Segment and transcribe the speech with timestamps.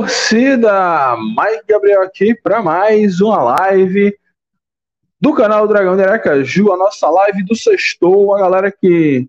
[0.00, 1.14] Torcida!
[1.18, 4.16] Mike Gabriel aqui para mais uma live
[5.20, 9.28] do canal Dragão de Aracaju, a nossa live do sextou, a galera que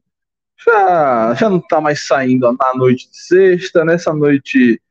[0.65, 4.81] já, já não tá mais saindo na noite de sexta, nessa noite,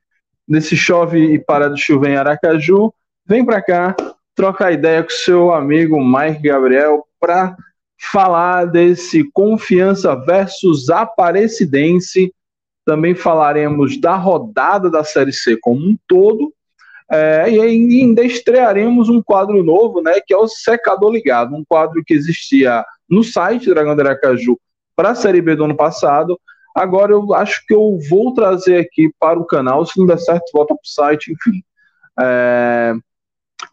[0.46, 2.92] nesse chove e para de chover em Aracaju,
[3.24, 3.96] vem para cá
[4.34, 7.56] trocar ideia com seu amigo Mike Gabriel para
[7.96, 12.34] falar desse Confiança versus Aparecidense
[12.90, 16.52] também falaremos da rodada da Série C como um todo.
[17.08, 22.02] É, e ainda estrearemos um quadro novo, né, que é o Secador Ligado, um quadro
[22.04, 24.58] que existia no site Dragão de Aracaju
[24.96, 26.36] para a Série B do ano passado.
[26.74, 30.50] Agora eu acho que eu vou trazer aqui para o canal, se não der certo,
[30.52, 31.62] volta para o site, enfim.
[32.20, 32.92] É,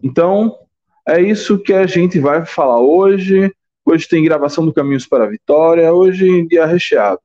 [0.03, 0.59] então,
[1.07, 3.51] é isso que a gente vai falar hoje.
[3.83, 7.19] Hoje tem gravação do Caminhos para a Vitória, hoje dia recheado.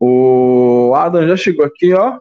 [0.00, 2.18] O Adam já chegou aqui, ó.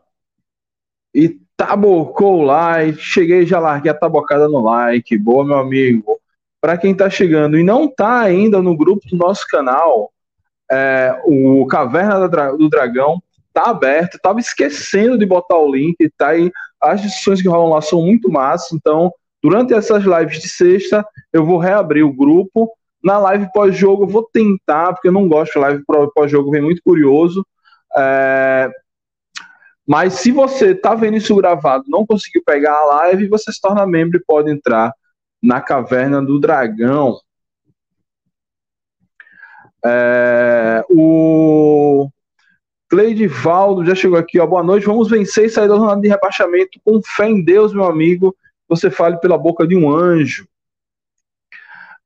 [1.16, 2.99] E tabocou o like.
[2.99, 5.17] Cheguei já larguei a tabocada no like.
[5.17, 6.20] Boa, meu amigo.
[6.61, 10.11] Para quem tá chegando e não tá ainda no grupo do nosso canal,
[10.70, 14.20] é, o Caverna do Dragão tá aberto.
[14.21, 16.52] Tava esquecendo de botar o link, tá aí.
[16.82, 18.73] As discussões que rolam lá são muito massas.
[18.73, 19.11] Então,
[19.42, 22.70] durante essas lives de sexta, eu vou reabrir o grupo.
[23.02, 25.83] Na live pós-jogo, eu vou tentar, porque eu não gosto de live
[26.14, 27.45] pós-jogo, vem muito curioso.
[27.98, 28.70] É,
[29.88, 33.88] mas se você está vendo isso gravado não conseguiu pegar a live, você se torna
[33.88, 34.94] membro e pode entrar
[35.42, 37.20] na Caverna do Dragão.
[39.83, 42.10] É, o
[42.89, 44.45] Cleidivaldo já chegou aqui, ó.
[44.45, 44.86] Boa noite.
[44.86, 48.36] Vamos vencer e sair da zona de rebaixamento com fé em Deus, meu amigo.
[48.67, 50.48] Você fale pela boca de um anjo.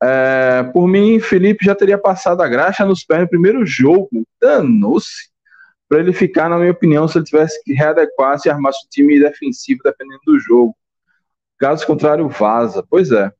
[0.01, 4.09] É, por mim, Felipe já teria passado a graxa nos pés no primeiro jogo.
[4.39, 5.32] Danou-se
[5.87, 9.19] para ele ficar, na minha opinião, se ele tivesse que readequar, se armasse o time
[9.19, 10.75] defensivo dependendo do jogo.
[11.57, 12.83] Caso contrário, vaza.
[12.89, 13.31] Pois é.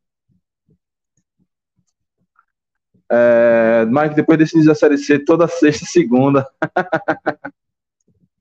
[3.12, 6.48] é Mike, depois desse início da Série C, toda sexta e segunda.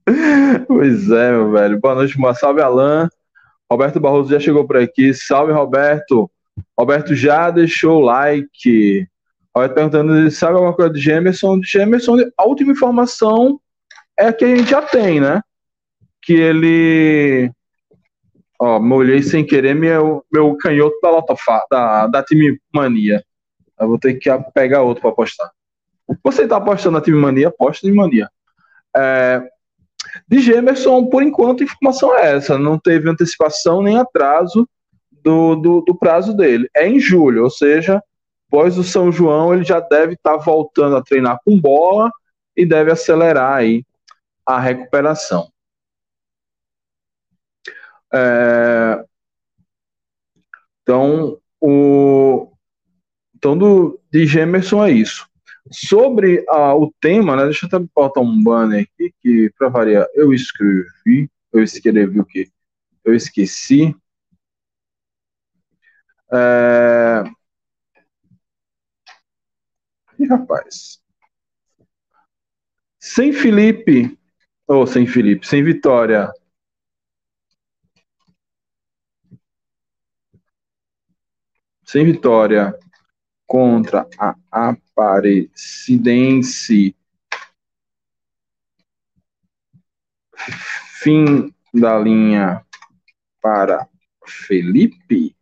[0.67, 1.81] pois é, meu velho.
[1.81, 3.09] Boa noite, uma salve, Alain.
[3.71, 5.15] Roberto Barroso já chegou por aqui.
[5.15, 6.31] Salve, Roberto.
[6.79, 9.09] Roberto já deixou o like.
[9.55, 11.59] Roberto perguntando, sabe alguma coisa de Gemerson?
[11.61, 13.59] De Gemerson, a última informação
[14.29, 15.41] é que a gente já tem, né?
[16.21, 17.51] Que ele.
[18.59, 23.23] Ó, molhei sem querer meu, meu canhoto da, Lotofa, da, da Time Mania.
[23.79, 25.51] Eu vou ter que pegar outro para apostar.
[26.23, 27.49] Você está apostando na Time Mania?
[27.49, 28.29] Aposta em Mania.
[28.95, 29.43] É,
[30.29, 32.57] de Gemerson, por enquanto, a informação é essa.
[32.57, 34.69] Não teve antecipação nem atraso
[35.11, 36.69] do, do, do prazo dele.
[36.77, 38.01] É em julho, ou seja,
[38.49, 42.11] após o São João, ele já deve estar tá voltando a treinar com bola
[42.57, 43.85] e deve acelerar aí
[44.47, 45.51] a recuperação.
[48.13, 49.05] É,
[50.83, 52.53] então, o,
[53.37, 55.27] então do, de Gemerson é isso.
[55.71, 60.07] Sobre ah, o tema, né, deixa eu até botar um banner aqui, que para variar,
[60.15, 62.51] eu escrevi, eu escrevi o quê?
[63.05, 63.95] Eu esqueci.
[66.33, 67.25] É...
[70.19, 71.01] E rapaz.
[72.99, 74.19] Sem Felipe
[74.67, 76.33] ou oh, sem Felipe, sem Vitória.
[81.85, 82.77] Sem Vitória
[83.47, 86.97] contra a Aparecidense.
[91.03, 92.65] Fim da linha
[93.41, 93.89] para
[94.25, 95.37] Felipe.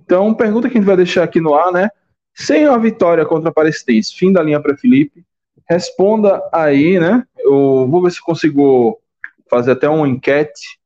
[0.00, 1.88] Então, pergunta que a gente vai deixar aqui no ar, né?
[2.34, 5.24] Sem a vitória contra a Aparecidense, fim da linha para Felipe
[5.72, 7.26] responda aí, né?
[7.38, 9.00] Eu vou ver se consigo
[9.48, 10.78] fazer até uma enquete.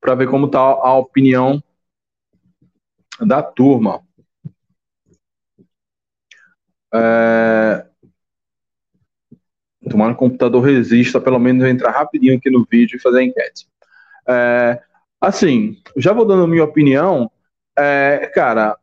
[0.00, 1.62] Para ver como está a opinião
[3.20, 4.02] da turma.
[6.94, 7.86] É...
[9.88, 13.66] Tomar o computador resista, pelo menos entrar rapidinho aqui no vídeo e fazer a enquete.
[14.28, 14.82] É...
[15.20, 17.30] Assim, já vou dando minha opinião.
[17.78, 18.76] É, cara,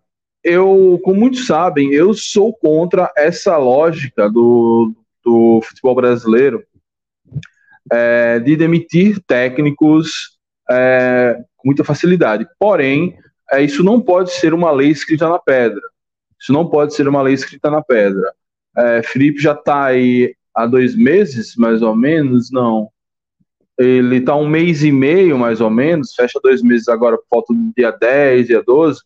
[0.44, 4.94] eu, como muitos sabem, eu sou contra essa lógica do,
[5.24, 6.64] do futebol brasileiro
[7.92, 10.38] é, de demitir técnicos
[10.70, 12.48] é, com muita facilidade.
[12.58, 13.18] Porém,
[13.52, 15.82] é, isso não pode ser uma lei escrita na pedra.
[16.40, 18.32] Isso não pode ser uma lei escrita na pedra.
[18.78, 22.90] É, Felipe já está aí há dois meses, mais ou menos, não.
[23.78, 27.72] Ele está um mês e meio, mais ou menos, fecha dois meses agora, falta do
[27.76, 29.02] dia 10, dia 12.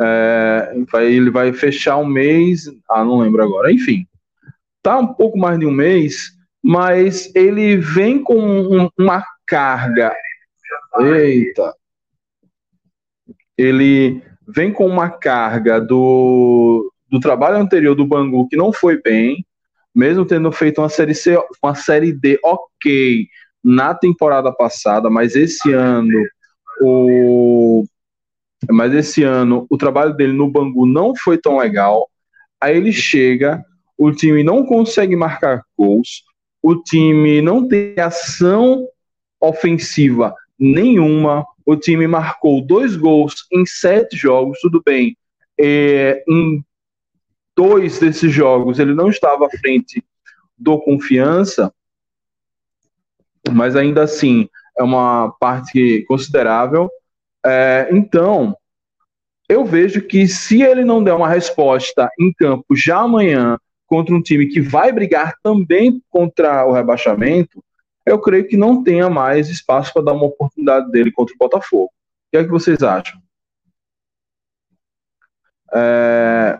[0.00, 4.06] É, ele vai fechar um mês, ah, não lembro agora, enfim.
[4.82, 6.32] Tá um pouco mais de um mês,
[6.62, 10.14] mas ele vem com um, uma carga.
[10.98, 11.74] Eita!
[13.56, 19.46] Ele vem com uma carga do, do trabalho anterior do Bangu que não foi bem,
[19.94, 23.28] mesmo tendo feito uma série C, uma série D ok
[23.62, 26.26] na temporada passada, mas esse ano
[26.80, 27.84] o
[28.70, 32.08] mas esse ano o trabalho dele no Bangu não foi tão legal.
[32.60, 33.64] Aí ele chega,
[33.96, 36.24] o time não consegue marcar gols,
[36.62, 38.86] o time não tem ação
[39.40, 41.44] ofensiva nenhuma.
[41.66, 45.16] O time marcou dois gols em sete jogos, tudo bem.
[45.58, 46.64] É, em
[47.56, 50.02] dois desses jogos ele não estava à frente
[50.58, 51.72] do confiança,
[53.52, 56.90] mas ainda assim é uma parte considerável.
[57.44, 58.56] É, então,
[59.48, 64.22] eu vejo que se ele não der uma resposta em campo já amanhã contra um
[64.22, 67.62] time que vai brigar também contra o rebaixamento,
[68.06, 71.86] eu creio que não tenha mais espaço para dar uma oportunidade dele contra o Botafogo.
[71.86, 71.90] O
[72.30, 73.20] que é que vocês acham?
[75.72, 76.58] É...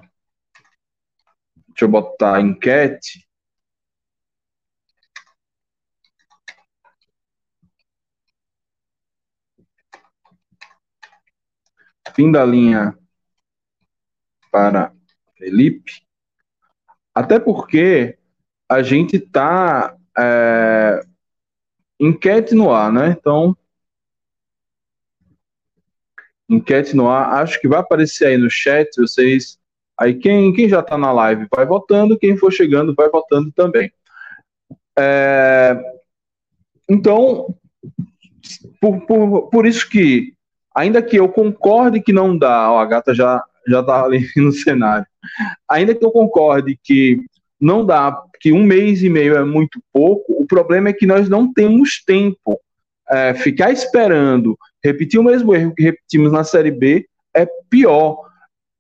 [1.69, 3.27] Deixa eu botar enquete.
[12.15, 12.97] Fim da linha
[14.51, 14.93] para
[15.37, 15.93] Felipe.
[17.15, 18.17] Até porque
[18.69, 21.01] a gente está é,
[21.99, 23.17] enquete no ar, né?
[23.19, 23.57] Então,
[26.49, 29.59] enquete no ar, acho que vai aparecer aí no chat, vocês.
[29.99, 33.93] Aí quem, quem já está na live vai votando, quem for chegando vai votando também.
[34.99, 35.77] É,
[36.89, 37.57] então,
[38.81, 40.35] por, por, por isso que,
[40.75, 44.53] ainda que eu concorde que não dá, ó, a gata já já está ali no
[44.53, 45.07] cenário,
[45.71, 47.19] ainda que eu concorde que
[47.61, 51.29] não dá, que um mês e meio é muito pouco, o problema é que nós
[51.29, 52.61] não temos tempo.
[53.09, 57.07] É, ficar esperando, repetir o mesmo erro que repetimos na Série B
[57.37, 58.19] é pior.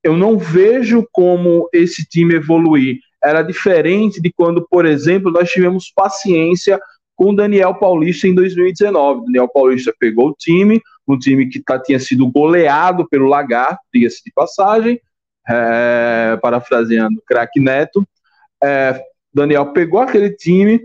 [0.02, 2.98] Eu não vejo como esse time evoluir.
[3.22, 6.80] Era diferente de quando, por exemplo, nós tivemos paciência
[7.16, 9.20] com Daniel Paulista em 2019.
[9.20, 13.80] O Daniel Paulista pegou o time, um time que tá, tinha sido goleado pelo Lagarto,
[13.92, 15.00] diga-se de passagem,
[15.48, 18.06] é, parafraseando craque Neto,
[18.62, 19.00] é,
[19.32, 20.80] Daniel pegou aquele time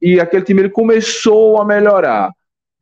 [0.00, 2.30] e aquele time ele começou a melhorar.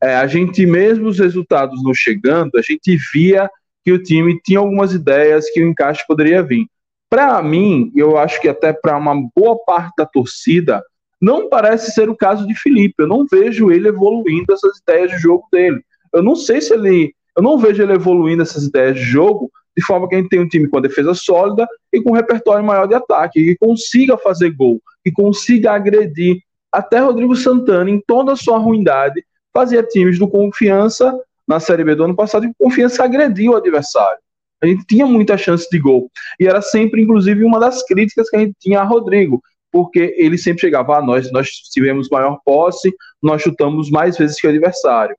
[0.01, 3.49] É, a gente, mesmo os resultados não chegando, a gente via
[3.83, 6.65] que o time tinha algumas ideias que o encaixe poderia vir.
[7.09, 10.81] Para mim, eu acho que até para uma boa parte da torcida,
[11.21, 12.95] não parece ser o caso de Felipe.
[12.99, 15.81] Eu não vejo ele evoluindo essas ideias de jogo dele.
[16.13, 17.13] Eu não sei se ele.
[17.35, 20.39] Eu não vejo ele evoluindo essas ideias de jogo de forma que a gente tem
[20.39, 24.17] um time com a defesa sólida e com um repertório maior de ataque, que consiga
[24.17, 26.41] fazer gol, que consiga agredir.
[26.71, 31.95] Até Rodrigo Santana, em toda a sua ruindade, fazia times do Confiança, na Série B
[31.95, 34.19] do ano passado, e Confiança agrediu o adversário.
[34.61, 36.09] A gente tinha muita chance de gol.
[36.39, 39.41] E era sempre, inclusive, uma das críticas que a gente tinha a Rodrigo,
[39.71, 44.45] porque ele sempre chegava, ah, nós, nós tivemos maior posse, nós chutamos mais vezes que
[44.45, 45.15] o adversário.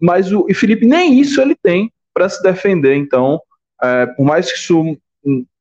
[0.00, 2.94] Mas o e Felipe nem isso ele tem para se defender.
[2.94, 3.40] Então,
[3.82, 4.96] é, por mais que isso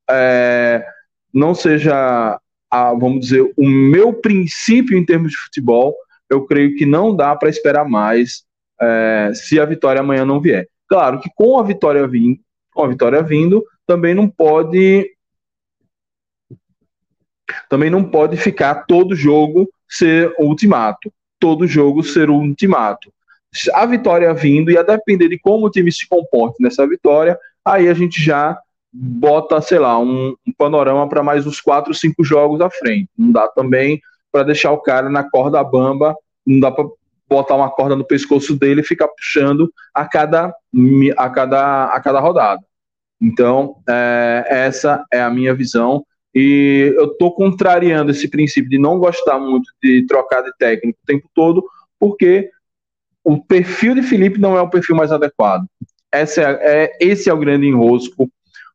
[0.10, 0.86] é,
[1.34, 5.96] não seja, a, vamos dizer, o meu princípio em termos de futebol,
[6.30, 8.44] eu creio que não dá para esperar mais
[8.82, 10.68] é, se a vitória amanhã não vier.
[10.88, 12.40] Claro que com a vitória vindo,
[12.74, 15.12] com a vitória vindo, também não pode
[17.68, 23.12] também não pode ficar todo jogo ser ultimato, todo jogo ser ultimato.
[23.74, 27.88] A vitória vindo e a depender de como o time se comporte nessa vitória, aí
[27.88, 28.58] a gente já
[28.92, 33.10] bota, sei lá, um, um panorama para mais uns 4, 5 jogos à frente.
[33.18, 34.02] Não dá também
[34.32, 36.16] para deixar o cara na corda bamba,
[36.46, 36.86] não dá para
[37.28, 40.54] botar uma corda no pescoço dele e ficar puxando a cada,
[41.18, 42.62] a cada, a cada rodada.
[43.22, 46.04] Então, é, essa é a minha visão.
[46.34, 51.06] E eu estou contrariando esse princípio de não gostar muito de trocar de técnico o
[51.06, 51.64] tempo todo,
[52.00, 52.50] porque
[53.30, 55.64] o perfil de Felipe não é o perfil mais adequado.
[56.12, 58.28] É, é, esse é o grande enrosco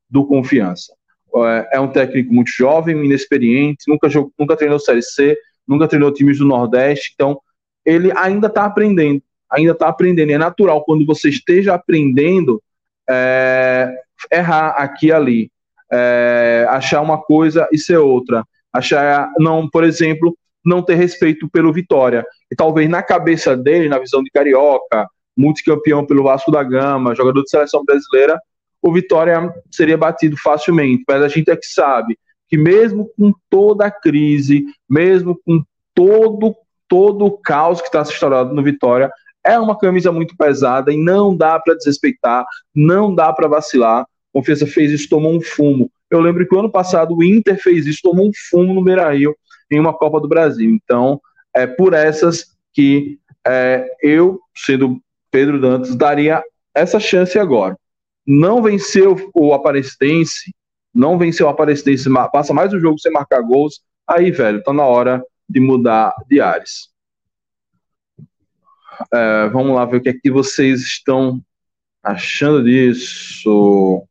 [0.08, 0.94] do confiança.
[1.34, 6.12] É, é um técnico muito jovem, inexperiente, nunca, jogou, nunca treinou Série C, nunca treinou
[6.12, 7.40] times do Nordeste, então
[7.84, 9.20] ele ainda está aprendendo,
[9.50, 10.30] ainda está aprendendo.
[10.30, 12.62] É natural quando você esteja aprendendo
[13.10, 13.92] é,
[14.30, 15.50] errar aqui e ali,
[15.92, 21.72] é, achar uma coisa e ser outra, achar não, por exemplo, não ter respeito pelo
[21.72, 22.24] Vitória.
[22.50, 25.06] E talvez na cabeça dele, na visão de carioca,
[25.36, 28.38] multicampeão pelo Vasco da Gama, jogador de seleção brasileira,
[28.80, 31.04] o Vitória seria batido facilmente.
[31.08, 32.18] Mas a gente é que sabe
[32.48, 35.62] que mesmo com toda a crise, mesmo com
[35.94, 36.54] todo
[36.88, 39.10] todo o caos que está se estourando no Vitória,
[39.44, 42.44] é uma camisa muito pesada e não dá para desrespeitar,
[42.74, 44.06] não dá para vacilar.
[44.32, 45.90] Confiança fez isso, tomou um fumo.
[46.10, 49.34] Eu lembro que o ano passado o Inter fez isso, tomou um fumo no Beira-Rio
[49.74, 50.70] em uma Copa do Brasil.
[50.70, 51.20] Então,
[51.52, 55.00] é por essas que é, eu, sendo
[55.30, 56.42] Pedro Dantas, daria
[56.74, 57.76] essa chance agora.
[58.26, 60.54] Não venceu o Aparecidense,
[60.94, 64.84] não venceu o Aparecidense, passa mais um jogo sem marcar gols, aí, velho, tá na
[64.84, 66.88] hora de mudar de ares.
[69.12, 71.40] É, vamos lá ver o que é que vocês estão
[72.02, 74.02] achando disso.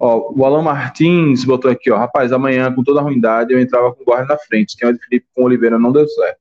[0.00, 1.98] Ó, o Alan Martins botou aqui, ó.
[1.98, 4.70] Rapaz, amanhã, com toda a ruindade, eu entrava com o guarda na frente.
[4.70, 6.40] Esquema de Felipe com Oliveira não deu certo.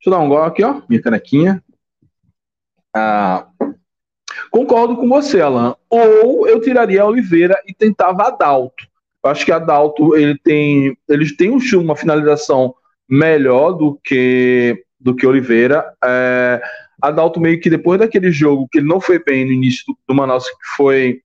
[0.00, 0.82] Deixa eu dar um gol aqui, ó.
[0.88, 1.62] Minha canequinha.
[2.94, 3.46] Ah,
[4.50, 5.76] concordo com você, Alan.
[5.88, 8.88] Ou eu tiraria a Oliveira e tentava Adalto.
[9.22, 12.74] Eu acho que Adalto ele tem, ele tem uma finalização
[13.08, 15.94] melhor do que do que Oliveira.
[16.04, 16.62] É,
[17.02, 20.14] Adalto meio que depois daquele jogo que ele não foi bem no início do, do
[20.14, 21.20] Manaus, que foi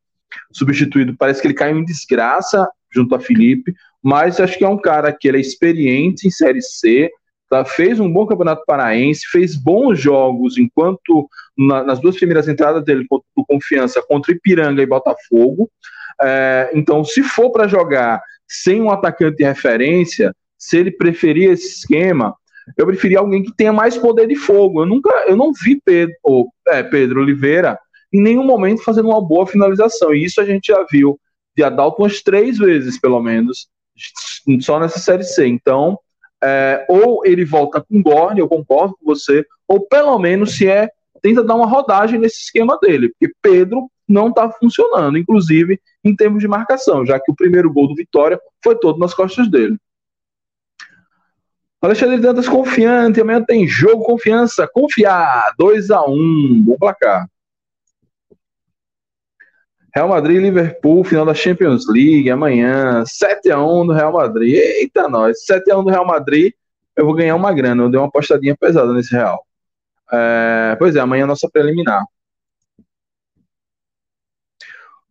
[0.51, 4.77] substituído, parece que ele caiu em desgraça junto a Felipe, mas acho que é um
[4.77, 7.09] cara que ele é experiente em Série C,
[7.49, 11.27] tá, fez um bom campeonato paraense, fez bons jogos enquanto
[11.57, 15.69] na, nas duas primeiras entradas dele com confiança contra Ipiranga e Botafogo.
[16.21, 21.79] É, então, se for para jogar sem um atacante de referência, se ele preferir esse
[21.79, 22.35] esquema,
[22.77, 24.81] eu preferia alguém que tenha mais poder de fogo.
[24.81, 26.15] Eu nunca, eu não vi Pedro,
[26.67, 27.79] é, Pedro Oliveira
[28.13, 30.13] em nenhum momento fazendo uma boa finalização.
[30.13, 31.19] E isso a gente já viu
[31.55, 33.67] de Adalto umas três vezes, pelo menos,
[34.61, 35.47] só nessa série C.
[35.47, 35.97] Então,
[36.43, 40.89] é, ou ele volta com Gorne, eu concordo com você, ou pelo menos se é
[41.21, 46.39] tenta dar uma rodagem nesse esquema dele, porque Pedro não está funcionando, inclusive em termos
[46.39, 49.75] de marcação, já que o primeiro gol do Vitória foi todo nas costas dele.
[51.85, 57.29] Alexandre Dantas confiante, amanhã tem jogo, confiança, confiar, 2 a 1 um, bom placar.
[59.93, 64.55] Real Madrid Liverpool, final da Champions League, amanhã, 7 a 1 do Real Madrid.
[64.55, 66.53] Eita, nós, 7 a 1 do Real Madrid,
[66.95, 69.45] eu vou ganhar uma grana, eu dei uma apostadinha pesada nesse Real.
[70.11, 72.03] É, pois é, amanhã é nossa preliminar.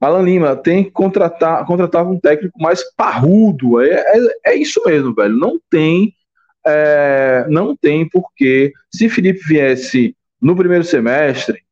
[0.00, 3.80] Alan Lima, tem que contratar, contratar um técnico mais parrudo.
[3.80, 5.34] É, é, é isso mesmo, velho.
[5.34, 6.12] Não tem
[6.66, 11.62] é, não tem porque, se Felipe viesse no primeiro semestre,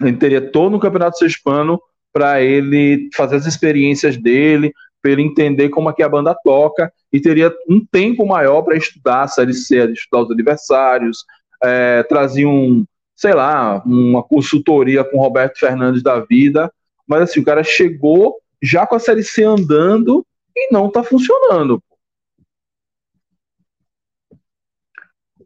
[0.00, 1.80] ele teria todo o Campeonato Sexpano
[2.12, 6.92] para ele fazer as experiências dele, para ele entender como é que a banda toca,
[7.12, 11.24] e teria um tempo maior para estudar a Série C, estudar os adversários,
[11.62, 16.72] é, trazia um, sei lá, uma consultoria com Roberto Fernandes da vida,
[17.06, 20.24] mas assim, o cara chegou já com a Série C andando
[20.56, 21.82] e não está funcionando.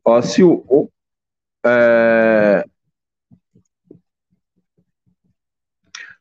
[0.05, 0.91] Ó, se o,
[1.65, 2.65] é...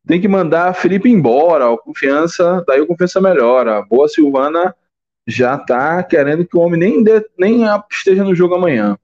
[0.06, 3.82] Tem que mandar Felipe embora, ó, confiança, daí a confiança melhora.
[3.84, 4.76] Boa Silvana
[5.26, 8.98] já tá querendo que o homem nem, dê, nem esteja no jogo amanhã.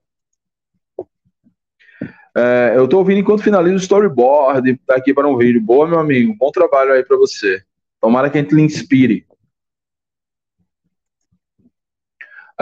[2.35, 5.61] É, eu tô ouvindo enquanto finalizo o storyboard tá aqui para um vídeo.
[5.61, 6.35] Boa, meu amigo.
[6.37, 7.63] Bom trabalho aí para você.
[7.99, 9.25] Tomara que a gente lhe inspire.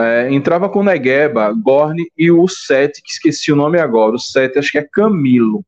[0.00, 4.14] É, entrava com Negueba, Gorne e o Sete, que esqueci o nome agora.
[4.14, 5.64] O Sete, acho que é Camilo.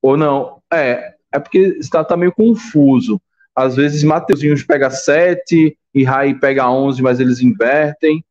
[0.00, 0.62] Ou não?
[0.72, 3.20] É, é porque está tá meio confuso.
[3.54, 8.24] Às vezes Mateuzinho pega 7 e Rai pega 11, mas eles invertem.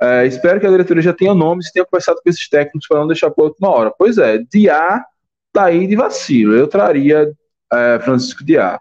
[0.00, 3.00] É, espero que a diretoria já tenha nomes e tenha conversado com esses técnicos para
[3.00, 3.92] não deixar para a última hora.
[3.96, 5.04] Pois é, Diá
[5.52, 6.54] tá aí de vacilo.
[6.54, 7.30] Eu traria
[7.72, 8.80] é, Francisco Diá.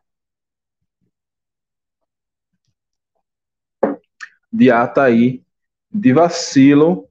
[4.57, 5.43] Diá tá aí
[5.91, 7.07] de vacilo.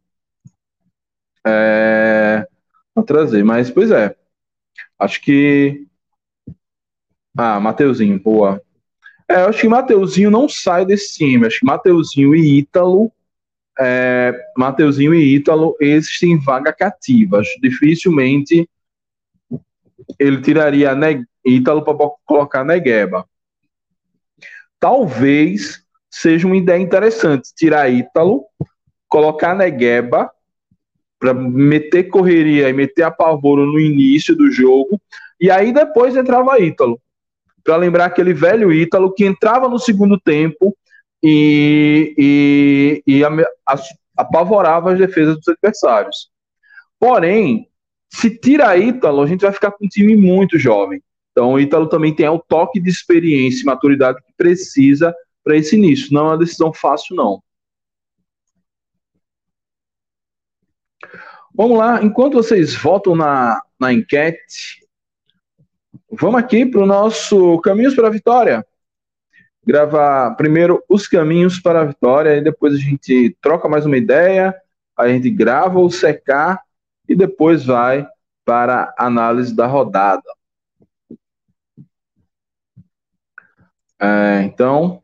[1.46, 2.46] É,
[2.94, 4.16] vou trazer, mas pois é.
[4.98, 5.86] Acho que.
[7.36, 8.60] Ah, Mateuzinho, boa.
[9.28, 11.46] É, eu acho que Mateuzinho não sai desse time.
[11.46, 13.12] Acho que Mateuzinho e Ítalo
[13.78, 17.42] é, Mateuzinho e Ítalo, esses têm vaga cativa.
[17.60, 18.68] Dificilmente
[20.18, 20.92] ele tiraria
[21.44, 23.26] Ítalo para colocar Negueba.
[24.78, 25.85] Talvez
[26.16, 28.44] seja uma ideia interessante tirar Ítalo,
[29.06, 30.30] colocar Negueba
[31.18, 35.00] para meter correria e meter apavoro no início do jogo
[35.38, 36.98] e aí depois entrava Ítalo.
[37.62, 40.74] Para lembrar aquele velho Ítalo que entrava no segundo tempo
[41.22, 43.22] e, e, e
[44.16, 46.30] apavorava as defesas dos adversários.
[46.98, 47.68] Porém,
[48.08, 51.02] se tira Ítalo, a gente vai ficar com um time muito jovem.
[51.32, 55.14] Então, o Ítalo também tem o toque de experiência e maturidade que precisa
[55.46, 56.12] para esse início.
[56.12, 57.40] Não é uma decisão fácil, não.
[61.54, 64.84] Vamos lá, enquanto vocês votam na, na enquete,
[66.10, 68.66] vamos aqui para o nosso Caminhos para a Vitória
[69.66, 74.54] gravar primeiro os caminhos para a vitória, e depois a gente troca mais uma ideia,
[74.96, 76.62] a gente grava o secar
[77.08, 78.06] e depois vai
[78.44, 80.22] para a análise da rodada.
[83.98, 85.02] É, então,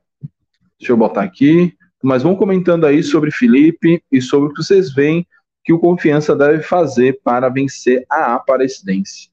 [0.82, 1.76] deixa eu botar aqui.
[2.02, 5.26] Mas vão comentando aí sobre Felipe e sobre o que vocês veem
[5.64, 9.30] que o Confiança deve fazer para vencer a Aparecidense.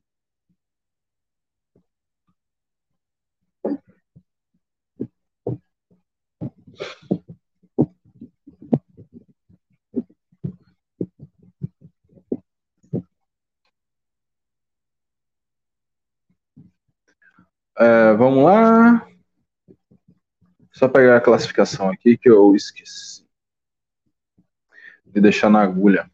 [17.75, 19.08] É, vamos lá.
[20.79, 23.25] Só pegar a classificação aqui que eu esqueci
[25.05, 26.09] de deixar na agulha.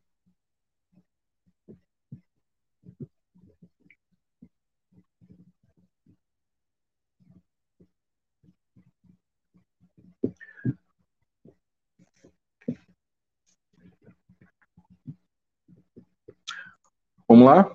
[17.28, 17.72] Vamos lá?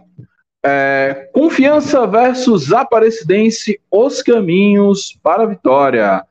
[0.65, 6.27] É, confiança versus Aparecidense, os caminhos para a vitória.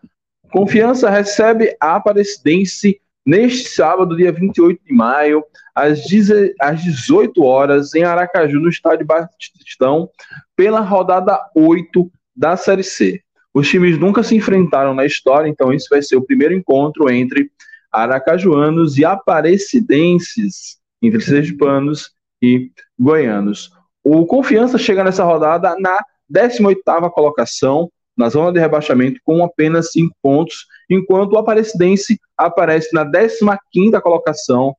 [0.52, 5.44] Confiança recebe a Aparecidense neste sábado, dia 28 de maio,
[5.76, 10.10] às, 18 horas, em Aracaju, no estádio Batistão,
[10.56, 13.22] pela rodada 8 da Série C.
[13.54, 17.52] Os times nunca se enfrentaram na história, então esse vai ser o primeiro encontro entre
[17.92, 23.72] aracajuanos e aparecidenses, entre sergipanos e goianos.
[24.04, 26.00] O Confiança chega nessa rodada na
[26.32, 33.06] 18ª colocação, na zona de rebaixamento, com apenas 5 pontos, enquanto o Aparecidense aparece na
[33.06, 34.76] 15ª colocação,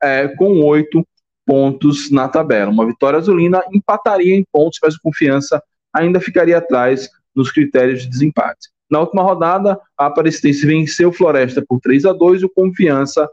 [0.00, 1.04] é, com 8
[1.44, 2.70] pontos na tabela.
[2.70, 5.60] Uma vitória azulina empataria em pontos, mas o Confiança
[5.92, 8.68] ainda ficaria atrás nos critérios de desempate.
[8.88, 13.28] Na última rodada, a Aparecidense venceu o Floresta por 3 a 2 e o Confiança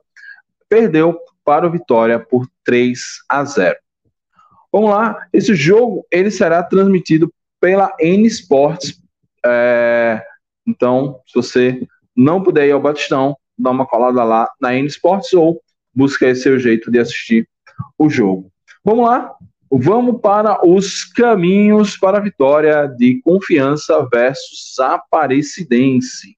[0.67, 3.75] perdeu para o Vitória por 3 a 0.
[4.71, 8.99] Vamos lá, esse jogo ele será transmitido pela N Sports.
[9.45, 10.21] É,
[10.67, 15.33] então, se você não puder ir ao Batistão, dá uma colada lá na N Sports
[15.33, 15.61] ou
[15.93, 17.47] busca esse seu jeito de assistir
[17.97, 18.51] o jogo.
[18.83, 19.33] Vamos lá,
[19.71, 26.35] vamos para os caminhos para a vitória de Confiança versus Aparecidense.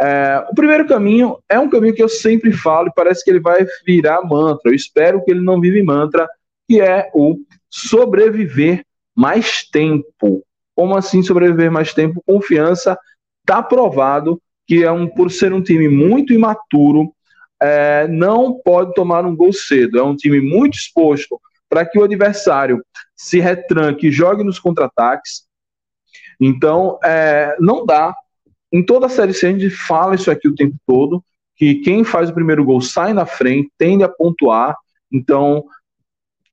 [0.00, 3.40] É, o primeiro caminho é um caminho que eu sempre falo e parece que ele
[3.40, 4.70] vai virar mantra.
[4.70, 6.26] Eu espero que ele não vive mantra,
[6.66, 7.36] que é o
[7.68, 8.82] sobreviver
[9.14, 10.42] mais tempo.
[10.80, 12.22] Como assim sobreviver mais tempo?
[12.26, 12.98] Confiança
[13.42, 17.12] está provado que é um por ser um time muito imaturo,
[17.62, 19.98] é, não pode tomar um gol cedo.
[19.98, 21.38] É um time muito exposto
[21.68, 22.82] para que o adversário
[23.14, 25.42] se retranque e jogue nos contra-ataques.
[26.40, 28.14] Então, é, não dá.
[28.72, 31.22] Em toda a série C, a gente fala isso aqui o tempo todo,
[31.56, 34.74] que quem faz o primeiro gol sai na frente, tende a pontuar.
[35.12, 35.62] Então,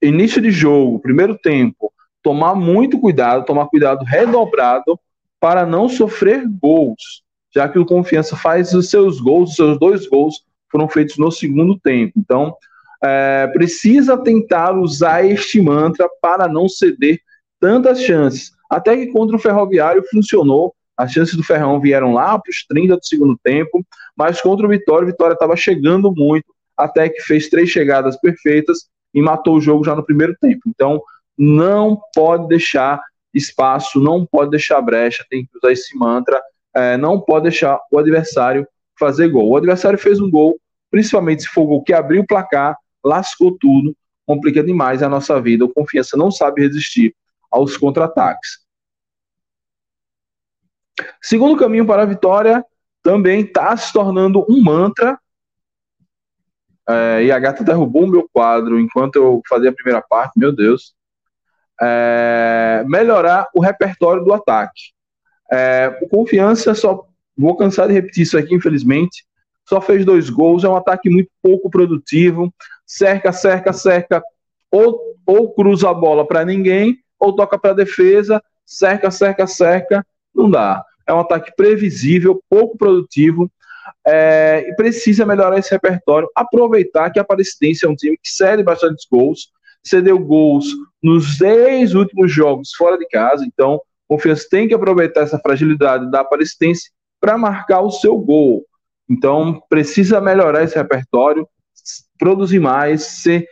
[0.01, 1.93] início de jogo, primeiro tempo,
[2.27, 4.99] tomar muito cuidado, tomar cuidado redobrado
[5.39, 7.23] para não sofrer gols,
[7.55, 11.31] já que o Confiança faz os seus gols, os seus dois gols foram feitos no
[11.31, 12.11] segundo tempo.
[12.17, 12.53] Então,
[13.01, 17.17] é, precisa tentar usar este mantra para não ceder
[17.61, 18.51] tantas chances.
[18.69, 22.97] Até que contra o Ferroviário funcionou, as chances do Ferrão vieram lá para os 30
[22.97, 23.85] do segundo tempo,
[24.17, 28.79] mas contra o Vitória, o Vitória estava chegando muito, até que fez três chegadas perfeitas
[29.13, 30.63] e matou o jogo já no primeiro tempo.
[30.67, 31.01] Então,
[31.37, 33.01] não pode deixar
[33.33, 36.41] espaço, não pode deixar brecha, tem que usar esse mantra,
[36.73, 39.49] é, não pode deixar o adversário fazer gol.
[39.49, 43.95] O adversário fez um gol, principalmente se for gol que abriu o placar, lascou tudo,
[44.25, 45.65] complica demais a nossa vida.
[45.65, 47.15] O Confiança não sabe resistir
[47.51, 48.65] aos contra-ataques.
[51.21, 52.65] Segundo caminho para a vitória
[53.03, 55.17] também está se tornando um mantra.
[56.89, 60.53] É, e a gata derrubou o meu quadro enquanto eu fazia a primeira parte, meu
[60.53, 60.96] Deus.
[61.81, 64.93] É, melhorar o repertório do ataque.
[65.51, 67.05] É, o Confiança, só
[67.37, 69.25] vou cansar de repetir isso aqui, infelizmente,
[69.67, 72.53] só fez dois gols, é um ataque muito pouco produtivo,
[72.85, 74.23] cerca, cerca, cerca,
[74.71, 80.05] ou, ou cruza a bola para ninguém, ou toca para a defesa, cerca, cerca, cerca,
[80.33, 80.83] não dá.
[81.05, 83.51] É um ataque previsível, pouco produtivo,
[84.05, 88.63] é, e precisa melhorar esse repertório, aproveitar que a Aparecidense é um time que cede
[88.63, 89.51] bastante gols,
[89.87, 90.65] cedeu gols
[91.01, 96.21] nos 10 últimos jogos fora de casa, então Confiança tem que aproveitar essa fragilidade da
[96.21, 98.65] Aparecidense para marcar o seu gol.
[99.09, 101.47] Então precisa melhorar esse repertório,
[102.17, 103.45] produzir mais, ser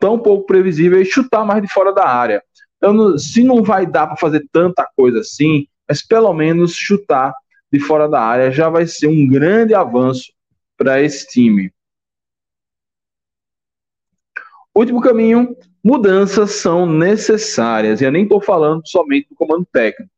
[0.00, 2.42] tão pouco previsível e chutar mais de fora da área.
[3.18, 7.32] Se não vai dar para fazer tanta coisa assim, mas pelo menos chutar
[7.72, 10.32] de fora da área já vai ser um grande avanço
[10.76, 11.70] para esse time.
[14.74, 18.00] Último caminho, mudanças são necessárias.
[18.00, 20.10] E eu nem estou falando somente do comando técnico.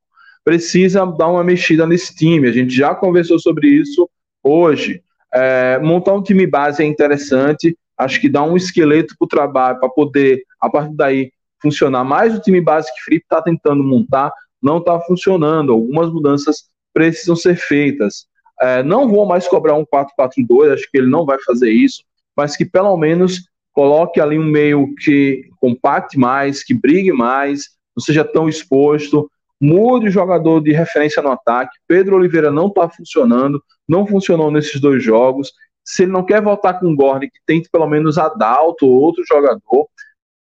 [0.42, 2.48] Precisa dar uma mexida nesse time.
[2.48, 4.08] A gente já conversou sobre isso
[4.42, 5.02] hoje.
[5.34, 7.76] É, montar um time base é interessante.
[7.98, 12.34] Acho que dá um esqueleto para o trabalho, para poder, a partir daí, funcionar mais
[12.34, 14.32] o time base que o Felipe está tentando montar.
[14.62, 15.72] Não está funcionando.
[15.72, 18.26] Algumas mudanças precisam ser feitas.
[18.58, 22.02] É, não vou mais cobrar um 4-4-2, acho que ele não vai fazer isso,
[22.34, 23.42] mas que pelo menos
[23.76, 30.08] coloque ali um meio que compacte mais, que brigue mais, não seja tão exposto, mude
[30.08, 31.76] o jogador de referência no ataque.
[31.86, 35.52] Pedro Oliveira não está funcionando, não funcionou nesses dois jogos.
[35.84, 39.22] Se ele não quer voltar com o Gordon, que tente pelo menos Adalto ou outro
[39.28, 39.86] jogador.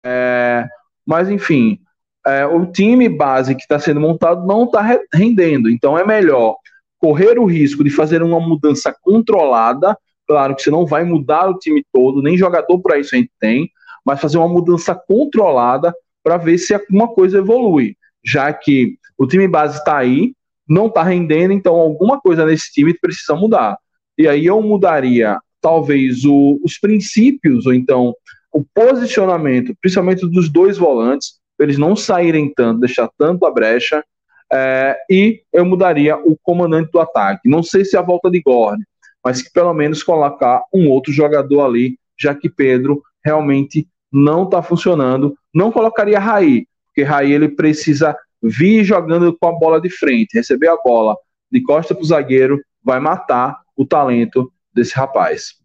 [0.05, 0.65] É,
[1.05, 1.81] mas, enfim,
[2.25, 5.69] é, o time base que está sendo montado não está rendendo.
[5.69, 6.55] Então, é melhor
[6.97, 11.57] correr o risco de fazer uma mudança controlada Claro que você não vai mudar o
[11.57, 13.69] time todo, nem jogador para isso a gente tem,
[14.05, 17.95] mas fazer uma mudança controlada para ver se alguma coisa evolui.
[18.23, 20.33] Já que o time base está aí,
[20.67, 23.77] não está rendendo, então alguma coisa nesse time precisa mudar.
[24.17, 28.13] E aí eu mudaria talvez o, os princípios, ou então
[28.51, 34.03] o posicionamento, principalmente dos dois volantes, para eles não saírem tanto, deixar tanto a brecha,
[34.51, 37.49] é, e eu mudaria o comandante do ataque.
[37.49, 38.83] Não sei se é a volta de Gordon,
[39.27, 44.63] mas que pelo menos colocar um outro jogador ali, já que Pedro realmente não está
[44.63, 45.37] funcionando.
[45.53, 50.69] Não colocaria Raí, porque Raí ele precisa vir jogando com a bola de frente, receber
[50.69, 51.13] a bola
[51.51, 55.55] de costa para o zagueiro, vai matar o talento desse rapaz.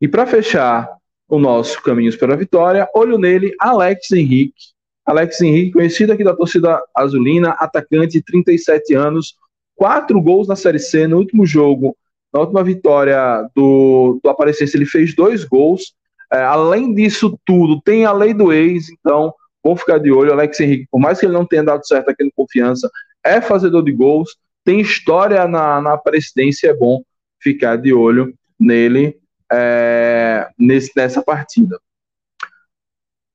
[0.00, 0.88] E para fechar
[1.28, 4.62] o nosso Caminhos para a Vitória, olho nele, Alex Henrique.
[5.04, 9.34] Alex Henrique, conhecido aqui da torcida azulina, atacante, 37 anos,
[9.80, 11.06] quatro gols na Série C.
[11.06, 11.96] No último jogo,
[12.30, 15.94] na última vitória do, do Aparecidense, ele fez dois gols.
[16.30, 19.32] É, além disso tudo, tem a lei do ex, então
[19.64, 20.34] vamos ficar de olho.
[20.34, 22.90] Alex Henrique, por mais que ele não tenha dado certo aqui no Confiança,
[23.24, 27.02] é fazedor de gols, tem história na, na Aparecidense, é bom
[27.40, 29.18] ficar de olho nele
[29.50, 31.80] é, nesse, nessa partida.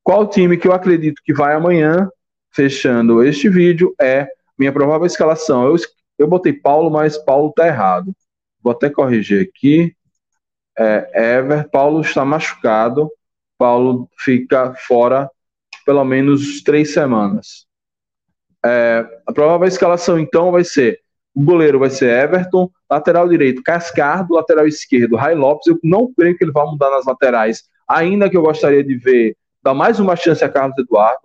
[0.03, 2.07] Qual time que eu acredito que vai amanhã,
[2.51, 4.27] fechando este vídeo, é
[4.57, 5.65] minha provável escalação.
[5.65, 5.75] Eu
[6.17, 8.15] eu botei Paulo, mas Paulo tá errado.
[8.61, 9.95] Vou até corrigir aqui.
[10.77, 13.09] É, Ever, Paulo está machucado.
[13.57, 15.29] Paulo fica fora
[15.85, 17.65] pelo menos três semanas.
[18.65, 20.99] É, a provável escalação, então, vai ser:
[21.35, 25.67] o goleiro vai ser Everton, lateral direito Cascardo, lateral esquerdo Rai Lopes.
[25.67, 29.37] Eu não creio que ele vá mudar nas laterais, ainda que eu gostaria de ver
[29.61, 31.21] dar mais uma chance a Carlos Eduardo.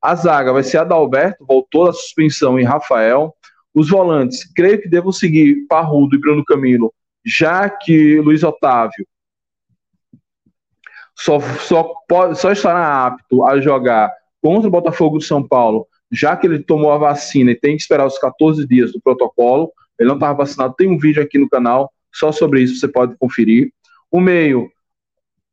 [0.00, 3.34] A zaga vai ser Adalberto, voltou da suspensão em Rafael.
[3.74, 6.92] Os volantes, creio que devam seguir Parrudo e Bruno Camilo,
[7.24, 9.06] já que Luiz Otávio
[11.14, 16.36] só, só, pode, só estará apto a jogar contra o Botafogo de São Paulo, já
[16.36, 19.72] que ele tomou a vacina e tem que esperar os 14 dias do protocolo.
[19.98, 20.74] Ele não estava vacinado.
[20.76, 23.72] Tem um vídeo aqui no canal só sobre isso, você pode conferir.
[24.10, 24.70] O meio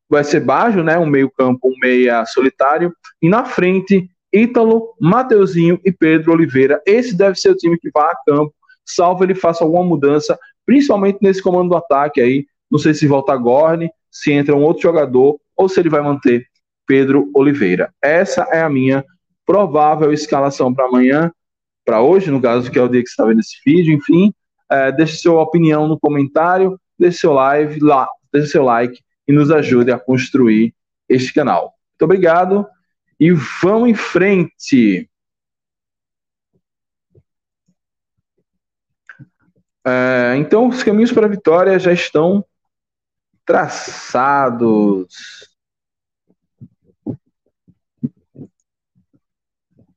[0.10, 0.98] vai ser Bajo, né?
[0.98, 2.94] Um meio campo, um meia solitário.
[3.22, 6.82] E na frente, Ítalo, Mateuzinho e Pedro Oliveira.
[6.86, 8.54] Esse deve ser o time que vai a campo,
[8.86, 12.46] salvo ele faça alguma mudança, principalmente nesse comando do ataque aí.
[12.70, 16.46] Não sei se volta Gorne, se entra um outro jogador ou se ele vai manter
[16.86, 17.92] Pedro Oliveira.
[18.02, 19.04] Essa é a minha
[19.46, 21.32] provável escalação para amanhã,
[21.84, 24.32] para hoje, no caso, que é o dia que você está vendo esse vídeo, enfim.
[24.72, 29.50] É, deixe sua opinião no comentário, deixe seu live lá, deixe seu like e nos
[29.50, 30.74] ajude a construir
[31.08, 31.74] este canal.
[31.94, 32.68] Muito obrigado
[33.20, 35.10] e vamos em frente.
[39.86, 42.46] É, então, os caminhos para a vitória já estão
[43.46, 45.08] traçados.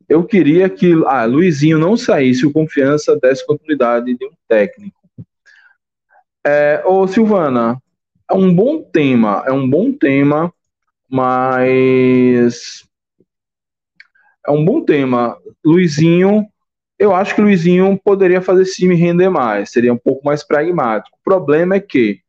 [0.08, 5.00] Eu queria que ah, Luizinho não saísse, o confiança desse continuidade de um técnico.
[6.44, 7.80] É, ô Silvana,
[8.30, 10.52] é um bom tema, é um bom tema,
[11.08, 12.86] mas
[14.46, 15.36] é um bom tema.
[15.64, 16.46] Luizinho,
[16.98, 21.16] eu acho que Luizinho poderia fazer esse time render mais, seria um pouco mais pragmático.
[21.20, 22.20] O problema é que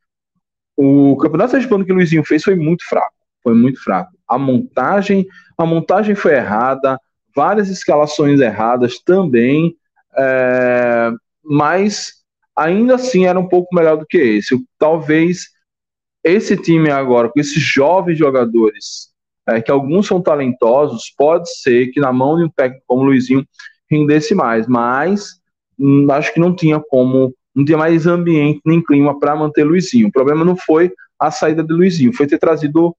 [0.76, 4.12] o campeonato sergipano que Luizinho fez foi muito fraco, foi muito fraco.
[4.28, 7.00] A montagem, a montagem foi errada,
[7.36, 9.76] várias escalações erradas também,
[10.18, 11.12] é,
[11.44, 12.24] mas
[12.56, 14.60] ainda assim era um pouco melhor do que esse.
[14.80, 15.50] Talvez
[16.24, 19.13] esse time agora, com esses jovens jogadores,
[19.48, 23.06] é, que alguns são talentosos, pode ser que na mão de um técnico como o
[23.06, 23.46] Luizinho
[23.90, 25.40] rendesse mais, mas
[25.78, 30.08] hum, acho que não tinha como, não tinha mais ambiente nem clima para manter Luizinho.
[30.08, 32.96] O problema não foi a saída de Luizinho, foi ter trazido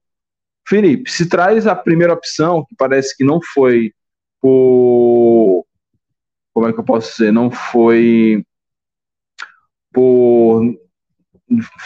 [0.67, 1.09] Felipe.
[1.09, 3.93] Se traz a primeira opção, que parece que não foi
[4.41, 5.65] por.
[6.53, 7.31] Como é que eu posso dizer?
[7.31, 8.43] Não foi
[9.93, 10.63] por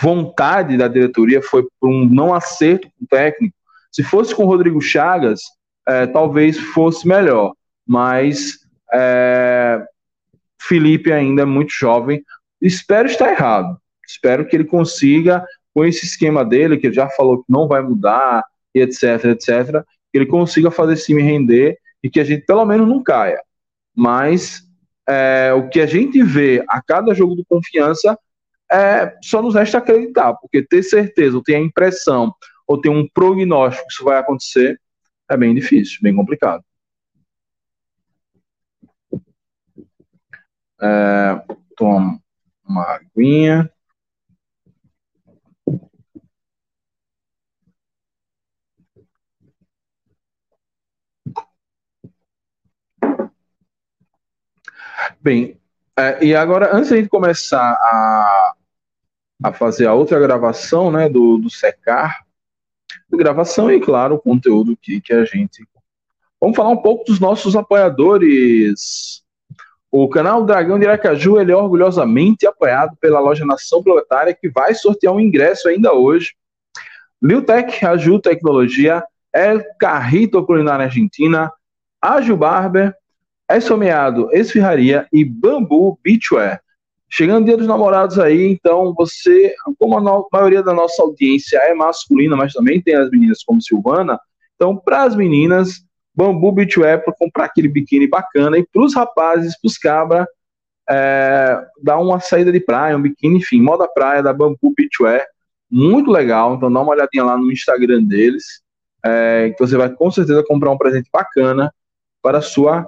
[0.01, 3.55] vontade da diretoria, foi por um não acerto com o técnico.
[3.91, 5.41] Se fosse com o Rodrigo Chagas,
[5.87, 7.53] é, talvez fosse melhor,
[7.87, 8.59] mas
[8.93, 9.83] é,
[10.61, 12.23] Felipe ainda é muito jovem.
[12.61, 13.77] Espero estar errado.
[14.07, 17.81] Espero que ele consiga, com esse esquema dele, que ele já falou que não vai
[17.81, 22.45] mudar, e etc, etc, que ele consiga fazer esse time render e que a gente
[22.45, 23.41] pelo menos não caia.
[23.95, 24.61] Mas
[25.07, 28.17] é, o que a gente vê a cada jogo do confiança
[28.71, 32.31] é, só nos resta acreditar, porque ter certeza, ou ter a impressão,
[32.69, 34.79] ou ter um prognóstico que isso vai acontecer,
[35.27, 36.63] é bem difícil, bem complicado.
[40.79, 41.43] É,
[41.75, 42.21] toma
[42.63, 43.71] uma aguinha.
[55.19, 55.59] Bem,
[55.97, 58.53] é, e agora, antes de a gente começar a,
[59.43, 62.28] a fazer a outra gravação né, do, do secar,
[63.11, 65.67] gravação e, claro, o conteúdo que, que a gente.
[66.39, 69.23] Vamos falar um pouco dos nossos apoiadores.
[69.91, 74.73] O canal Dragão de Aracaju ele é orgulhosamente apoiado pela loja Nação Proletária, que vai
[74.73, 76.33] sortear um ingresso ainda hoje.
[77.21, 81.51] Liutec, Aju Tecnologia, El Carrito Culinária Argentina,
[82.01, 82.95] Aju Barber,
[83.61, 86.61] someado Esfirraria e Bambu Beachwear.
[87.11, 91.73] Chegando o dia dos namorados aí, então você, como a maioria da nossa audiência é
[91.73, 94.19] masculina, mas também tem as meninas como Silvana,
[94.55, 99.59] então para as meninas, Bambu Beachwear para comprar aquele biquíni bacana e para os rapazes,
[99.59, 100.27] para os cabra,
[100.87, 105.25] é, dar uma saída de praia, um biquíni, enfim, moda praia da Bambu Beachwear,
[105.69, 108.61] muito legal, então dá uma olhadinha lá no Instagram deles,
[109.03, 111.73] é, que você vai com certeza comprar um presente bacana
[112.21, 112.87] para a sua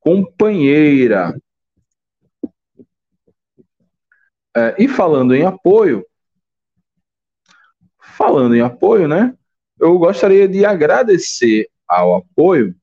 [0.00, 1.34] companheira.
[4.56, 6.04] É, e falando em apoio,
[7.98, 9.34] falando em apoio, né?
[9.80, 12.74] Eu gostaria de agradecer ao apoio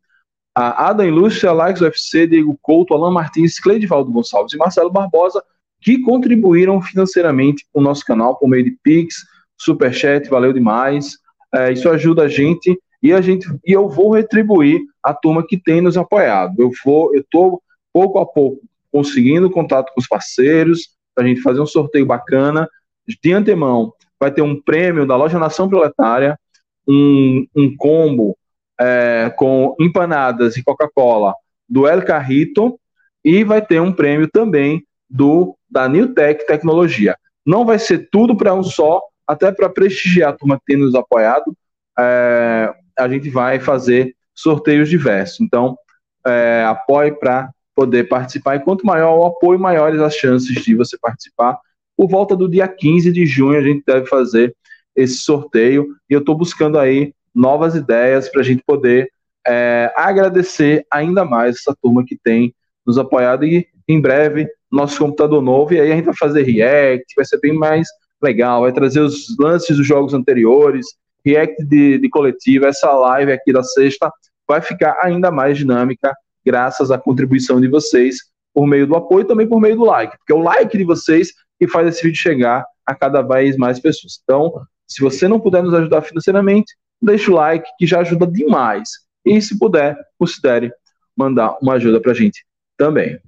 [0.56, 5.44] a Adam Ilústria, Alex UFC, Diego Couto, Alan Martins, Cleidivaldo Gonçalves e Marcelo Barbosa,
[5.80, 9.16] que contribuíram financeiramente com o nosso canal por meio de Pix,
[9.58, 11.18] Superchat, valeu demais.
[11.54, 15.58] É, isso ajuda a gente e a gente e eu vou retribuir a turma que
[15.58, 16.56] tem nos apoiado.
[16.60, 17.62] Eu vou, eu estou
[17.94, 22.70] pouco a pouco conseguindo contato com os parceiros para a gente fazer um sorteio bacana.
[23.06, 26.40] De antemão, vai ter um prêmio da loja Nação Proletária,
[26.88, 28.38] um, um combo
[28.80, 31.34] é, com empanadas e Coca-Cola
[31.68, 32.80] do El Carrito
[33.24, 37.18] e vai ter um prêmio também do da New Tech Tecnologia.
[37.46, 40.96] Não vai ser tudo para um só, até para prestigiar a turma que tem nos
[40.96, 41.54] apoiado.
[42.00, 45.42] É, a gente vai fazer sorteios diversos.
[45.42, 45.78] Então,
[46.26, 48.56] é, apoie para poder participar.
[48.56, 51.58] E quanto maior o apoio, maiores as chances de você participar.
[51.96, 54.56] Por volta do dia 15 de junho, a gente deve fazer
[54.96, 55.88] esse sorteio.
[56.10, 59.10] E eu estou buscando aí novas ideias para a gente poder
[59.48, 62.54] é, agradecer ainda mais essa turma que tem
[62.86, 63.46] nos apoiado.
[63.46, 67.40] E em breve nosso computador novo e aí a gente vai fazer react, vai ser
[67.40, 67.88] bem mais
[68.22, 70.86] legal, vai trazer os lances dos jogos anteriores,
[71.26, 74.12] react de, de coletiva, essa live aqui da sexta
[74.48, 76.14] vai ficar ainda mais dinâmica
[76.50, 78.18] graças à contribuição de vocês
[78.52, 80.84] por meio do apoio e também por meio do like, porque é o like de
[80.84, 84.20] vocês que faz esse vídeo chegar a cada vez mais pessoas.
[84.24, 84.52] Então,
[84.88, 88.90] se você não puder nos ajudar financeiramente, deixa o like que já ajuda demais.
[89.24, 90.74] E se puder, considere
[91.16, 92.44] mandar uma ajuda para a gente
[92.76, 93.20] também.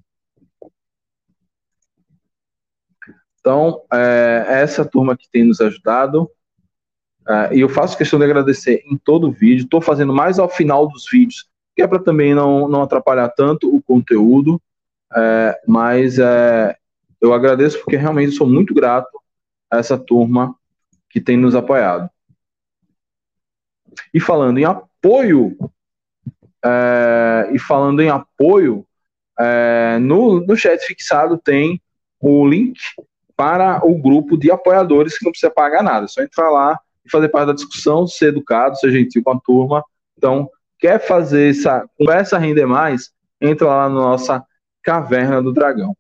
[3.40, 6.28] Então, é, essa turma que tem nos ajudado.
[7.28, 9.66] É, e eu faço questão de agradecer em todo o vídeo.
[9.66, 11.51] Estou fazendo mais ao final dos vídeos,
[11.82, 14.62] que é para também não, não atrapalhar tanto o conteúdo.
[15.14, 16.76] É, mas é,
[17.20, 19.20] eu agradeço porque realmente sou muito grato
[19.70, 20.56] a essa turma
[21.10, 22.08] que tem nos apoiado.
[24.14, 25.58] E falando em apoio,
[26.64, 28.86] é, e falando em apoio,
[29.40, 31.82] é, no, no chat fixado tem
[32.20, 32.80] o link
[33.36, 37.10] para o grupo de apoiadores que não precisa pagar nada, é só entrar lá e
[37.10, 39.84] fazer parte da discussão, ser educado, ser gentil com a turma.
[40.16, 40.48] Então,
[40.82, 43.12] quer fazer essa conversa render mais?
[43.40, 44.44] Entra lá na nossa
[44.84, 45.96] Caverna do Dragão.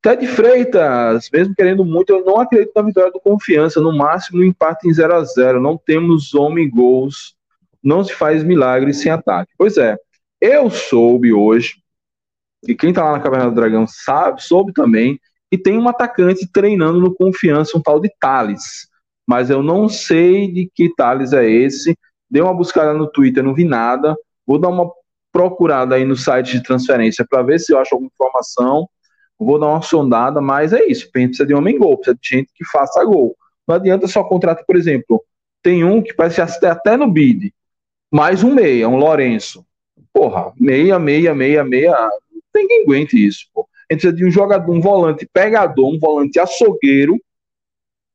[0.00, 3.80] Ted Freitas, mesmo querendo muito, eu não acredito na vitória do Confiança.
[3.80, 7.34] No máximo, um empate em 0 a 0 Não temos homem gols.
[7.82, 9.52] Não se faz milagre sem ataque.
[9.58, 9.96] Pois é,
[10.40, 11.74] eu soube hoje,
[12.66, 16.46] e quem tá lá na Caverna do Dragão sabe, soube também, e tem um atacante
[16.52, 18.88] treinando no Confiança, um tal de Thales.
[19.26, 21.96] Mas eu não sei de que Thales é esse.
[22.30, 24.16] Dei uma buscada no Twitter, não vi nada.
[24.46, 24.90] Vou dar uma
[25.32, 28.88] procurada aí no site de transferência para ver se eu acho alguma informação.
[29.38, 31.10] Vou dar uma sondada, mas é isso.
[31.10, 33.36] Precisa de homem gol, precisa de gente que faça gol.
[33.66, 35.22] Não adianta só contratar, por exemplo,
[35.62, 37.52] tem um que parece até no bid,
[38.10, 39.66] mais um meia, um Lourenço.
[40.12, 41.92] Porra, meia, meia, meia, meia.
[42.30, 43.68] Não tem quem aguente isso, pô.
[43.90, 47.20] A gente precisa de um jogador, um volante pegador, um volante açougueiro,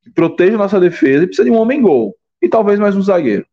[0.02, 2.16] que proteja nossa defesa e precisa de um homem gol.
[2.42, 3.46] E talvez mais um zagueiro.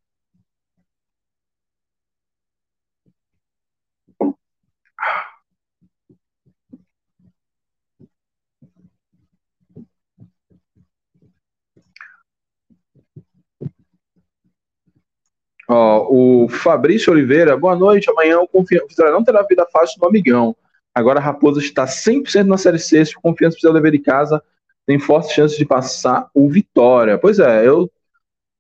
[15.69, 18.11] Ó, o Fabrício Oliveira, boa noite.
[18.11, 20.57] Amanhã o Confiança não terá vida fácil no Amigão.
[20.95, 23.05] Agora a Raposa está 100% na Série C.
[23.05, 24.43] Se o Confiança precisar dever de casa,
[24.87, 27.19] tem fortes chances de passar o Vitória.
[27.19, 27.91] Pois é, eu,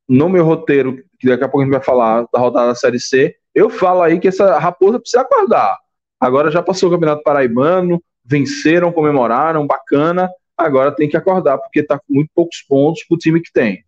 [0.07, 3.01] no meu roteiro, que daqui a pouco a gente vai falar da rodada da Série
[3.01, 5.75] C, eu falo aí que essa Raposa precisa acordar.
[6.21, 10.29] Agora já passou o Campeonato Paraibano, venceram, comemoraram, bacana.
[10.57, 13.83] Agora tem que acordar, porque está com muito poucos pontos para o time que tem.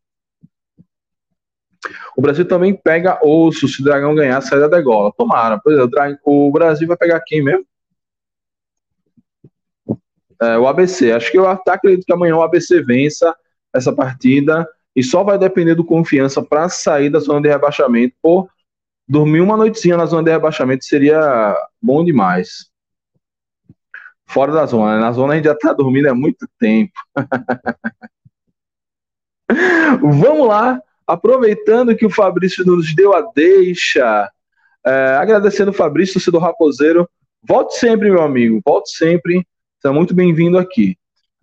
[2.16, 5.12] O Brasil também pega osso se o Dragão ganhar a saída da gola.
[5.16, 5.60] Tomara.
[5.62, 5.82] Pois é,
[6.24, 7.64] o, o Brasil vai pegar quem mesmo?
[10.40, 11.12] É, o ABC.
[11.12, 13.34] Acho que eu até acredito que amanhã o ABC vença
[13.74, 18.14] essa partida e só vai depender do confiança para sair da zona de rebaixamento.
[18.22, 18.48] Por
[19.08, 22.70] dormir uma noitezinha na zona de rebaixamento seria bom demais.
[24.26, 24.94] Fora da zona.
[24.94, 25.00] Né?
[25.00, 26.92] Na zona a gente já está dormindo há muito tempo.
[30.00, 30.80] Vamos lá
[31.10, 34.30] Aproveitando que o Fabrício nos deu a deixa,
[34.86, 37.10] é, agradecendo o Fabrício, torcedor raposeiro.
[37.42, 39.44] Volte sempre, meu amigo, volte sempre.
[39.82, 40.96] Seja muito bem-vindo aqui.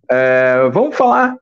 [0.09, 1.35] É, vamos falar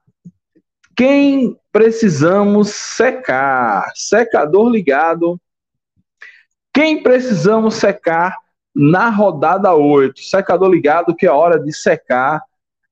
[0.96, 3.92] quem precisamos secar.
[3.94, 5.40] Secador ligado.
[6.74, 8.36] Quem precisamos secar
[8.74, 10.20] na rodada 8?
[10.20, 12.42] Secador ligado, que é hora de secar,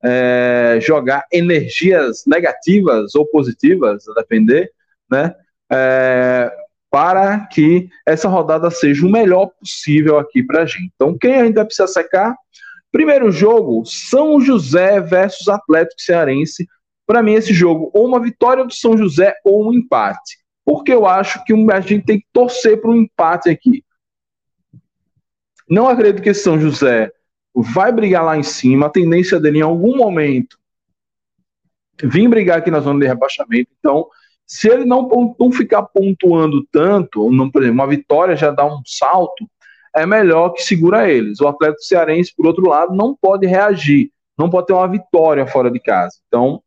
[0.04, 4.72] é, jogar energias negativas ou positivas, a depender
[5.10, 5.34] né?
[5.72, 6.52] É,
[6.92, 10.92] para que essa rodada seja o melhor possível aqui para a gente.
[10.94, 12.36] Então, quem ainda precisa secar?
[12.92, 16.68] Primeiro jogo, São José versus Atlético Cearense.
[17.08, 20.38] Para mim, esse jogo, ou uma vitória do São José ou um empate.
[20.64, 23.84] Porque eu acho que a gente tem que torcer para um empate aqui.
[25.68, 27.12] Não acredito que São José
[27.56, 28.86] vai brigar lá em cima.
[28.86, 30.58] A tendência dele, em algum momento,
[32.04, 33.72] vir brigar aqui na zona de rebaixamento.
[33.80, 34.08] Então,
[34.54, 38.84] se ele não, não ficar pontuando tanto, não, por exemplo, uma vitória já dá um
[38.86, 39.50] salto,
[39.96, 41.42] é melhor que segura eles.
[41.42, 45.72] O Atlético Cearense, por outro lado, não pode reagir, não pode ter uma vitória fora
[45.72, 46.20] de casa.
[46.28, 46.62] Então,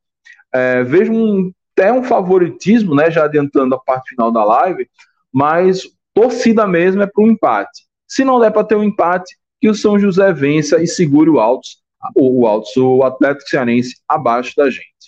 [0.52, 4.88] é, vejo um, até um favoritismo, né, já adiantando a parte final da live,
[5.32, 5.82] mas
[6.12, 7.84] torcida mesmo é para um empate.
[8.08, 11.38] Se não der para ter um empate, que o São José vença e segure o
[11.38, 11.76] Altos,
[12.16, 15.05] o, o Altos, o Atlético Cearense abaixo da gente.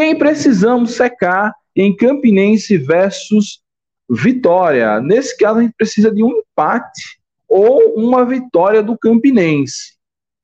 [0.00, 3.60] Quem precisamos secar em Campinense versus
[4.08, 4.98] Vitória?
[4.98, 9.92] Nesse caso, a gente precisa de um empate ou uma vitória do Campinense.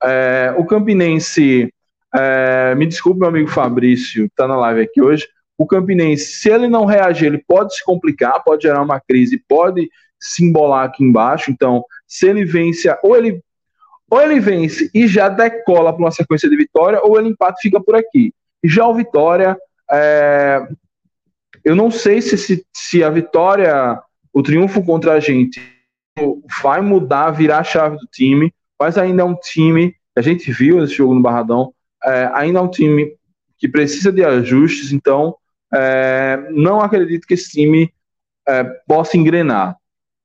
[0.04, 1.72] É, o Campinense,
[2.14, 5.26] é, me desculpe, meu amigo Fabrício, que está na live aqui hoje.
[5.56, 9.88] O Campinense, se ele não reagir, ele pode se complicar, pode gerar uma crise, pode
[10.20, 11.50] se embolar aqui embaixo.
[11.50, 13.40] Então, se ele vence, ou ele,
[14.10, 17.82] ou ele vence e já decola para uma sequência de vitória, ou ele empate fica
[17.82, 18.34] por aqui.
[18.64, 19.56] Já o Vitória,
[19.90, 20.66] é,
[21.64, 24.00] eu não sei se, se, se a vitória,
[24.32, 25.60] o triunfo contra a gente
[26.62, 30.82] vai mudar, virar a chave do time, mas ainda é um time, a gente viu
[30.82, 31.72] esse jogo no Barradão,
[32.04, 33.16] é, ainda é um time
[33.58, 35.36] que precisa de ajustes, então
[35.74, 37.92] é, não acredito que esse time
[38.46, 39.76] é, possa engrenar.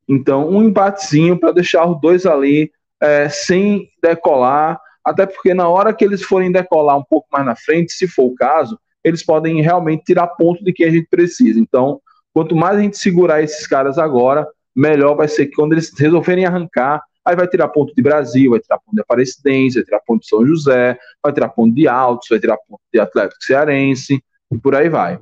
[0.08, 2.72] Então, um empatezinho para deixar os dois ali
[3.02, 7.56] é, sem decolar, até porque na hora que eles forem decolar um pouco mais na
[7.56, 11.60] frente, se for o caso, eles podem realmente tirar ponto de quem a gente precisa.
[11.60, 12.00] Então,
[12.34, 16.46] quanto mais a gente segurar esses caras agora, melhor vai ser que quando eles resolverem
[16.46, 20.22] arrancar, aí vai tirar ponto de Brasil, vai tirar ponto de Aparecidense, vai tirar ponto
[20.22, 24.58] de São José, vai tirar ponto de Altos, vai tirar ponto de Atlético Cearense, e
[24.58, 25.20] por aí vai.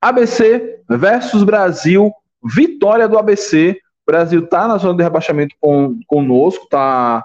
[0.00, 2.12] ABC versus Brasil,
[2.42, 3.80] vitória do ABC.
[4.06, 7.24] O Brasil está na zona de rebaixamento com, conosco, está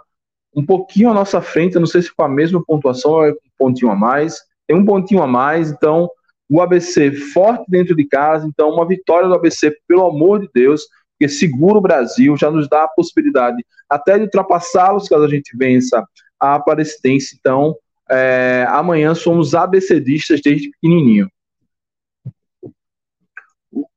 [0.55, 3.35] um pouquinho à nossa frente, não sei se com a mesma pontuação ou é um
[3.57, 4.41] pontinho a mais.
[4.67, 6.09] Tem um pontinho a mais, então
[6.49, 10.81] o ABC forte dentro de casa, então uma vitória do ABC, pelo amor de Deus,
[11.19, 15.55] que segura o Brasil, já nos dá a possibilidade até de ultrapassá-los caso a gente
[15.55, 16.03] vença
[16.39, 17.37] a Aparecidense.
[17.39, 17.75] Então,
[18.09, 21.29] é, amanhã somos ABCdistas desde pequenininho.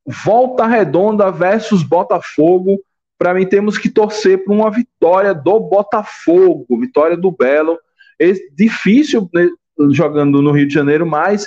[0.06, 2.80] Volta Redonda versus Botafogo.
[3.18, 7.78] Para mim, temos que torcer por uma vitória do Botafogo, vitória do Belo.
[8.20, 9.48] É difícil né,
[9.90, 11.46] jogando no Rio de Janeiro, mas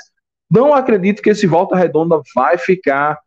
[0.49, 3.19] não acredito que esse Volta Redonda vai ficar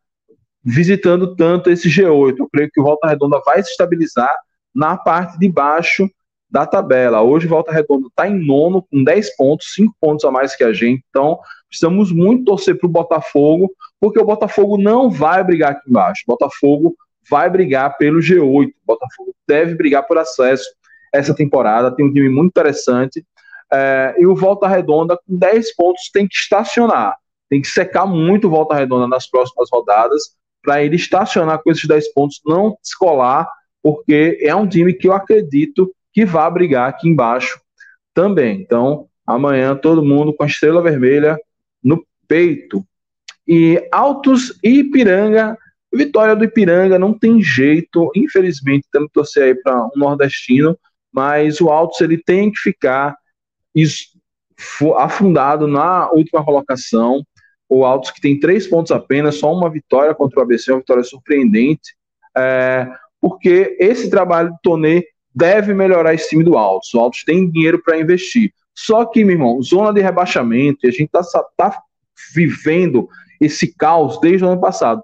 [0.64, 2.37] visitando tanto esse G8.
[2.39, 4.35] Eu creio que o Volta Redonda vai se estabilizar
[4.74, 6.09] na parte de baixo
[6.51, 7.22] da tabela.
[7.22, 10.72] Hoje Volta Redonda está em nono com 10 pontos, 5 pontos a mais que a
[10.72, 11.05] gente.
[11.09, 11.38] Então,
[11.68, 13.70] precisamos muito torcer para o Botafogo,
[14.01, 16.24] porque o Botafogo não vai brigar aqui embaixo.
[16.26, 16.96] O Botafogo
[17.30, 18.68] vai brigar pelo G8.
[18.68, 20.68] O Botafogo deve brigar por acesso
[21.12, 21.94] essa temporada.
[21.94, 23.24] Tem um time muito interessante.
[23.72, 27.16] É, e o Volta Redonda, com 10 pontos, tem que estacionar.
[27.48, 31.86] Tem que secar muito o Volta Redonda nas próximas rodadas para ele estacionar com esses
[31.86, 33.48] 10 pontos, não descolar,
[33.82, 37.61] porque é um time que eu acredito que vai brigar aqui embaixo
[38.15, 38.61] também.
[38.61, 41.39] Então, amanhã todo mundo com a estrela vermelha
[41.83, 42.85] no peito.
[43.47, 45.57] E Altos e Ipiranga,
[45.93, 50.79] vitória do Ipiranga, não tem jeito, infelizmente, temos que torcer aí para um nordestino,
[51.13, 53.17] mas o Altos ele tem que ficar
[54.97, 57.25] afundado na última colocação.
[57.69, 61.03] O Altos que tem três pontos apenas, só uma vitória contra o ABC, uma vitória
[61.03, 61.95] surpreendente,
[62.37, 62.89] é,
[63.21, 65.05] porque esse trabalho do Tonê
[65.35, 66.93] deve melhorar esse time do Altos.
[66.95, 68.53] O Altos tem dinheiro para investir.
[68.74, 71.22] Só que, meu irmão, zona de rebaixamento, e a gente está
[71.57, 71.83] tá
[72.35, 73.09] vivendo
[73.41, 75.03] esse caos desde o ano passado.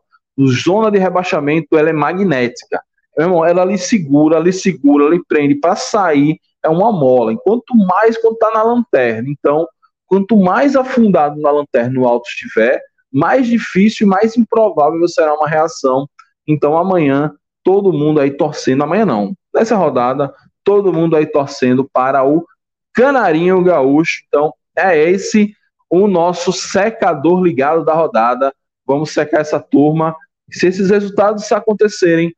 [0.64, 2.80] Zona de rebaixamento, ela é magnética.
[3.16, 7.32] Meu irmão, ela lhe segura, lhe segura, lhe prende para sair é uma mola.
[7.32, 9.28] Enquanto mais quando está na lanterna.
[9.28, 9.66] Então,
[10.06, 12.80] quanto mais afundado na lanterna o alto estiver,
[13.12, 16.08] mais difícil e mais improvável será uma reação.
[16.46, 17.32] Então, amanhã,
[17.64, 20.32] todo mundo aí torcendo, amanhã não, nessa rodada,
[20.62, 22.46] todo mundo aí torcendo para o
[22.92, 24.22] Canarinho Gaúcho.
[24.28, 25.54] Então, é esse
[25.88, 28.54] o nosso secador ligado da rodada.
[28.84, 30.14] Vamos secar essa turma.
[30.50, 32.34] Se esses resultados acontecerem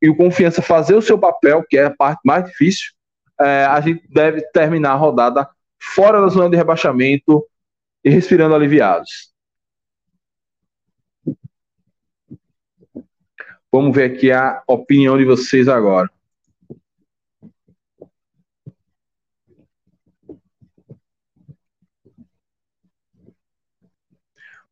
[0.00, 2.92] e o Confiança fazer o seu papel, que é a parte mais difícil,
[3.40, 5.48] é, a gente deve terminar a rodada
[5.78, 7.44] fora da zona de rebaixamento
[8.02, 9.32] e respirando aliviados.
[13.72, 16.08] Vamos ver aqui a opinião de vocês agora.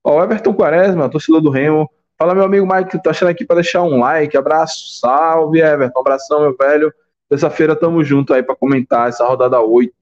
[0.04, 1.90] Ó, o Everton Quaresma, torcedor do Remo.
[2.18, 4.36] Fala, meu amigo Mike, tô achando aqui para deixar um like.
[4.36, 6.00] Abraço, salve, Everton.
[6.00, 6.92] Abração, meu velho.
[7.28, 9.92] Terça-feira tamo junto aí para comentar essa rodada 8.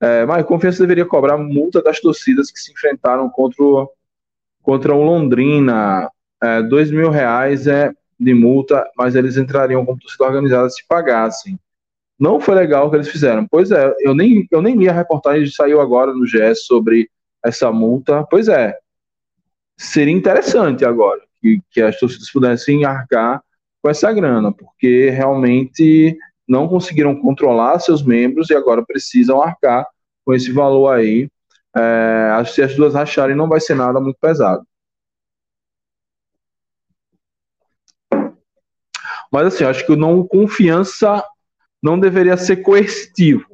[0.00, 3.90] É, mas Confiança deveria cobrar multa das torcidas que se enfrentaram contra o,
[4.62, 6.10] contra o Londrina.
[6.42, 11.58] É, dois mil reais é de multa, mas eles entrariam como torcida organizada se pagassem.
[12.20, 13.46] Não foi legal o que eles fizeram.
[13.50, 17.08] Pois é, eu nem, eu nem li a reportagem que saiu agora no GS sobre
[17.42, 18.26] essa multa.
[18.30, 18.76] Pois é,
[19.78, 23.42] seria interessante agora que, que as torcidas pudessem arcar
[23.82, 26.14] com essa grana, porque realmente
[26.46, 29.86] não conseguiram controlar seus membros e agora precisam arcar
[30.22, 31.30] com esse valor aí.
[31.74, 34.62] É, se as duas racharem, não vai ser nada muito pesado.
[39.32, 41.24] Mas assim, acho que não confiança
[41.82, 43.46] não deveria ser coercitivo.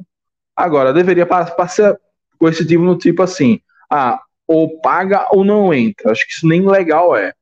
[0.54, 1.26] Agora, deveria
[1.68, 1.98] ser
[2.38, 3.60] coercitivo no tipo assim,
[3.90, 6.12] ah, ou paga ou não entra.
[6.12, 7.32] Acho que isso nem legal é.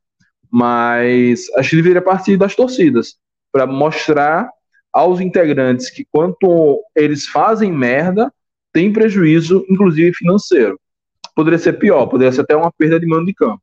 [0.50, 3.16] Mas acho que deveria partir das torcidas
[3.52, 4.48] para mostrar
[4.92, 8.32] aos integrantes que quanto eles fazem merda,
[8.72, 10.78] tem prejuízo, inclusive financeiro.
[11.34, 13.60] Poderia ser pior, poderia ser até uma perda de mando de campo.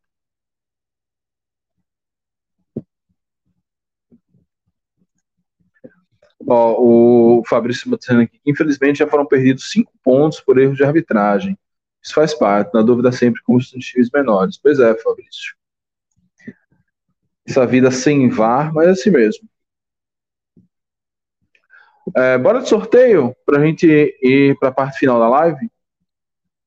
[6.48, 11.58] Ó, o Fabrício dizendo aqui infelizmente já foram perdidos cinco pontos por erros de arbitragem.
[12.02, 14.58] Isso faz parte, na dúvida sempre com os times menores.
[14.58, 15.56] Pois é, Fabrício.
[17.46, 19.48] Essa vida sem VAR, mas é assim mesmo.
[22.16, 23.86] É, bora de sorteio para a gente
[24.22, 25.70] ir para a parte final da live.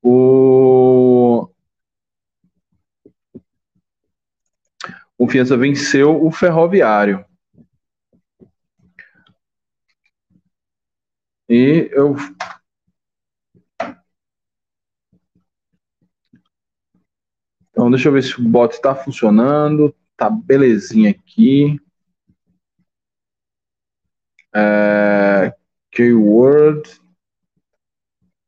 [0.00, 1.05] o.
[5.18, 7.24] Confiança venceu o Ferroviário.
[11.48, 12.16] E eu.
[17.70, 19.94] Então, deixa eu ver se o bot está funcionando.
[20.16, 21.80] Tá belezinha aqui.
[24.54, 25.54] É,
[25.90, 27.00] keyword.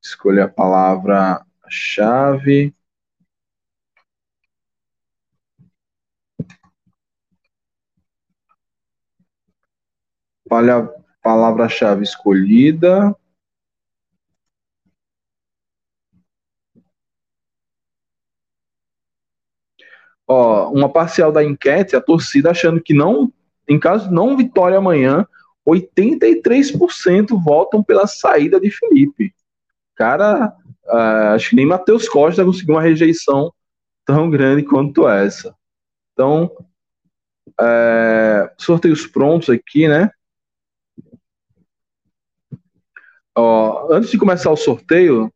[0.02, 2.74] Escolher a palavra-chave.
[10.48, 13.14] Palavra-chave escolhida.
[20.26, 23.32] Ó, uma parcial da enquete, a torcida achando que não,
[23.66, 25.26] em caso de não vitória amanhã,
[25.66, 29.34] 83% votam pela saída de Felipe.
[29.94, 30.54] Cara,
[30.86, 33.52] uh, acho que nem Matheus Costa conseguiu uma rejeição
[34.04, 35.54] tão grande quanto essa.
[36.12, 36.50] Então,
[37.60, 40.10] é, sorteios prontos aqui, né?
[43.38, 45.32] Ó, antes de começar o sorteio,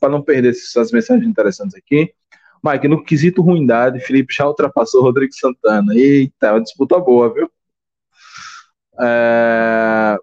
[0.00, 2.10] para não perder essas mensagens interessantes aqui,
[2.64, 5.94] Mike, no quesito ruindade, Felipe já ultrapassou Rodrigo Santana.
[5.94, 7.50] Eita, é uma disputa boa, viu?
[8.98, 10.16] É...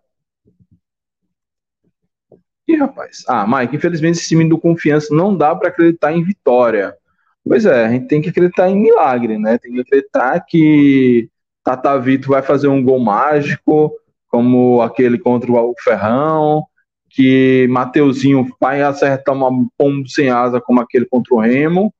[2.67, 3.23] Ih, rapaz.
[3.27, 6.97] Ah, Mike, infelizmente esse time do Confiança não dá para acreditar em vitória.
[7.45, 9.59] Pois é, a gente tem que acreditar em milagre, né?
[9.59, 11.29] Tem que acreditar que
[11.63, 13.93] Tata Vito vai fazer um gol mágico,
[14.27, 16.65] como aquele contra o Ferrão,
[17.13, 21.93] que Mateuzinho vai acertar uma pombo sem asa como aquele contra o Remo,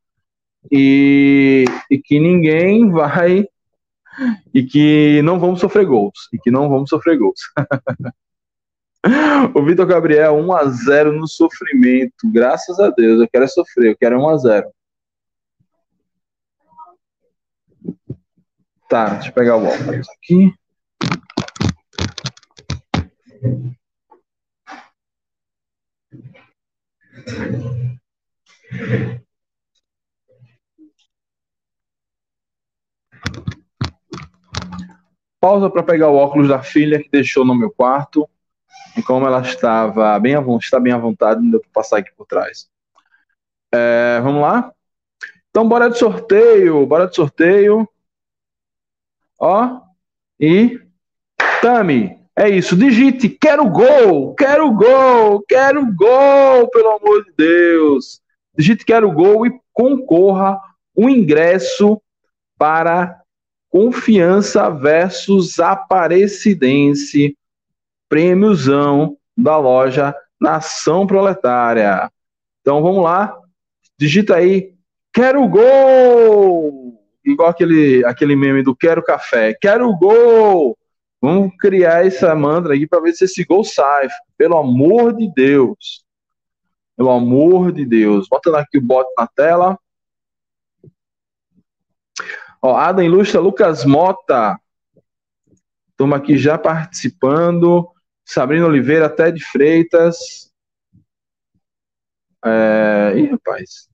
[0.72, 3.46] e, e que ninguém vai
[4.54, 7.40] e que não vamos sofrer gols e que não vamos sofrer gols.
[9.54, 12.32] o Vitor Gabriel 1 a 0 no sofrimento.
[12.32, 14.72] Graças a Deus, eu quero sofrer, eu quero 1 a 0.
[18.90, 20.54] Tá, deixa eu pegar o óculos aqui.
[35.40, 38.30] Pausa para pegar o óculos da filha que deixou no meu quarto.
[38.98, 42.12] E como ela estava bem à, está bem à vontade, não deu para passar aqui
[42.16, 42.70] por trás.
[43.74, 44.72] É, vamos lá?
[45.50, 47.88] Então, bora de sorteio, bora de sorteio.
[49.38, 49.82] Ó,
[50.40, 50.80] e
[51.62, 52.76] Tami, é isso.
[52.76, 58.22] Digite, quero gol, quero gol, quero gol, pelo amor de Deus.
[58.58, 60.60] Digite, quero gol e concorra
[60.96, 62.02] o ingresso
[62.58, 63.20] para
[63.70, 67.36] Confiança versus Aparecidense,
[68.08, 72.12] prêmiozão da loja Nação Proletária.
[72.62, 73.36] Então vamos lá,
[73.98, 74.74] digita aí,
[75.12, 77.02] quero gol!
[77.26, 80.78] Igual aquele, aquele meme do quero café, quero gol!
[81.24, 86.04] Vamos criar essa mantra aqui para ver se esse gol sai, pelo amor de Deus.
[86.98, 88.28] Pelo amor de Deus.
[88.30, 89.80] Botando aqui o bot na tela.
[92.62, 94.60] Ó, Adam Ilustra, Lucas Mota,
[95.96, 97.90] turma aqui já participando.
[98.26, 100.52] Sabrina Oliveira, Ted Freitas.
[102.44, 103.14] É...
[103.16, 103.88] Ih, rapaz.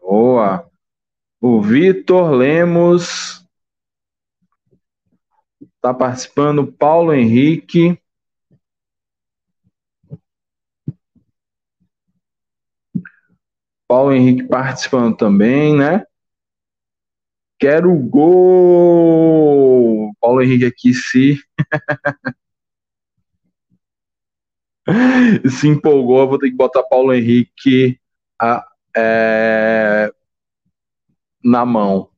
[0.00, 0.66] Boa.
[1.38, 3.46] O Vitor Lemos
[5.78, 6.70] está participando.
[6.72, 7.98] Paulo Henrique.
[13.86, 16.04] Paulo Henrique participando também, né?
[17.58, 18.78] Quero gol!
[20.20, 21.38] Paulo Henrique aqui se.
[25.50, 27.98] se empolgou, vou ter que botar Paulo Henrique
[28.40, 28.66] a,
[28.96, 30.12] é,
[31.42, 32.10] na mão.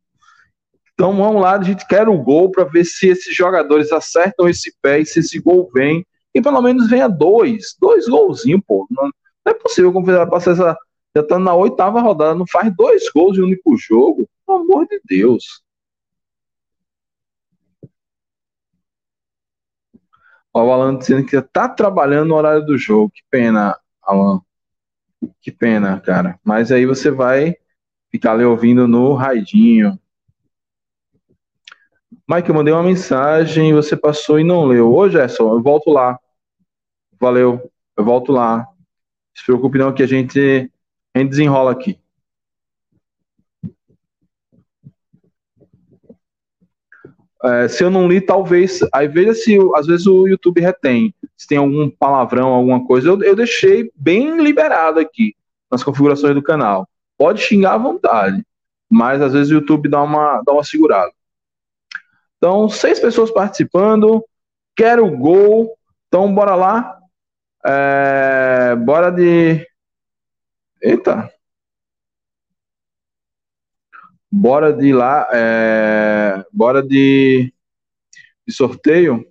[1.01, 4.71] Então vamos lá, a gente quer o gol para ver se esses jogadores acertam esse
[4.83, 6.07] pé e se esse gol vem.
[6.35, 7.75] E pelo menos venha dois.
[7.81, 8.87] Dois golzinhos, pô.
[8.91, 9.11] Não,
[9.47, 10.77] é possível como passar essa.
[11.17, 14.29] Já tá na oitava rodada, não faz dois gols em um único jogo.
[14.47, 15.63] Pelo amor de Deus.
[20.53, 23.11] Ó, o Alan dizendo que tá trabalhando no horário do jogo.
[23.11, 24.43] Que pena, Alan.
[25.41, 26.39] Que pena, cara.
[26.45, 27.57] Mas aí você vai
[28.11, 29.99] ficar ali ouvindo no raidinho.
[32.33, 34.95] Mike, eu mandei uma mensagem, você passou e não leu.
[34.95, 36.17] Ô, Gerson, eu volto lá.
[37.21, 38.69] Valeu, eu volto lá.
[39.35, 40.71] Se preocupe não que a gente,
[41.13, 41.99] a gente desenrola aqui.
[47.43, 48.79] É, se eu não li, talvez.
[48.95, 51.13] Aí veja se às vezes o YouTube retém.
[51.37, 53.09] Se tem algum palavrão, alguma coisa.
[53.09, 55.35] Eu, eu deixei bem liberado aqui
[55.69, 56.89] nas configurações do canal.
[57.19, 58.47] Pode xingar à vontade.
[58.89, 61.11] Mas às vezes o YouTube dá uma, dá uma segurada.
[62.41, 64.25] Então, seis pessoas participando.
[64.75, 65.77] Quero gol.
[66.09, 66.99] Então, bora lá.
[67.63, 69.69] É, bora de.
[70.81, 71.31] Eita.
[74.33, 77.53] Bora de lá, é, bora de,
[78.47, 79.29] de sorteio.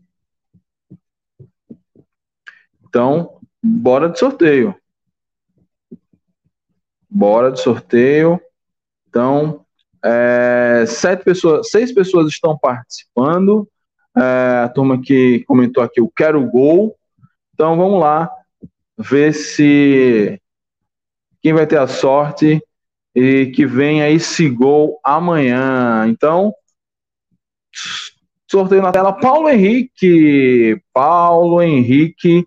[2.83, 4.75] Então, bora de sorteio.
[7.09, 8.39] Bora de sorteio.
[9.07, 9.65] Então,
[10.03, 13.67] é, sete pessoas, seis pessoas estão participando.
[14.17, 16.95] É, a turma que comentou aqui, eu quero gol.
[17.53, 18.29] Então, vamos lá
[18.97, 20.39] ver se
[21.41, 22.61] quem vai ter a sorte
[23.15, 26.07] e que venha esse gol amanhã.
[26.07, 26.53] Então,
[28.49, 29.13] sorteio na tela.
[29.13, 30.81] Paulo Henrique.
[30.93, 32.45] Paulo Henrique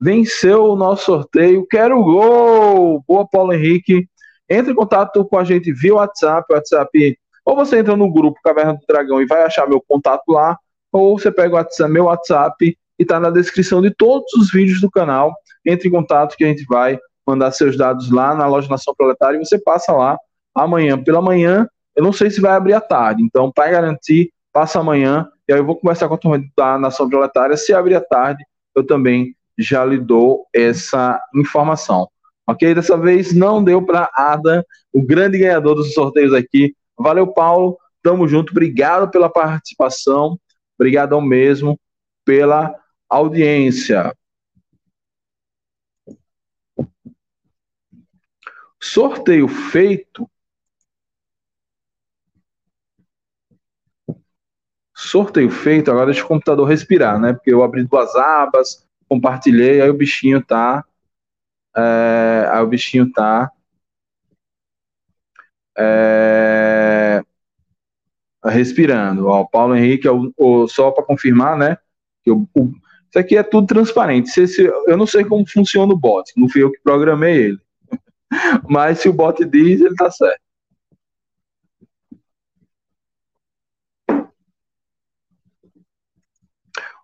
[0.00, 1.66] venceu o nosso sorteio.
[1.68, 3.04] Quero gol!
[3.06, 4.08] Boa, Paulo Henrique.
[4.52, 6.52] Entre em contato com a gente via WhatsApp.
[6.52, 10.56] WhatsApp ou você entra no grupo Caverna do Dragão e vai achar meu contato lá,
[10.92, 14.90] ou você pega WhatsApp, meu WhatsApp e está na descrição de todos os vídeos do
[14.90, 15.34] canal.
[15.66, 19.38] Entre em contato que a gente vai mandar seus dados lá na loja Nação Proletária
[19.38, 20.16] e você passa lá
[20.54, 21.66] amanhã pela manhã.
[21.96, 25.58] Eu não sei se vai abrir à tarde, então para garantir, passa amanhã e aí
[25.58, 27.56] eu vou conversar com a turma da Nação Proletária.
[27.56, 28.44] Se abrir à tarde,
[28.74, 32.08] eu também já lhe dou essa informação.
[32.46, 32.74] Ok?
[32.74, 36.74] Dessa vez não deu para Ada, o grande ganhador dos sorteios aqui.
[36.98, 37.78] Valeu, Paulo.
[38.02, 38.50] Tamo junto.
[38.50, 40.38] Obrigado pela participação.
[40.78, 41.78] Obrigadão mesmo
[42.24, 42.74] pela
[43.08, 44.12] audiência.
[48.80, 50.28] Sorteio feito.
[54.94, 57.32] Sorteio feito, agora deixa o computador respirar, né?
[57.32, 60.84] Porque eu abri duas abas, compartilhei, aí o bichinho tá.
[61.76, 63.50] É, aí o bichinho tá.
[65.78, 67.22] É,
[68.44, 69.26] respirando.
[69.26, 70.08] Ó, Paulo Henrique,
[70.68, 71.78] só para confirmar, né?
[72.24, 72.46] Que o,
[73.12, 74.30] isso aqui é tudo transparente.
[74.30, 77.58] Se, se, eu não sei como funciona o bot, não fui eu que programei ele.
[78.68, 80.40] Mas se o bot diz, ele tá certo.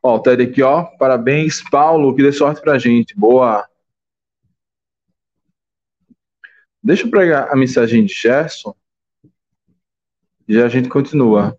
[0.03, 0.85] Ó, o Ted aqui, ó.
[0.99, 3.15] Parabéns, Paulo, que dê sorte pra gente.
[3.15, 3.67] Boa.
[6.83, 8.75] Deixa eu pregar a mensagem de Gerson.
[10.49, 11.59] E a gente continua.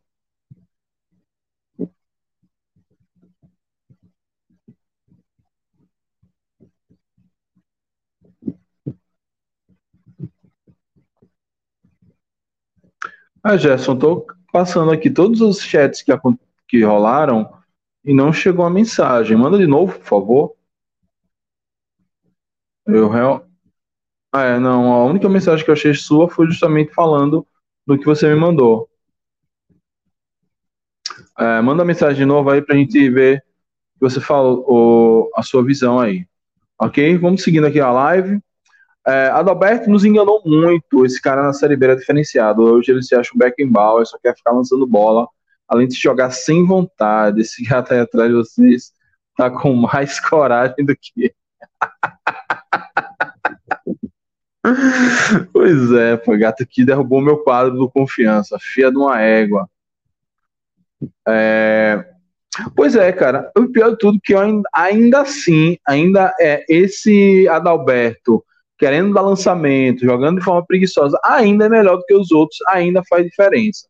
[13.43, 16.11] Ah, Gerson, estou passando aqui todos os chats que,
[16.67, 17.51] que rolaram
[18.03, 19.37] e não chegou a mensagem.
[19.37, 20.55] Manda de novo, por favor.
[22.85, 23.48] Eu real...
[24.31, 27.45] Ah, é, não, a única mensagem que eu achei sua foi justamente falando
[27.85, 28.87] do que você me mandou.
[31.37, 33.43] É, manda mensagem de novo aí para a gente ver
[33.95, 36.27] o que você falou, a sua visão aí.
[36.79, 37.17] Ok?
[37.17, 38.39] Vamos seguindo aqui a live.
[39.07, 41.05] É, Adalberto nos enganou muito.
[41.05, 42.61] Esse cara na Série B era diferenciado.
[42.61, 45.27] Hoje ele se acha um Beckenbauer, só quer ficar lançando bola,
[45.67, 47.41] além de jogar sem vontade.
[47.41, 48.91] Esse gato aí atrás de vocês
[49.35, 51.33] tá com mais coragem do que.
[55.53, 59.69] pois é, pô, gato que derrubou meu quadro do confiança, fia de uma égua.
[61.27, 62.05] É...
[62.75, 63.51] Pois é, cara.
[63.57, 68.43] O pior de tudo é que ainda, ainda assim, ainda é esse Adalberto
[68.77, 73.03] querendo dar lançamento, jogando de forma preguiçosa, ainda é melhor do que os outros, ainda
[73.09, 73.87] faz diferença.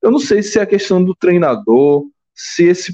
[0.00, 2.92] Eu não sei se é a questão do treinador, se esse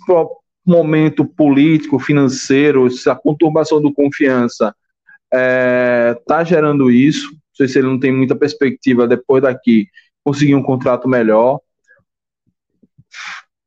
[0.66, 4.74] momento político, financeiro, se a conturbação do confiança
[5.32, 7.30] está é, tá gerando isso.
[7.30, 9.88] Não sei se ele não tem muita perspectiva depois daqui
[10.24, 11.60] conseguir um contrato melhor.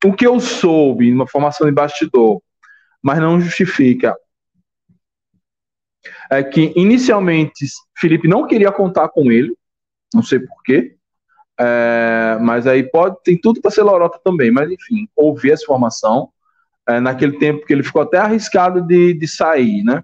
[0.04, 2.42] O que eu soube numa formação de bastidor,
[3.02, 4.16] mas não justifica,
[6.30, 7.66] é que inicialmente
[7.98, 9.56] Felipe não queria contar com ele,
[10.14, 10.96] não sei porquê,
[11.60, 16.30] é, mas aí pode, tem tudo para ser Lorota também, mas enfim, ouvi essa informação,
[16.88, 20.04] é, naquele tempo que ele ficou até arriscado de, de sair, né?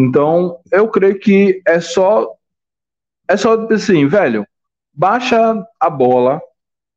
[0.00, 2.32] Então, eu creio que é só
[3.28, 4.46] é só assim, velho,
[4.94, 6.40] baixa a bola,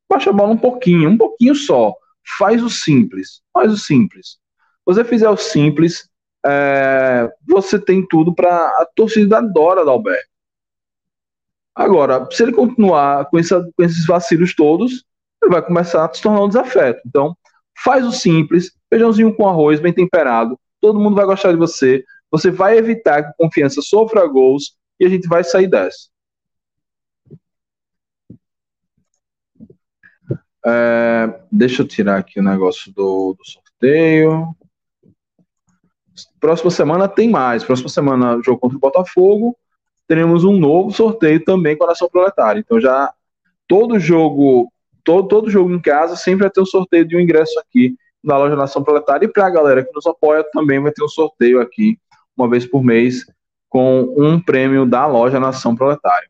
[0.08, 1.96] baixa a bola um pouquinho, um pouquinho só.
[2.38, 4.38] Faz o simples, faz o simples.
[4.86, 6.08] Você fizer o simples,
[6.46, 10.30] é, você tem tudo para a torcida adora da Alberto.
[11.74, 15.04] Agora, se ele continuar com, essa, com esses vacilos todos,
[15.42, 17.02] ele vai começar a se tornar um desafeto.
[17.08, 17.36] Então,
[17.84, 22.50] faz o simples, feijãozinho com arroz bem temperado, todo mundo vai gostar de você, você
[22.50, 26.10] vai evitar que a confiança sofra gols e a gente vai sair dessa.
[30.66, 34.56] É, deixa eu tirar aqui o negócio do, do, sorteio.
[36.40, 37.64] Próxima semana tem mais.
[37.64, 39.58] Próxima semana, jogo contra o Botafogo.
[40.08, 42.60] Teremos um novo sorteio também com a Nação Proletária.
[42.60, 43.12] Então já
[43.68, 44.72] todo jogo,
[45.04, 48.38] todo, todo jogo em casa sempre vai ter um sorteio de um ingresso aqui na
[48.38, 49.26] loja Nação Proletária.
[49.26, 51.98] E para a galera que nos apoia também vai ter um sorteio aqui
[52.42, 53.26] uma vez por mês,
[53.70, 56.30] com um prêmio da loja Nação Proletária.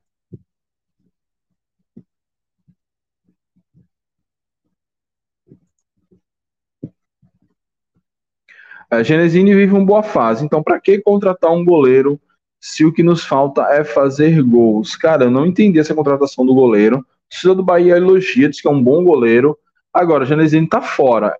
[8.90, 12.20] A Genesini vive uma boa fase, então para que contratar um goleiro
[12.60, 14.96] se o que nos falta é fazer gols?
[14.98, 17.06] Cara, eu não entendi essa contratação do goleiro.
[17.46, 19.58] O do Bahia elogia, diz que é um bom goleiro.
[19.94, 21.36] Agora, a Genesini tá fora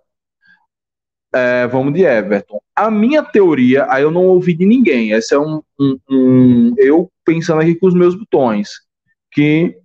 [1.34, 2.60] é, vamos de Everton.
[2.76, 7.10] A minha teoria, aí eu não ouvi de ninguém, essa é um, um, um, eu
[7.24, 8.70] pensando aqui com os meus botões,
[9.30, 9.76] que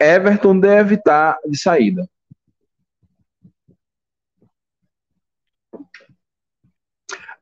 [0.00, 2.06] Everton deve estar de saída.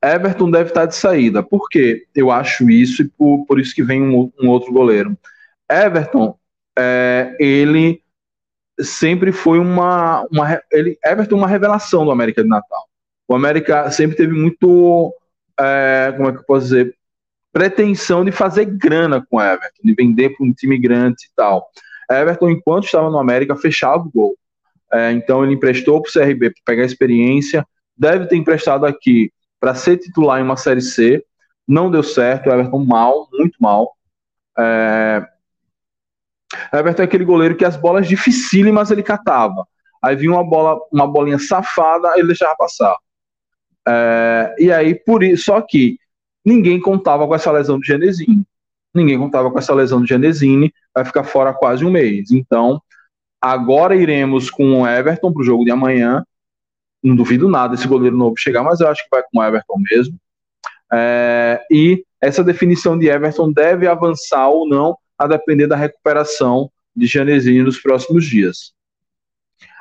[0.03, 1.43] Everton deve estar de saída.
[1.43, 2.07] Por quê?
[2.15, 5.19] Eu acho isso e por, por isso que vem um, um outro goleiro.
[5.71, 6.39] Everton,
[6.79, 8.03] é, ele
[8.81, 12.90] sempre foi uma, uma ele, Everton uma revelação do América de Natal
[13.31, 15.15] o América sempre teve muito,
[15.57, 16.97] é, como é que eu posso dizer,
[17.53, 21.71] pretensão de fazer grana com Everton, de vender para um time grande e tal.
[22.11, 24.37] Everton, enquanto estava no América, fechava o gol.
[24.93, 27.65] É, então ele emprestou para o CRB para pegar experiência,
[27.97, 31.25] deve ter emprestado aqui para ser titular em uma Série C.
[31.69, 33.97] Não deu certo, o Everton mal, muito mal.
[34.59, 35.25] É...
[36.73, 39.65] Everton é aquele goleiro que as bolas dificílimas ele catava.
[40.03, 42.97] Aí vinha uma bola, uma bolinha safada, ele deixava passar.
[43.89, 45.99] É, e aí, por isso, só que
[46.45, 48.45] ninguém contava com essa lesão do Genesini.
[48.95, 52.31] Ninguém contava com essa lesão do Genesini, vai ficar fora quase um mês.
[52.31, 52.81] Então,
[53.41, 56.25] agora iremos com o Everton para o jogo de amanhã.
[57.03, 59.77] Não duvido nada esse goleiro novo chegar, mas eu acho que vai com o Everton
[59.91, 60.19] mesmo.
[60.93, 67.07] É, e essa definição de Everton deve avançar ou não, a depender da recuperação de
[67.07, 68.73] Genesini nos próximos dias.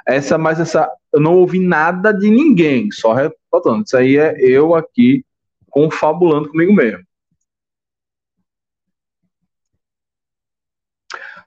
[0.09, 3.15] Essa, mas essa, eu não ouvi nada de ninguém, só
[3.51, 3.83] faltando.
[3.83, 5.23] Isso aí é eu aqui
[5.69, 7.03] confabulando comigo mesmo.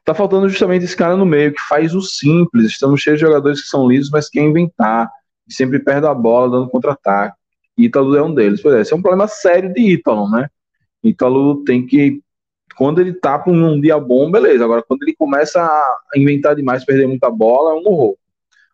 [0.04, 2.66] Tá faltando justamente esse cara no meio que faz o simples.
[2.66, 5.10] Estamos cheios de jogadores que são lisos, mas quem inventar
[5.48, 7.36] e sempre perde a bola dando contra-ataque.
[7.76, 8.62] Ítalo é um deles.
[8.62, 10.48] Pois é, esse é um problema sério de Ítalo, né?
[11.02, 12.20] Ítalo tem que.
[12.76, 14.64] Quando ele tá com um dia bom, beleza.
[14.64, 18.16] Agora, quando ele começa a inventar demais, perder muita bola, é um horror.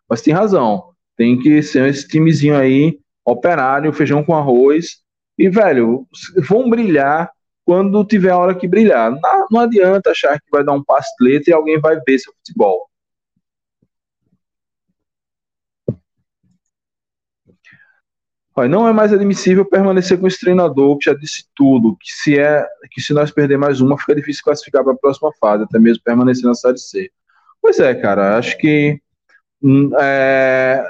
[0.09, 0.89] Mas tem razão.
[1.15, 5.01] Tem que ser esse timezinho aí operário, feijão com arroz.
[5.37, 6.07] E, velho,
[6.47, 7.31] vão brilhar
[7.63, 9.11] quando tiver a hora que brilhar.
[9.11, 12.89] Não, não adianta achar que vai dar um pastelete e alguém vai ver seu futebol.
[18.67, 22.67] Não é mais admissível permanecer com esse treinador que já disse tudo, que se é
[22.91, 26.03] que se nós perder mais uma, fica difícil classificar para a próxima fase, até mesmo
[26.03, 27.09] permanecer na série C.
[27.61, 28.99] Pois é, cara, acho que
[29.99, 30.83] é,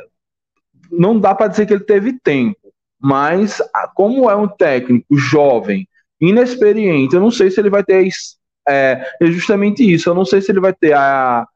[0.91, 2.57] não dá para dizer que ele teve tempo,
[2.99, 3.61] mas
[3.95, 5.87] como é um técnico jovem,
[6.19, 8.05] inexperiente, eu não sei se ele vai ter
[8.67, 10.09] é, é justamente isso.
[10.09, 11.47] Eu não sei se ele vai ter a,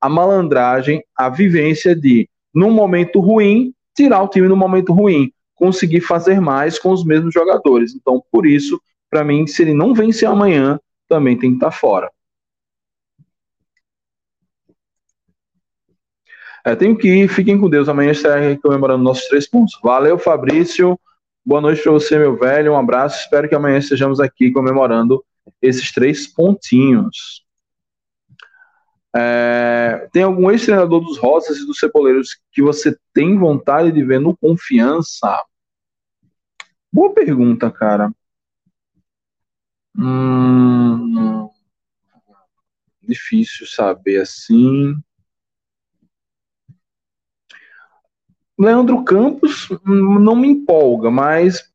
[0.00, 6.00] a malandragem, a vivência de, num momento ruim, tirar o time no momento ruim, conseguir
[6.00, 7.94] fazer mais com os mesmos jogadores.
[7.94, 11.76] Então, por isso, para mim, se ele não vencer amanhã, também tem que estar tá
[11.76, 12.10] fora.
[16.64, 17.88] É, tenho que ir, fiquem com Deus.
[17.88, 19.78] Amanhã estarei comemorando nossos três pontos.
[19.82, 20.98] Valeu, Fabrício.
[21.44, 22.72] Boa noite para você, meu velho.
[22.72, 23.20] Um abraço.
[23.20, 25.24] Espero que amanhã estejamos aqui comemorando
[25.60, 27.44] esses três pontinhos.
[29.14, 34.20] É, tem algum ex-treinador dos Rosas e dos Ceboleiros que você tem vontade de ver
[34.20, 35.36] no Confiança?
[36.92, 38.12] Boa pergunta, cara.
[39.98, 41.48] Hum,
[43.02, 44.94] difícil saber assim.
[48.62, 51.68] Leandro Campos não me empolga, mas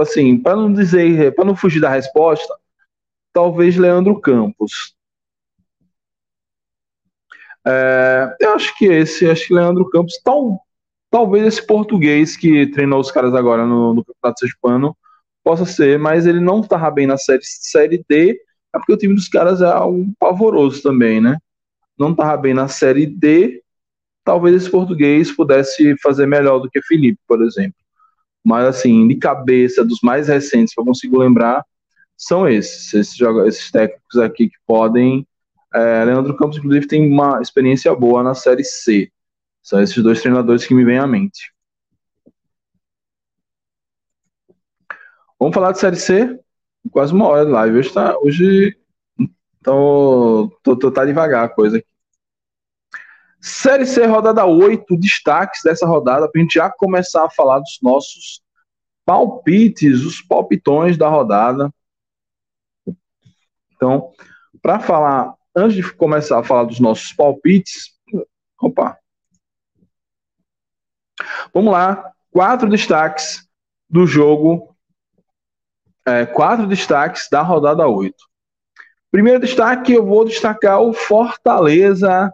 [0.00, 2.54] assim, para não dizer, para não fugir da resposta,
[3.32, 4.94] talvez Leandro Campos.
[7.66, 10.64] É, eu acho que esse, acho que Leandro Campos, tal,
[11.10, 14.96] talvez esse português que treinou os caras agora no, no Campeonato Hispano
[15.42, 18.40] possa ser, mas ele não estava bem na série, série D,
[18.72, 21.38] é porque o time dos caras é um pavoroso também, né?
[21.98, 23.62] Não estava bem na série D,
[24.30, 27.74] talvez esse português pudesse fazer melhor do que Felipe, por exemplo.
[28.44, 31.64] Mas, assim, de cabeça, dos mais recentes que eu consigo lembrar,
[32.16, 35.26] são esses, esses, esses técnicos aqui que podem.
[35.74, 39.10] É, Leandro Campos, inclusive, tem uma experiência boa na Série C.
[39.64, 41.52] São esses dois treinadores que me vêm à mente.
[45.40, 46.38] Vamos falar de Série C?
[46.92, 47.78] Quase uma hora de live.
[47.78, 48.78] Hoje, tá, hoje
[49.64, 51.89] tô, tô, tô, tá devagar a coisa aqui.
[53.40, 57.78] Série C, rodada 8, destaques dessa rodada, para a gente já começar a falar dos
[57.82, 58.42] nossos
[59.04, 61.72] palpites, os palpitões da rodada.
[63.74, 64.12] Então,
[64.60, 67.98] para falar, antes de começar a falar dos nossos palpites,
[68.60, 68.98] opa.
[71.54, 73.48] Vamos lá, quatro destaques
[73.88, 74.76] do jogo,
[76.06, 78.14] é, quatro destaques da rodada 8.
[79.10, 82.32] Primeiro destaque, eu vou destacar o Fortaleza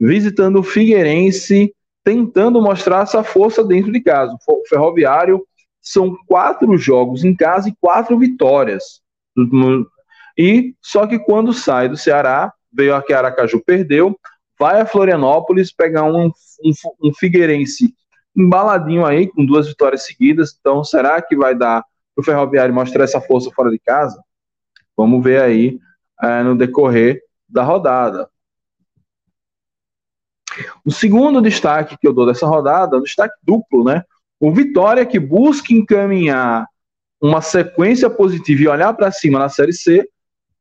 [0.00, 1.74] visitando o Figueirense,
[2.04, 4.36] tentando mostrar essa força dentro de casa.
[4.48, 5.44] O Ferroviário
[5.80, 9.00] são quatro jogos em casa e quatro vitórias.
[10.36, 14.18] E só que quando sai do Ceará, veio aqui Aracaju, perdeu,
[14.58, 16.72] vai a Florianópolis pegar um, um,
[17.02, 17.94] um Figueirense
[18.36, 20.56] embaladinho aí, com duas vitórias seguidas.
[20.58, 21.82] Então, será que vai dar
[22.14, 24.22] para o Ferroviário mostrar essa força fora de casa?
[24.96, 25.78] Vamos ver aí
[26.22, 28.28] é, no decorrer da rodada.
[30.84, 34.02] O segundo destaque que eu dou dessa rodada, um destaque duplo, né?
[34.40, 36.66] O Vitória que busca encaminhar
[37.20, 40.08] uma sequência positiva e olhar para cima na Série C,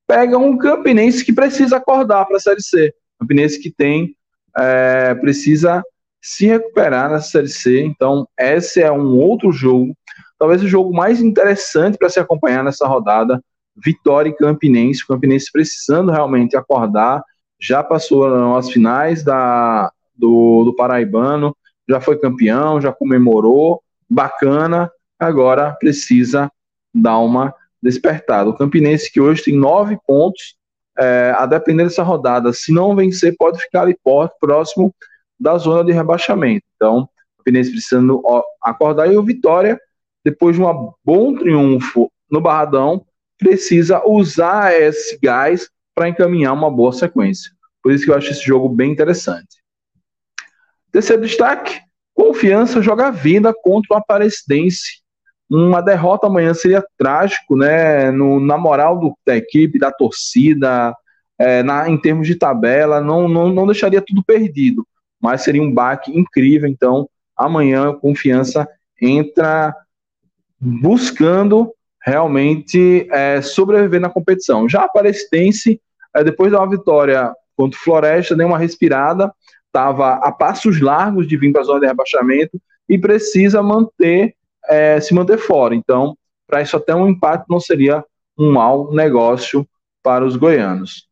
[0.07, 2.93] pega um Campinense que precisa acordar para a Série C.
[3.19, 4.15] Campinense que tem
[4.57, 5.83] é, precisa
[6.21, 7.81] se recuperar na Série C.
[7.81, 9.95] Então, esse é um outro jogo,
[10.39, 13.41] talvez o jogo mais interessante para se acompanhar nessa rodada.
[13.75, 17.23] Vitória e Campinense, o Campinense precisando realmente acordar
[17.59, 21.55] já passou as finais da, do, do Paraibano,
[21.89, 26.51] já foi campeão, já comemorou, bacana, agora precisa
[26.93, 28.49] dar uma despertada.
[28.49, 30.55] O Campinense, que hoje tem nove pontos,
[30.97, 33.95] é, a depender dessa rodada, se não vencer, pode ficar ali
[34.39, 34.93] próximo
[35.39, 36.65] da zona de rebaixamento.
[36.75, 38.21] Então, o Campinense precisando
[38.61, 39.79] acordar e o Vitória,
[40.25, 43.05] depois de um bom triunfo no Barradão,
[43.37, 47.51] precisa usar esse gás para encaminhar uma boa sequência.
[47.81, 49.57] Por isso que eu acho esse jogo bem interessante.
[50.91, 51.79] Terceiro destaque:
[52.13, 55.01] confiança joga vida contra o Aparecidense.
[55.49, 58.11] Uma derrota amanhã seria trágico, né?
[58.11, 60.95] No, na moral do, da equipe, da torcida,
[61.39, 64.85] é, na, em termos de tabela, não, não, não deixaria tudo perdido,
[65.19, 66.69] mas seria um baque incrível.
[66.69, 68.67] Então, amanhã, confiança
[69.01, 69.75] entra
[70.59, 71.73] buscando
[72.05, 74.69] realmente é, sobreviver na competição.
[74.69, 75.81] Já a Aparecidense
[76.23, 79.33] Depois da uma vitória contra o Floresta, deu uma respirada,
[79.65, 84.35] estava a passos largos de vir para a zona de rebaixamento e precisa manter,
[84.67, 85.75] é, se manter fora.
[85.75, 88.03] Então, para isso até um empate não seria
[88.37, 89.67] um mau negócio
[90.03, 91.07] para os goianos.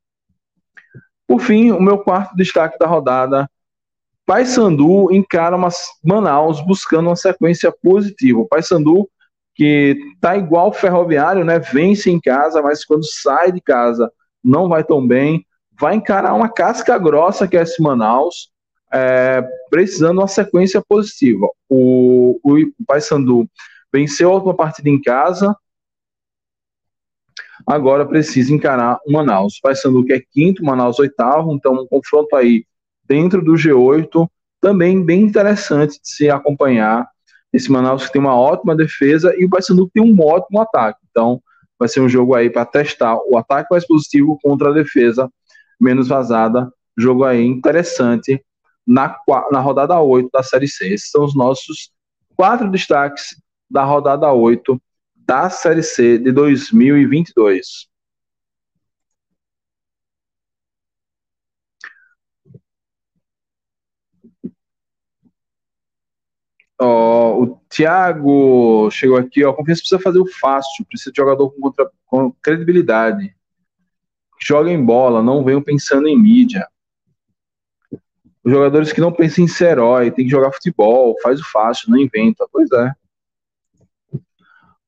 [1.27, 3.49] Por fim, o meu quarto destaque da rodada,
[4.25, 5.69] Paysandu encara uma
[6.03, 8.45] Manaus buscando uma sequência positiva.
[8.49, 9.09] Paysandu
[9.53, 11.59] que tá igual Ferroviário, né?
[11.59, 14.11] Vence em casa, mas quando sai de casa
[14.45, 15.43] não vai tão bem,
[15.79, 18.51] vai encarar uma casca grossa que é esse Manaus,
[18.93, 21.47] é, precisando uma sequência positiva.
[21.67, 23.49] O, o Paysandu
[23.91, 25.55] venceu a última partida em casa,
[27.65, 29.59] agora precisa encarar o Manaus.
[29.59, 32.65] Paysandu que é quinto, Manaus oitavo, então um confronto aí
[33.07, 34.27] dentro do G8,
[34.61, 37.07] também bem interessante de se acompanhar.
[37.51, 40.99] Esse Manaus que tem uma ótima defesa e o Paysandu que tem um ótimo ataque.
[41.09, 41.41] Então,
[41.80, 45.30] vai ser um jogo aí para testar o ataque mais positivo contra a defesa
[45.80, 46.71] menos vazada.
[46.97, 48.43] Jogo aí interessante
[48.88, 49.15] na,
[49.51, 50.93] na rodada 8 da Série C.
[50.93, 51.91] Esses são os nossos
[52.36, 53.36] quatro destaques
[53.69, 54.82] da rodada 8
[55.15, 57.88] da Série C de 2022.
[66.80, 69.53] Ó, o Thiago chegou aqui, ó.
[69.53, 73.36] Confiança precisa fazer o fácil, precisa de jogador com, contra, com credibilidade.
[74.41, 76.67] Joguem bola, não venham pensando em mídia.
[78.43, 81.89] Os jogadores que não pensam em ser herói, tem que jogar futebol, faz o fácil,
[81.89, 82.45] não inventa.
[82.51, 82.91] Pois é.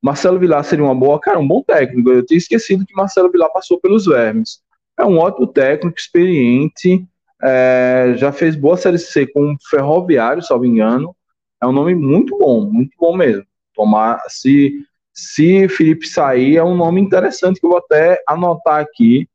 [0.02, 2.10] Marcelo Vilar seria uma boa, cara, um bom técnico.
[2.10, 4.62] Eu tinha esquecido que Marcelo Vilar passou pelos vermes.
[4.98, 7.08] É um ótimo técnico, experiente,
[7.42, 11.16] é, já fez boa série C com o Ferroviário, salvo engano.
[11.62, 13.46] É um nome muito bom, muito bom mesmo.
[13.74, 14.74] Tomar, se,
[15.14, 19.28] se Felipe sair, é um nome interessante que eu vou até anotar aqui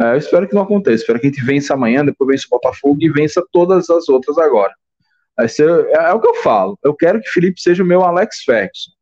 [0.00, 1.02] é, eu espero que não aconteça.
[1.02, 4.38] Espero que a gente vença amanhã, depois vença o Botafogo e vença todas as outras
[4.38, 4.72] agora.
[5.48, 6.78] Ser, é, é, o que eu falo.
[6.84, 8.92] Eu quero que Felipe seja o meu Alex Ferguson.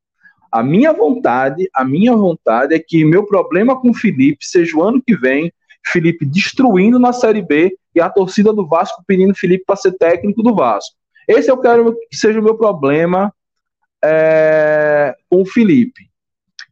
[0.51, 5.03] A minha vontade, a minha vontade é que meu problema com Felipe seja o ano
[5.05, 5.53] que vem,
[5.85, 10.43] Felipe destruindo na Série B e a torcida do Vasco pedindo Felipe para ser técnico
[10.43, 10.97] do Vasco.
[11.27, 13.33] Esse eu quero que seja o meu problema
[14.05, 16.09] é, com o Felipe.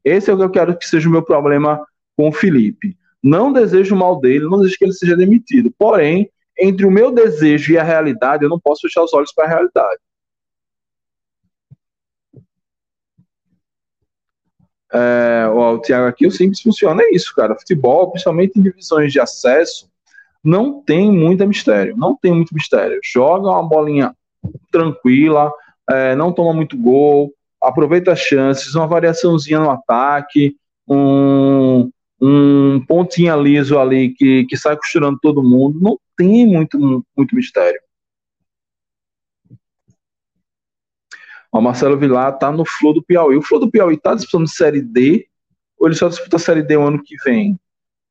[0.04, 1.84] Esse é o que eu quero que seja o meu problema
[2.16, 2.96] com o Felipe.
[3.22, 5.72] Não desejo mal dele, não desejo que ele seja demitido.
[5.78, 9.46] Porém, entre o meu desejo e a realidade, eu não posso fechar os olhos para
[9.46, 10.00] a realidade.
[14.92, 17.58] É, o Thiago aqui, o simples funciona, é isso, cara.
[17.58, 19.90] Futebol, principalmente em divisões de acesso,
[20.42, 21.96] não tem muito mistério.
[21.96, 23.00] Não tem muito mistério.
[23.02, 24.14] Joga uma bolinha
[24.70, 25.52] tranquila,
[25.88, 27.32] é, não toma muito gol,
[27.62, 30.56] aproveita as chances, uma variaçãozinha no ataque,
[30.88, 31.90] um,
[32.20, 37.80] um pontinho liso ali que, que sai costurando todo mundo, não tem muito, muito mistério.
[41.50, 43.36] O Marcelo Vilar tá no Flu do Piauí.
[43.36, 45.28] O Flu do Piauí tá disputando Série D
[45.78, 47.58] ou ele só disputa Série D o ano que vem?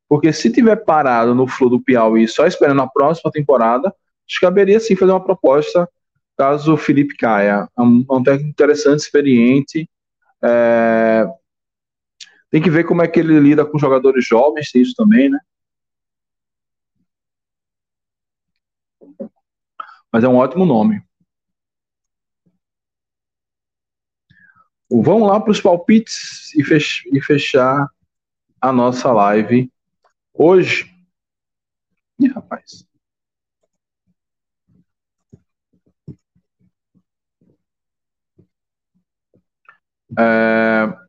[0.07, 4.45] Porque se tiver parado no Flu do Piauí só esperando a próxima temporada, acho que
[4.45, 5.89] caberia sim fazer uma proposta
[6.37, 7.67] caso Felipe caia.
[7.77, 9.89] É um, é um técnico interessante, experiente,
[10.43, 11.25] é,
[12.53, 15.39] tem que ver como é que ele lida com jogadores jovens, tem isso também, né?
[20.11, 21.01] Mas é um ótimo nome.
[24.87, 27.87] Vamos lá para os palpites e, fech e fechar
[28.61, 29.71] a nossa live
[30.31, 30.93] hoje.
[32.19, 32.85] Ih, rapaz.
[40.17, 41.03] É,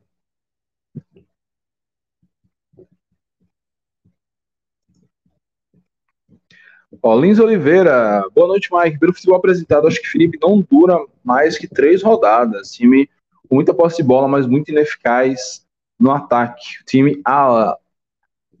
[7.01, 8.99] Ó, Lins Oliveira, boa noite, Mike.
[8.99, 12.71] Pelo futebol apresentado, acho que Felipe não dura mais que três rodadas.
[12.71, 13.07] Time
[13.47, 15.63] com muita posse de bola, mas muito ineficaz
[15.99, 16.83] no ataque.
[16.85, 17.77] Time a,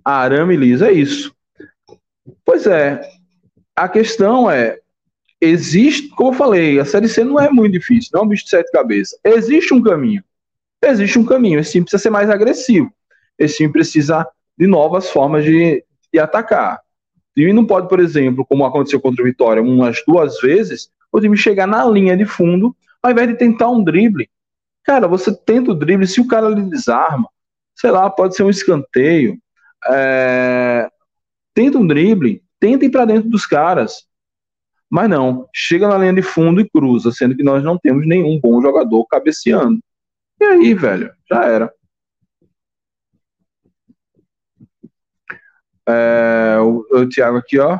[0.03, 1.33] arame liso, é isso.
[2.43, 3.01] Pois é,
[3.75, 4.79] a questão é,
[5.41, 8.43] existe, como eu falei, a Série C não é muito difícil, não é um bicho
[8.43, 9.19] de sete cabeças.
[9.23, 10.23] Existe um caminho.
[10.83, 11.59] Existe um caminho.
[11.59, 12.91] Esse time precisa ser mais agressivo.
[13.37, 16.79] Esse time precisa de novas formas de, de atacar.
[17.35, 21.19] O time não pode, por exemplo, como aconteceu contra o Vitória umas duas vezes, o
[21.19, 24.29] time chegar na linha de fundo, ao invés de tentar um drible.
[24.83, 27.27] Cara, você tenta o drible, se o cara lhe desarma,
[27.75, 29.37] sei lá, pode ser um escanteio,
[29.87, 30.87] é...
[31.53, 34.05] tenta um drible, tenta ir para dentro dos caras.
[34.89, 38.39] Mas não, chega na linha de fundo e cruza, sendo que nós não temos nenhum
[38.39, 39.79] bom jogador cabeceando.
[40.39, 41.73] E aí, velho, já era.
[45.87, 47.79] É, o, o Thiago aqui, ó.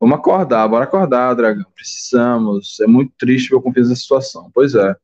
[0.00, 1.64] Vamos acordar, bora acordar, Dragão.
[1.74, 2.78] Precisamos.
[2.80, 4.50] É muito triste ver o confiança da situação.
[4.52, 4.94] Pois é.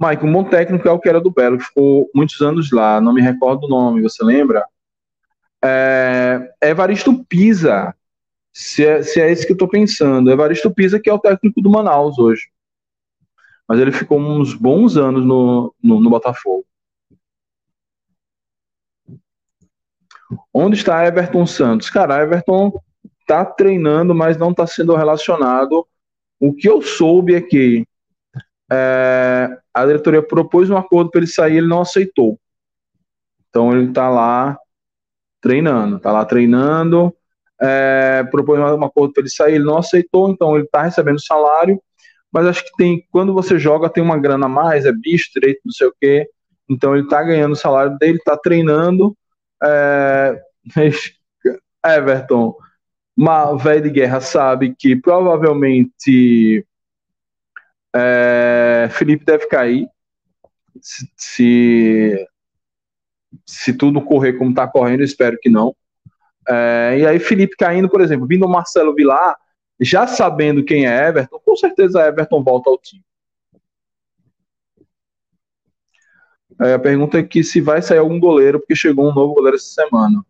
[0.00, 3.00] Mike, um bom técnico é o que era do Belo, que ficou muitos anos lá.
[3.00, 4.64] Não me recordo o nome, você lembra?
[5.64, 7.94] É, Evaristo Pisa.
[8.52, 10.30] Se é, se é esse que eu tô pensando.
[10.30, 12.48] Evaristo Pisa, que é o técnico do Manaus hoje.
[13.68, 16.64] Mas ele ficou uns bons anos no, no, no Botafogo.
[20.52, 21.90] Onde está Everton Santos?
[21.90, 22.72] Cara, Everton
[23.26, 25.86] tá treinando, mas não está sendo relacionado.
[26.38, 27.86] O que eu soube é que
[28.70, 32.38] é, a diretoria propôs um acordo para ele sair, ele não aceitou.
[33.48, 34.58] Então ele está lá
[35.40, 37.14] treinando, está lá treinando,
[37.60, 41.80] é, propôs uma acordo para ele sair, ele não aceitou, então ele está recebendo salário,
[42.32, 45.60] mas acho que tem, quando você joga, tem uma grana a mais, é bicho, direito,
[45.64, 46.28] não sei o quê,
[46.68, 49.16] então ele está ganhando o salário dele, está treinando,
[49.62, 50.40] é,
[51.84, 52.54] Everton,
[53.16, 56.66] uma velha de guerra sabe que provavelmente
[57.94, 59.88] é, Felipe deve cair
[60.82, 62.28] se, se,
[63.46, 65.74] se tudo correr como está correndo, espero que não.
[66.48, 69.36] É, e aí Felipe caindo, por exemplo, vindo o Marcelo Vilar,
[69.80, 73.04] já sabendo quem é Everton, com certeza Everton volta ao time.
[76.60, 79.56] É, a pergunta é que se vai sair algum goleiro, porque chegou um novo goleiro
[79.56, 80.24] essa semana.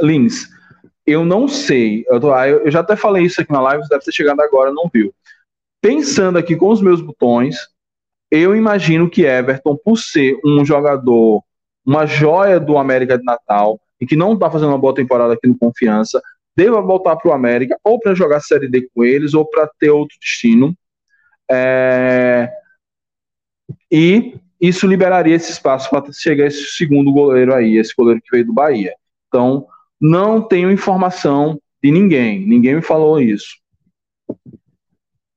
[0.00, 0.48] Lins,
[1.06, 2.04] eu não sei.
[2.08, 4.90] Eu, tô, eu, já até falei isso aqui na live, deve ter chegado agora, não
[4.92, 5.14] viu.
[5.80, 7.56] Pensando aqui com os meus botões,
[8.30, 11.44] eu imagino que Everton, por ser um jogador,
[11.84, 15.46] uma joia do América de Natal, e que não está fazendo uma boa temporada aqui
[15.46, 16.20] no Confiança,
[16.56, 19.90] deva voltar para o América, ou para jogar Série D com eles, ou para ter
[19.90, 20.76] outro destino.
[21.48, 22.50] É...
[23.88, 28.44] E isso liberaria esse espaço para chegar esse segundo goleiro aí, esse goleiro que veio
[28.44, 28.92] do Bahia.
[29.28, 29.68] Então,
[30.00, 33.56] não tenho informação de ninguém, ninguém me falou isso.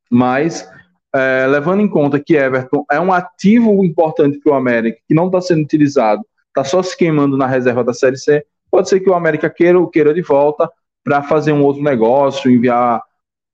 [0.09, 0.67] Mas,
[1.13, 5.27] é, levando em conta que Everton é um ativo importante para o América, que não
[5.27, 8.43] está sendo utilizado, está só se queimando na reserva da Série C,
[8.75, 10.69] pode ser que o América queira o queira de volta
[11.01, 13.01] para fazer um outro negócio, enviar,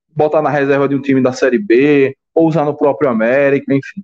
[0.10, 4.02] botar na reserva de um time da Série B, ou usar no próprio América, enfim.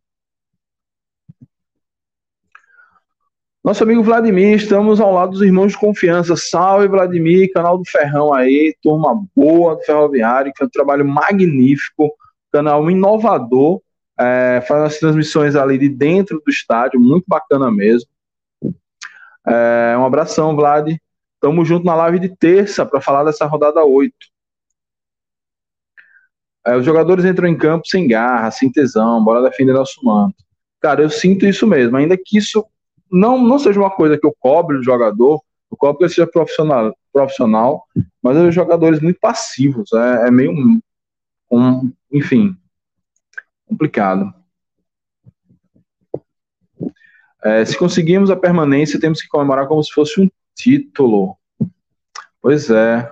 [3.64, 6.36] Nosso amigo Vladimir, estamos ao lado dos irmãos de confiança.
[6.36, 12.14] Salve, Vladimir, canal do Ferrão aí, turma boa do Ferroviário, que é um trabalho magnífico,
[12.52, 13.82] canal inovador,
[14.20, 18.08] é, faz as transmissões ali de dentro do estádio, muito bacana mesmo.
[19.48, 20.96] É, um abração, Vlad.
[21.40, 24.14] Tamo junto na live de terça para falar dessa rodada 8.
[26.66, 30.36] É, os jogadores entram em campo sem garra, sem tesão, bora defender nosso manto.
[30.82, 32.66] Cara, eu sinto isso mesmo, ainda que isso
[33.10, 36.28] não, não seja uma coisa que eu cobre o jogador, eu cobro que ele seja
[36.28, 37.86] profissional, profissional
[38.22, 40.80] mas os jogadores muito passivos, é, é meio um,
[41.50, 42.58] um, enfim,
[43.66, 44.34] complicado.
[47.44, 51.38] É, se conseguirmos a permanência, temos que comemorar como se fosse um título.
[52.42, 53.10] Pois é.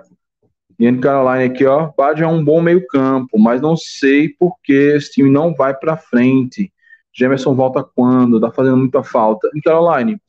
[0.80, 1.92] Ian Caroline aqui, ó.
[1.98, 5.96] Bad é um bom meio-campo, mas não sei por que esse time não vai para
[5.96, 6.72] frente.
[7.14, 8.42] Gemerson volta quando?
[8.42, 9.50] Tá fazendo muita falta.
[9.56, 10.20] Em Caroline,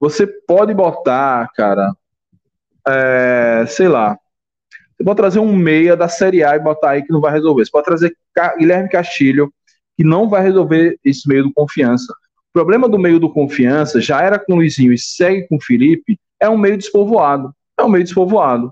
[0.00, 1.94] você pode botar, cara,
[2.88, 4.18] é, sei lá,
[4.96, 7.64] você pode trazer um meia da Série A e botar aí que não vai resolver.
[7.64, 8.16] Você pode trazer
[8.58, 9.52] Guilherme Castilho,
[9.96, 12.12] que não vai resolver esse meio do confiança.
[12.12, 15.60] O problema do meio do confiança já era com o Luizinho e segue com o
[15.60, 17.54] Felipe, é um meio despovoado.
[17.78, 18.70] É um meio despovoado.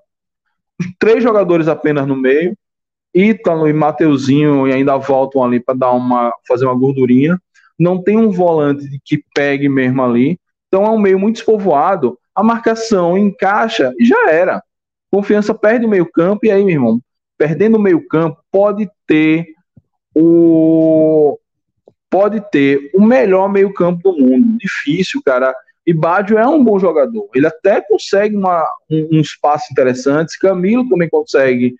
[0.98, 2.56] Três jogadores apenas no meio,
[3.14, 7.40] Ítalo e Mateuzinho ainda voltam ali para dar uma fazer uma gordurinha.
[7.78, 10.38] Não tem um volante que pegue mesmo ali.
[10.68, 12.18] Então é um meio muito despovoado.
[12.34, 14.62] A marcação encaixa e já era.
[15.10, 17.00] Confiança perde o meio-campo e aí, meu irmão,
[17.38, 19.46] perdendo o meio-campo, pode ter
[20.12, 21.38] o
[22.10, 24.58] pode ter o melhor meio-campo do mundo.
[24.58, 25.54] Difícil, cara.
[25.86, 27.28] E Bádio é um bom jogador.
[27.34, 30.38] Ele até consegue uma, um, uns passos interessantes.
[30.38, 31.74] Camilo também consegue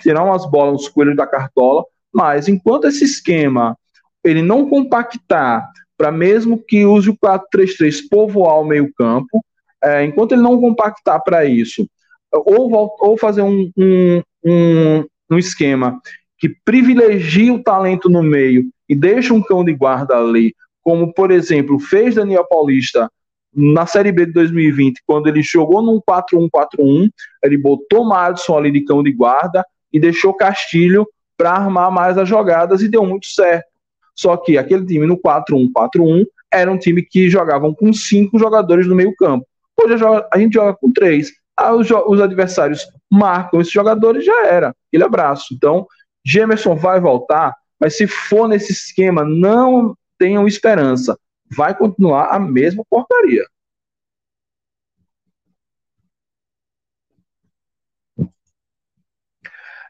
[0.00, 3.76] tirar umas bolas, uns coelhos da cartola, mas enquanto esse esquema
[4.22, 5.66] ele não compactar
[5.96, 9.44] para mesmo que use o 4-3-3 povoar o meio campo,
[9.82, 11.86] é, enquanto ele não compactar para isso,
[12.32, 16.00] ou, ou fazer um, um, um, um esquema
[16.38, 20.54] que privilegie o talento no meio e deixa um cão de guarda ali,
[20.90, 23.08] como por exemplo fez Daniel Paulista
[23.54, 27.08] na Série B de 2020, quando ele jogou num 4-1-4-1,
[27.44, 31.06] ele botou Madison ali de cão de guarda e deixou Castilho
[31.36, 33.66] para armar mais as jogadas e deu muito certo.
[34.16, 38.96] Só que aquele time no 4-1-4-1 era um time que jogavam com cinco jogadores no
[38.96, 39.46] meio campo.
[39.80, 39.94] Hoje
[40.32, 41.30] a gente joga com três.
[41.56, 44.74] Ah, os, os adversários marcam esses jogadores já era.
[44.88, 45.54] Aquele abraço.
[45.54, 45.86] Então,
[46.24, 51.18] Gemerson vai voltar, mas se for nesse esquema, não tenham esperança
[51.56, 53.44] vai continuar a mesma porcaria.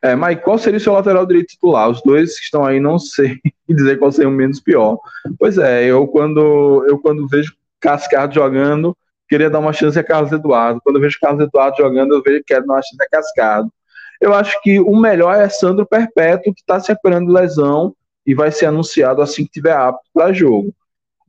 [0.03, 1.91] É, mas qual seria o seu lateral direito titular?
[1.91, 3.39] Os dois que estão aí, não sei
[3.69, 4.99] dizer qual seria o menos pior.
[5.39, 8.97] Pois é, eu quando, eu quando vejo Cascado jogando,
[9.29, 10.81] queria dar uma chance a Carlos Eduardo.
[10.83, 13.71] Quando eu vejo Carlos Eduardo jogando, eu vejo que quero dar uma chance a Cascado.
[14.21, 17.95] Eu acho que o melhor é Sandro Perpétuo, que está se recuperando de lesão
[18.31, 20.73] e vai ser anunciado assim que tiver apto para jogo.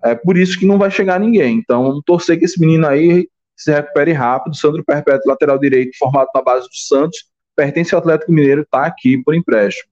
[0.03, 1.57] É por isso que não vai chegar ninguém.
[1.57, 4.55] Então, torcer que esse menino aí se recupere rápido.
[4.55, 7.25] Sandro Perpétuo, lateral direito, formado na base do Santos,
[7.55, 9.89] pertence ao Atlético Mineiro, está aqui por empréstimo.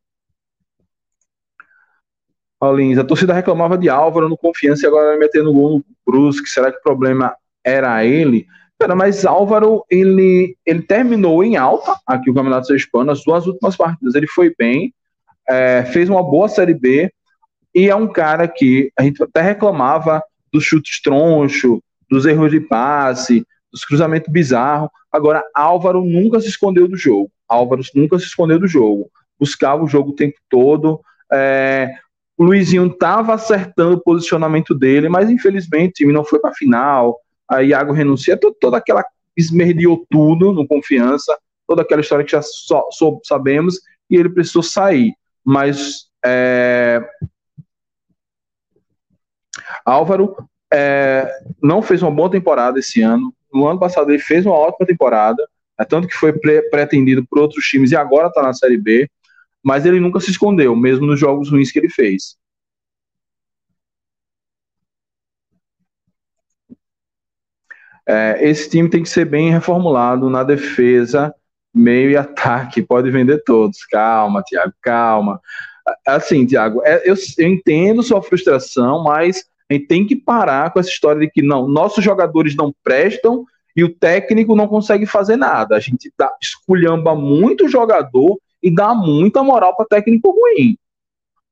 [2.62, 5.86] Olins, a torcida reclamava de Álvaro no confiança e agora vai meter no gol no
[6.06, 6.48] Brusque.
[6.48, 8.46] Será que o problema era ele?
[8.78, 13.76] Cara, mas Álvaro, ele, ele terminou em alta aqui o Campeonato Hispano, as duas últimas
[13.76, 14.94] partidas ele foi bem,
[15.50, 17.12] é, fez uma boa Série B,
[17.74, 22.60] e é um cara que a gente até reclamava dos chutes troncho, dos erros de
[22.60, 24.90] passe, dos cruzamentos bizarros.
[25.12, 27.32] Agora, Álvaro nunca se escondeu do jogo.
[27.48, 29.10] Álvaro nunca se escondeu do jogo.
[29.40, 31.00] Buscava o jogo o tempo todo.
[31.32, 31.94] É,
[32.38, 36.56] o Luizinho estava acertando o posicionamento dele, mas infelizmente o time não foi para a
[36.56, 37.18] final.
[37.48, 39.04] A Iago renuncia, toda, toda aquela
[39.36, 44.64] esmerdeou tudo no confiança, toda aquela história que já só, só sabemos, e ele precisou
[44.64, 45.14] sair.
[45.52, 47.02] Mas é,
[49.84, 50.36] Álvaro
[50.72, 51.28] é,
[51.60, 53.34] não fez uma boa temporada esse ano.
[53.52, 55.44] No ano passado ele fez uma ótima temporada,
[55.80, 56.32] é, tanto que foi
[56.70, 59.10] pretendido por outros times e agora está na Série B,
[59.64, 62.38] mas ele nunca se escondeu, mesmo nos jogos ruins que ele fez.
[68.08, 71.34] É, esse time tem que ser bem reformulado na defesa,
[71.74, 72.82] meio e ataque.
[72.82, 73.86] Pode vender todos.
[73.86, 75.40] Calma, Thiago, calma.
[76.06, 80.80] Assim, Thiago, é, eu, eu entendo sua frustração, mas a gente tem que parar com
[80.80, 85.36] essa história de que não, nossos jogadores não prestam e o técnico não consegue fazer
[85.36, 85.76] nada.
[85.76, 90.78] A gente dá, esculhamba muito jogador e dá muita moral para técnico ruim.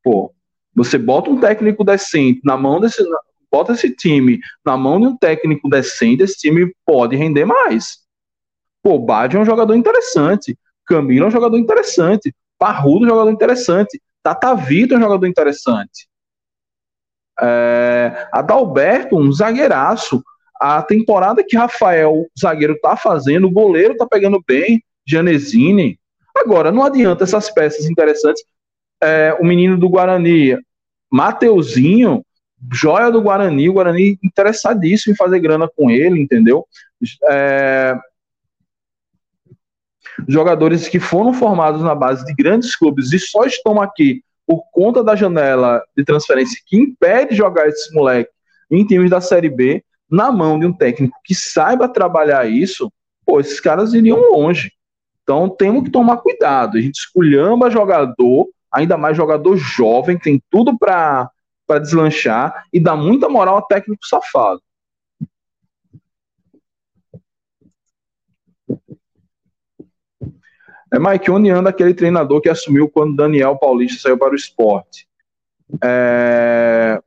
[0.03, 0.34] Pô,
[0.76, 3.03] você bota um técnico decente na mão desse.
[3.49, 7.99] Bota esse time na mão de um técnico decente, esse time pode render mais.
[8.84, 10.58] Pô, é um jogador interessante.
[10.86, 12.34] Camilo é um jogador interessante.
[12.58, 14.02] Parrudo é um jogador interessante.
[14.24, 16.08] Tata Vitor é um jogador interessante.
[17.40, 20.24] É, Adalberto, um zagueiraço.
[20.60, 25.99] A temporada que Rafael, zagueiro, tá fazendo, o goleiro tá pegando bem, Janesini.
[26.36, 28.44] Agora, não adianta essas peças interessantes.
[29.02, 30.58] É, o menino do Guarani,
[31.12, 32.24] Mateuzinho,
[32.74, 36.66] joia do Guarani, o Guarani interessadíssimo em fazer grana com ele, entendeu?
[37.30, 37.95] É,
[40.27, 45.03] jogadores que foram formados na base de grandes clubes e só estão aqui por conta
[45.03, 48.34] da janela de transferência que impede jogar esses moleques
[48.72, 52.91] em times da Série B, na mão de um técnico que saiba trabalhar isso,
[53.26, 54.72] pô, esses caras iriam longe.
[55.23, 56.77] Então temos que tomar cuidado.
[56.77, 61.30] A gente esculhamba jogador, ainda mais jogador jovem, tem tudo para
[61.81, 64.61] deslanchar e dá muita moral a técnico safado.
[70.93, 75.07] É, Mike, onde anda aquele treinador que assumiu quando Daniel Paulista saiu para o esporte?
[75.84, 77.01] É...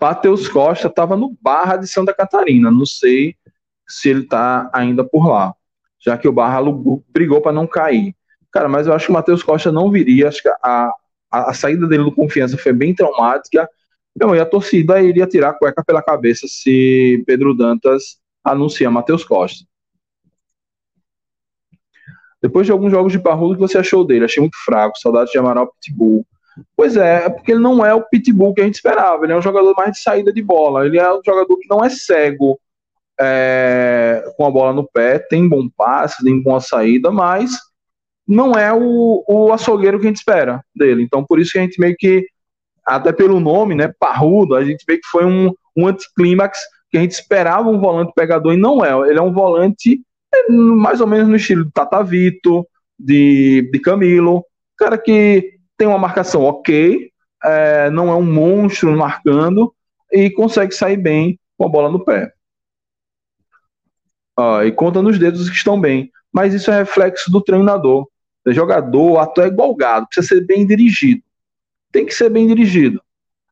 [0.00, 2.70] Matheus Costa estava no Barra de Santa Catarina.
[2.70, 3.34] Não sei
[3.86, 5.54] se ele está ainda por lá,
[5.98, 6.60] já que o Barra
[7.08, 8.14] brigou para não cair.
[8.52, 10.28] Cara, mas eu acho que o Matheus Costa não viria.
[10.28, 10.92] Acho que a,
[11.30, 13.68] a, a, saída dele do confiança foi bem traumática.
[14.14, 18.18] Não, e a torcida iria tirar a cueca pela cabeça se Pedro Dantas
[18.52, 19.64] anuncia Matheus Costa.
[22.40, 24.24] Depois de alguns jogos de parrudo, o que você achou dele?
[24.24, 26.24] Achei muito fraco, saudade de Amaral Pitbull.
[26.76, 29.24] Pois é, é porque ele não é o Pitbull que a gente esperava.
[29.24, 30.86] Ele é um jogador mais de saída de bola.
[30.86, 32.60] Ele é um jogador que não é cego
[33.20, 37.50] é, com a bola no pé, tem bom passe, tem boa saída, mas
[38.26, 41.02] não é o, o açougueiro que a gente espera dele.
[41.02, 42.26] Então, por isso que a gente meio que,
[42.86, 46.58] até pelo nome, né, parrudo, a gente meio que foi um, um anticlímax
[46.90, 48.92] que a gente esperava um volante pegador e não é.
[49.08, 50.00] Ele é um volante
[50.34, 52.66] é, mais ou menos no estilo de Tata Vito,
[52.98, 54.44] de, de Camilo,
[54.76, 57.10] cara que tem uma marcação ok,
[57.44, 59.72] é, não é um monstro marcando
[60.12, 62.32] e consegue sair bem com a bola no pé.
[64.36, 66.10] Ah, e conta nos dedos que estão bem.
[66.32, 68.08] Mas isso é reflexo do treinador.
[68.46, 71.22] O jogador, ator é precisa ser bem dirigido.
[71.92, 73.02] Tem que ser bem dirigido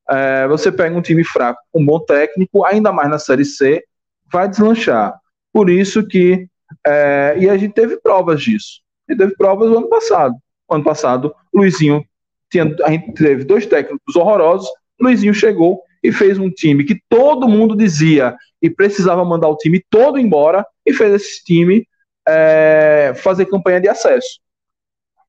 [0.09, 3.85] é, você pega um time fraco um bom técnico, ainda mais na Série C,
[4.31, 5.19] vai deslanchar.
[5.53, 6.49] Por isso que.
[6.87, 8.81] É, e a gente teve provas disso.
[9.09, 10.35] E teve provas no ano passado.
[10.71, 12.05] ano passado, Luizinho
[12.51, 14.69] tinha, a gente teve dois técnicos horrorosos.
[15.01, 19.85] Luizinho chegou e fez um time que todo mundo dizia e precisava mandar o time
[19.91, 21.87] todo embora e fez esse time
[22.27, 24.41] é, fazer campanha de acesso.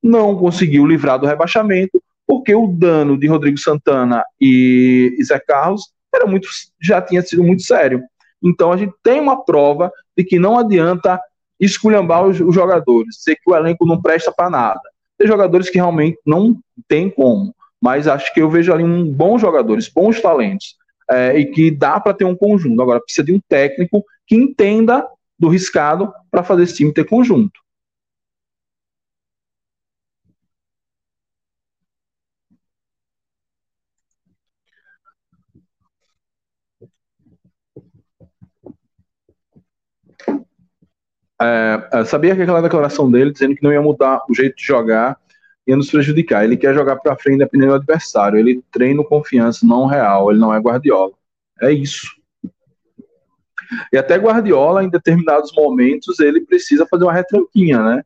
[0.02, 6.26] Não conseguiu livrar do rebaixamento, porque o dano de Rodrigo Santana e, Zé Carlos era
[6.26, 6.46] muito,
[6.78, 8.02] já tinha sido muito sério.
[8.44, 11.18] Então a gente tem uma prova de que não adianta
[11.58, 14.80] esculhambar os, os jogadores, dizer que o elenco não presta para nada.
[15.16, 16.56] Tem jogadores que realmente não
[16.86, 17.54] tem como.
[17.80, 20.76] mas acho que eu vejo ali um bons jogadores, bons talentos,
[21.10, 22.82] é, e que dá para ter um conjunto.
[22.82, 25.06] Agora, precisa de um técnico que entenda
[25.38, 27.58] do riscado para fazer esse time ter conjunto.
[41.40, 45.16] É, sabia que aquela declaração dele dizendo que não ia mudar o jeito de jogar
[45.66, 46.44] ia nos prejudicar.
[46.44, 48.38] Ele quer jogar para frente dependendo do adversário.
[48.38, 50.30] Ele treina confiança, não real.
[50.30, 51.12] Ele não é Guardiola.
[51.60, 52.08] É isso.
[53.92, 58.02] E até Guardiola, em determinados momentos, ele precisa fazer uma retranquinha, né?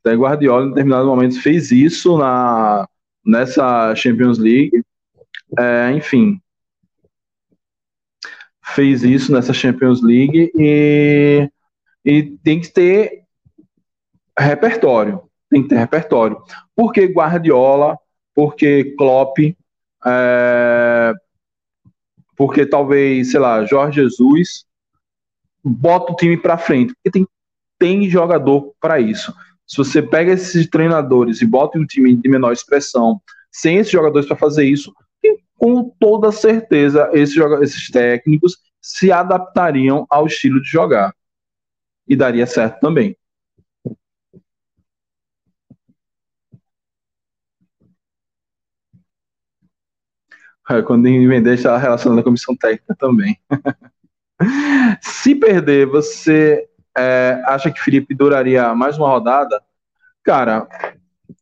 [0.00, 2.88] Até Guardiola, em determinados momentos, fez isso na,
[3.24, 4.82] nessa Champions League.
[5.58, 6.40] É, enfim,
[8.64, 11.46] fez isso nessa Champions League e
[12.04, 13.24] e tem que ter
[14.38, 15.22] repertório.
[15.50, 16.42] Tem que ter repertório.
[16.74, 17.98] Por que Guardiola?
[18.34, 19.38] Porque Klopp?
[20.04, 21.12] É,
[22.36, 24.64] porque talvez, sei lá, Jorge Jesus
[25.62, 26.94] bota o time para frente.
[26.94, 27.28] Porque tem,
[27.78, 29.32] tem jogador para isso.
[29.66, 33.20] Se você pega esses treinadores e bota um time de menor expressão,
[33.50, 34.92] sem esses jogadores para fazer isso,
[35.56, 41.14] com toda certeza esses, esses técnicos se adaptariam ao estilo de jogar
[42.12, 43.16] e daria certo também.
[50.86, 53.38] Quando vender, está relacionado à comissão técnica também.
[55.00, 59.62] Se perder, você é, acha que Felipe duraria mais uma rodada?
[60.22, 60.68] Cara,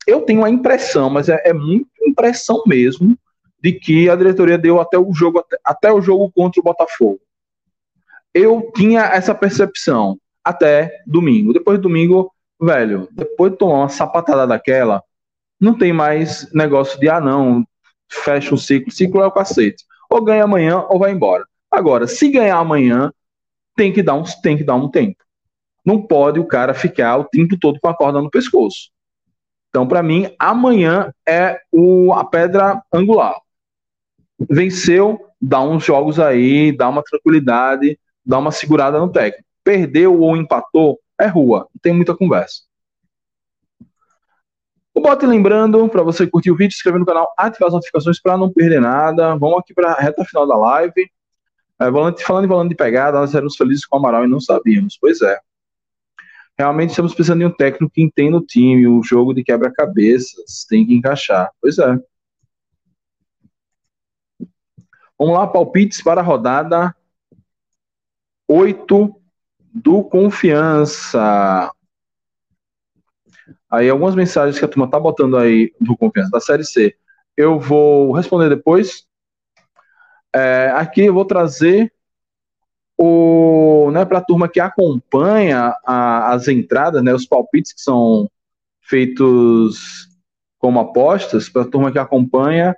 [0.06, 3.18] eu tenho a impressão, mas é, é muito impressão mesmo,
[3.60, 7.20] de que a diretoria deu até o jogo até, até o jogo contra o Botafogo.
[8.32, 11.52] Eu tinha essa percepção até domingo.
[11.52, 15.02] Depois do domingo, velho, depois de tomar uma sapatada daquela,
[15.60, 17.64] não tem mais negócio de, ah, não,
[18.08, 18.90] fecha um ciclo.
[18.90, 19.84] Ciclo é o cacete.
[20.08, 21.44] Ou ganha amanhã ou vai embora.
[21.70, 23.12] Agora, se ganhar amanhã,
[23.76, 25.22] tem que dar um, tem que dar um tempo.
[25.84, 28.90] Não pode o cara ficar o tempo todo com a corda no pescoço.
[29.68, 33.36] Então, para mim, amanhã é o, a pedra angular.
[34.50, 40.36] Venceu, dá uns jogos aí, dá uma tranquilidade, dá uma segurada no técnico perdeu ou
[40.36, 42.62] empatou, é rua, não tem muita conversa.
[44.92, 48.20] O bote lembrando para você curtir o vídeo, se inscrever no canal, ativar as notificações
[48.20, 49.36] para não perder nada.
[49.36, 51.08] Vamos aqui para a reta final da live.
[51.80, 54.40] É, volante, falando em volante de pegada, nós éramos felizes com o Amaral e não
[54.40, 54.98] sabíamos.
[55.00, 55.38] Pois é.
[56.58, 60.84] Realmente estamos precisando de um técnico que entenda o time, o jogo de quebra-cabeças, tem
[60.84, 61.48] que encaixar.
[61.62, 61.96] Pois é.
[65.16, 66.94] Vamos lá, palpites para a rodada
[68.48, 69.19] 8
[69.72, 71.70] do Confiança.
[73.70, 76.96] Aí algumas mensagens que a turma tá botando aí do Confiança da Série C.
[77.36, 79.06] Eu vou responder depois.
[80.34, 81.92] É, aqui eu vou trazer
[82.98, 88.30] o, né, para a turma que acompanha a, as entradas, né, os palpites que são
[88.82, 90.08] feitos
[90.58, 92.76] como apostas, para a turma que acompanha.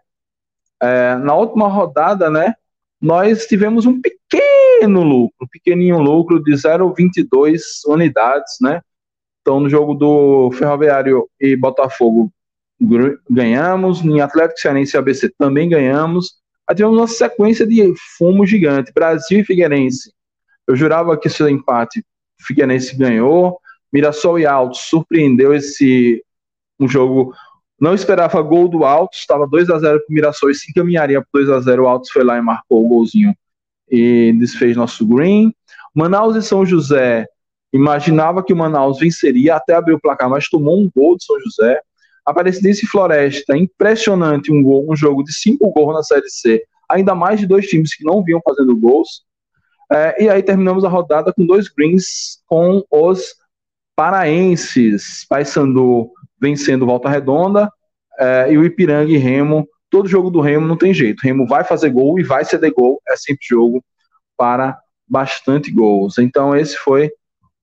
[0.80, 2.54] É, na última rodada, né,
[3.00, 8.80] nós tivemos um pequeno lucro, um pequenininho lucro de 0,22 unidades, né?
[9.40, 12.32] Então, no jogo do Ferroviário e Botafogo,
[13.28, 16.34] ganhamos, em Atlético Cearense e ABC também ganhamos.
[16.68, 20.12] Aí tivemos uma sequência de fumo gigante, Brasil e Figueirense.
[20.66, 22.04] Eu jurava que esse empate
[22.40, 23.58] Figueirense ganhou,
[23.92, 26.24] Mirassol e Alto surpreendeu esse
[26.78, 27.34] um jogo
[27.80, 31.20] não esperava gol do Altos, estava 2 a 0 para o Mirassol e se encaminharia
[31.20, 33.34] para 2 a 0 O Altos foi lá e marcou o golzinho
[33.92, 35.54] e desfez nosso green.
[35.94, 37.26] Manaus e São José,
[37.72, 41.38] imaginava que o Manaus venceria até abrir o placar, mas tomou um gol de São
[41.40, 41.78] José.
[42.24, 47.14] Aparecidense e Floresta, impressionante um gol, um jogo de cinco gols na Série C, ainda
[47.14, 49.24] mais de dois times que não vinham fazendo gols.
[49.90, 53.34] É, e aí terminamos a rodada com dois greens com os
[53.94, 55.26] paraenses.
[55.28, 56.10] Paysandu
[56.40, 57.70] vencendo Volta Redonda,
[58.18, 61.20] é, e o Ipiranga e Remo, todo jogo do Remo não tem jeito.
[61.20, 63.84] Remo vai fazer gol e vai ceder gol, é sempre jogo
[64.34, 66.16] para bastante gols.
[66.16, 67.12] Então, esse foi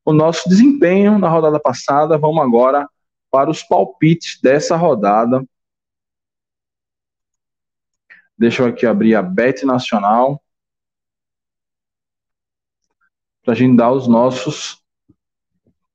[0.05, 2.19] o nosso desempenho na rodada passada.
[2.19, 2.87] Vamos agora
[3.31, 5.43] para os palpites dessa rodada.
[8.37, 10.39] Deixa eu aqui abrir a Bet Nacional
[13.43, 14.83] para a gente dar os nossos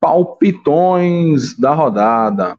[0.01, 2.59] palpitões da rodada.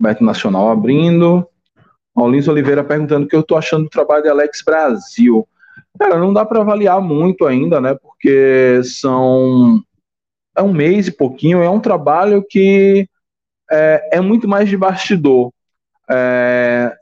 [0.00, 1.46] Beto Nacional abrindo.
[2.14, 5.46] Paulins Oliveira perguntando o que eu estou achando do trabalho de Alex Brasil.
[5.98, 7.94] Cara, não dá para avaliar muito ainda, né?
[7.94, 9.82] Porque são
[10.56, 13.08] é um mês e pouquinho, é um trabalho que
[13.70, 15.52] é, é muito mais de bastidor.
[16.10, 16.94] É,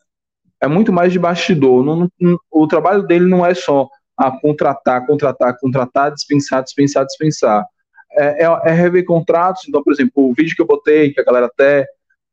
[0.60, 1.84] é muito mais de bastidor.
[1.84, 7.64] Não, não, o trabalho dele não é só a contratar, contratar, contratar, dispensar, dispensar, dispensar.
[8.12, 9.62] É, é, é, rever contratos.
[9.68, 11.86] Então, por exemplo, o vídeo que eu botei, que a galera até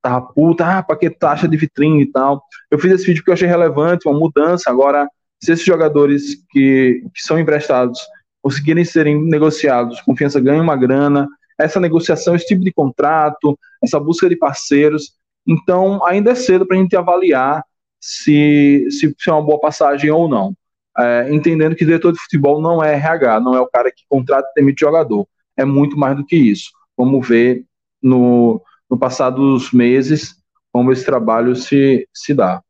[0.06, 2.44] tava puta, ah, pra que taxa de vitrine e tal.
[2.70, 4.70] Eu fiz esse vídeo porque eu achei relevante, uma mudança.
[4.70, 5.10] Agora,
[5.44, 8.00] se esses jogadores que, que são emprestados
[8.40, 11.28] conseguirem serem negociados, confiança ganha uma grana,
[11.60, 15.14] essa negociação, esse tipo de contrato, essa busca de parceiros.
[15.48, 17.64] Então, ainda é cedo para a gente avaliar
[18.00, 20.56] se, se, se é uma boa passagem ou não.
[20.98, 24.48] É, entendendo que diretor de futebol não é RH, não é o cara que contrata
[24.52, 25.28] e demite jogador.
[25.58, 26.70] É muito mais do que isso.
[26.96, 27.66] Vamos ver
[28.04, 30.36] no, no passar dos meses
[30.72, 32.62] como esse trabalho se, se dá.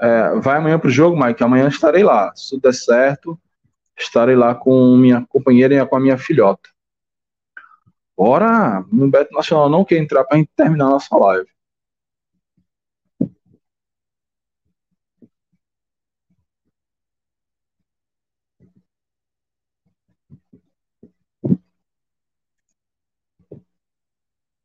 [0.00, 1.44] É, vai amanhã para o jogo, Mike?
[1.44, 2.34] Amanhã estarei lá.
[2.34, 3.40] Se tudo der certo,
[3.96, 6.68] estarei lá com minha companheira e com a minha filhota.
[8.16, 8.84] Bora!
[8.90, 11.51] No Beto Nacional não quer entrar para terminar nossa live.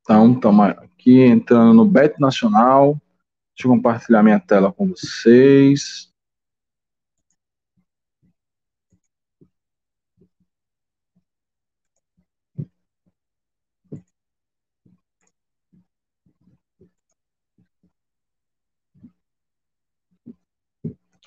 [0.07, 2.93] Então, estamos aqui entrando no Bet Nacional.
[3.53, 6.09] Deixa eu compartilhar minha tela com vocês.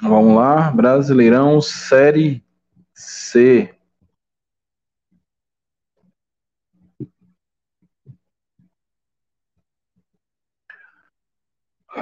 [0.01, 2.43] Vamos lá, Brasileirão Série
[2.95, 3.79] C.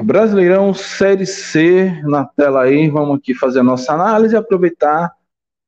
[0.02, 2.88] Brasileirão Série C na tela aí.
[2.88, 5.12] Vamos aqui fazer a nossa análise, aproveitar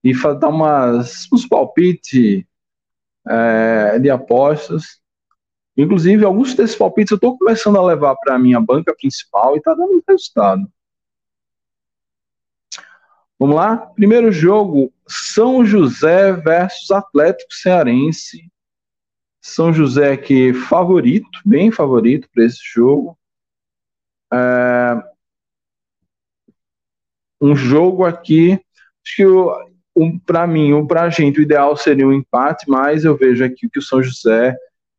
[0.03, 2.45] e dar umas, uns palpites
[3.29, 5.01] é, de apostas.
[5.77, 9.59] Inclusive, alguns desses palpites eu estou começando a levar para a minha banca principal e
[9.59, 10.71] está dando resultado.
[13.39, 13.77] Vamos lá?
[13.77, 18.51] Primeiro jogo: São José versus Atlético Cearense.
[19.41, 23.19] São José aqui favorito, bem favorito para esse jogo.
[24.33, 25.03] É,
[27.41, 29.27] um jogo aqui, acho que
[29.97, 33.69] um, para mim, para a gente, o ideal seria um empate, mas eu vejo aqui
[33.69, 34.57] que o São José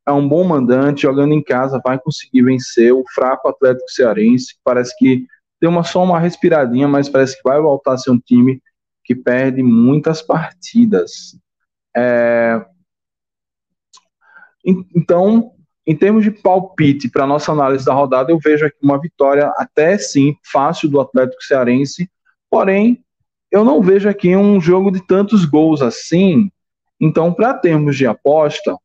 [0.07, 4.95] é um bom mandante, jogando em casa, vai conseguir vencer o fraco Atlético Cearense, parece
[4.97, 5.25] que
[5.61, 8.61] deu uma, só uma respiradinha, mas parece que vai voltar a ser um time
[9.03, 11.37] que perde muitas partidas.
[11.95, 12.65] É,
[14.95, 15.53] então,
[15.85, 19.97] em termos de palpite para nossa análise da rodada, eu vejo aqui uma vitória até
[19.97, 22.09] sim fácil do Atlético Cearense,
[22.49, 23.03] porém
[23.51, 26.51] eu não vejo aqui um jogo de tantos gols assim.
[26.99, 28.77] Então, para termos de aposta,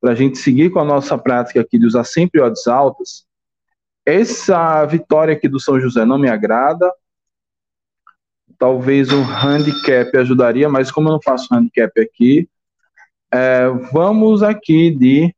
[0.00, 3.24] para a gente seguir com a nossa prática aqui de usar sempre odds altas,
[4.04, 6.92] essa vitória aqui do São José não me agrada.
[8.58, 12.48] Talvez um handicap ajudaria, mas como eu não faço handicap aqui,
[13.32, 15.34] é, vamos aqui de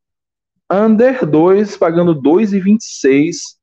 [0.71, 3.55] Under 2, pagando 2,26.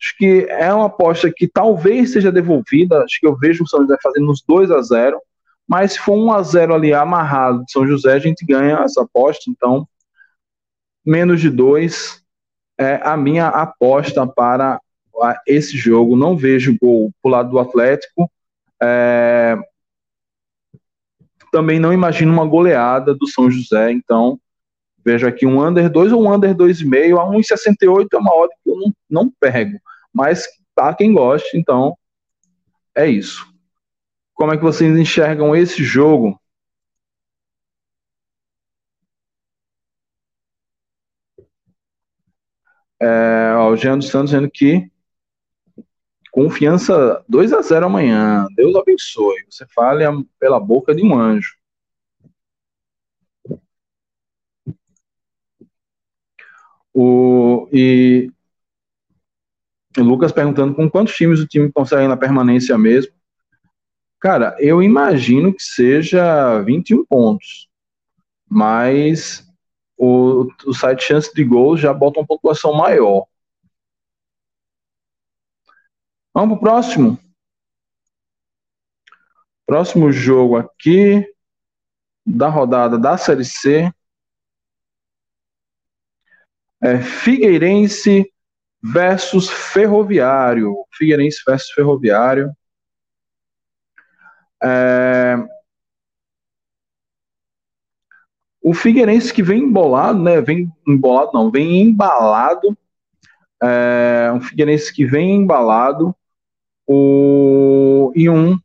[0.00, 3.02] Acho que é uma aposta que talvez seja devolvida.
[3.02, 5.18] Acho que eu vejo o São José fazendo uns 2 a 0
[5.66, 9.02] Mas se for 1 a 0 ali amarrado de São José, a gente ganha essa
[9.02, 9.50] aposta.
[9.50, 9.86] Então,
[11.04, 12.22] menos de 2
[12.78, 14.80] é a minha aposta para
[15.46, 16.16] esse jogo.
[16.16, 18.30] Não vejo gol pro lado do Atlético.
[18.82, 19.56] É...
[21.50, 23.90] Também não imagino uma goleada do São José.
[23.92, 24.38] Então,
[25.06, 27.20] Vejo aqui um under 2 ou um under 2,5.
[27.20, 29.78] A 1,68 é uma odd que eu não, não pego.
[30.12, 31.96] Mas tá quem gosta, então
[32.92, 33.46] é isso.
[34.34, 36.36] Como é que vocês enxergam esse jogo?
[43.00, 44.90] É, ó, o Jean dos Santos dizendo que
[46.32, 48.46] confiança 2 a 0 amanhã.
[48.56, 49.36] Deus abençoe.
[49.48, 50.02] Você fale
[50.40, 51.55] pela boca de um anjo.
[56.98, 58.32] O, e
[59.98, 63.12] Lucas perguntando com quantos times o time consegue na permanência mesmo.
[64.18, 67.68] Cara, eu imagino que seja 21 pontos.
[68.48, 69.46] Mas
[69.94, 73.26] o, o site chance de gols já bota uma pontuação maior.
[76.32, 77.18] Vamos pro próximo.
[79.66, 81.30] Próximo jogo aqui
[82.24, 83.92] da rodada da Série C
[86.86, 88.32] É Figueirense
[88.80, 90.84] versus Ferroviário.
[90.92, 92.52] Figueirense versus Ferroviário.
[94.62, 95.36] É...
[98.62, 100.40] O Figueirense que vem embolado, né?
[100.40, 102.78] Vem embolado, não, vem embalado.
[103.60, 104.30] É...
[104.32, 106.14] Um Figueirense que vem embalado.
[106.86, 108.12] O...
[108.14, 108.56] E um,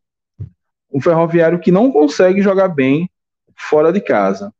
[0.94, 3.10] um Ferroviário que não consegue jogar bem
[3.56, 4.54] fora de casa.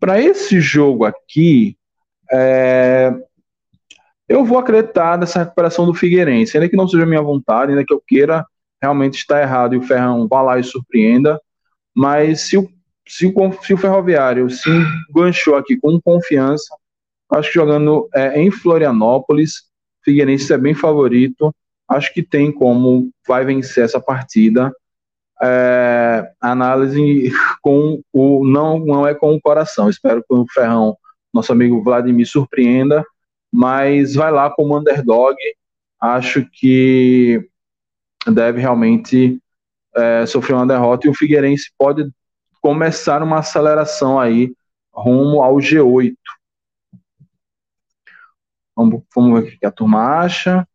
[0.00, 1.77] Para esse jogo aqui,
[2.30, 3.12] é...
[4.28, 7.92] eu vou acreditar nessa recuperação do Figueirense, ainda que não seja minha vontade, ainda que
[7.92, 8.44] eu queira
[8.80, 11.40] realmente está errado e o Ferrão vá lá e surpreenda.
[11.94, 12.68] Mas se o,
[13.06, 14.70] se o, se o Ferroviário se
[15.10, 16.74] enganchou aqui com confiança,
[17.32, 19.68] acho que jogando é, em Florianópolis,
[20.04, 21.54] Figueirense é bem favorito.
[21.88, 24.72] Acho que tem como vai vencer essa partida.
[25.42, 27.30] É, análise
[27.62, 29.88] com o não não é com o coração.
[29.88, 30.96] Espero que o Ferrão,
[31.38, 33.04] nosso amigo Vladimir, surpreenda,
[33.52, 35.36] mas vai lá como underdog.
[36.00, 37.48] Acho que
[38.26, 39.40] deve realmente
[39.94, 42.10] é, sofrer uma derrota e o Figueirense pode
[42.60, 44.52] começar uma aceleração aí
[44.92, 46.14] rumo ao G8.
[48.76, 50.66] Vamos, vamos ver o que a turma acha.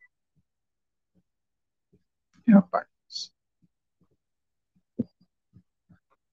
[2.48, 2.93] rapaz.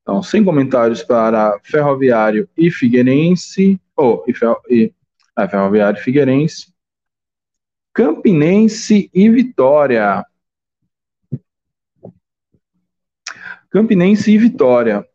[0.03, 3.81] Então, sem comentários para Ferroviário e Figueirense.
[3.97, 4.93] Oh, e, Fer, e
[5.39, 6.73] é, Ferroviário e Figueirense.
[7.93, 10.25] Campinense e Vitória.
[13.71, 15.07] Campinense e Vitória.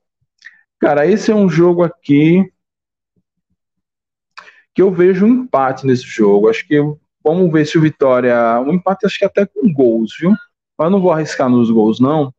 [0.80, 2.52] Cara, esse é um jogo aqui
[4.76, 6.50] que eu vejo um empate nesse jogo.
[6.50, 6.78] Acho que
[7.24, 8.60] vamos ver se o Vitória.
[8.60, 10.34] Um empate, acho que até com gols, viu?
[10.78, 12.35] Mas não vou arriscar nos gols, não.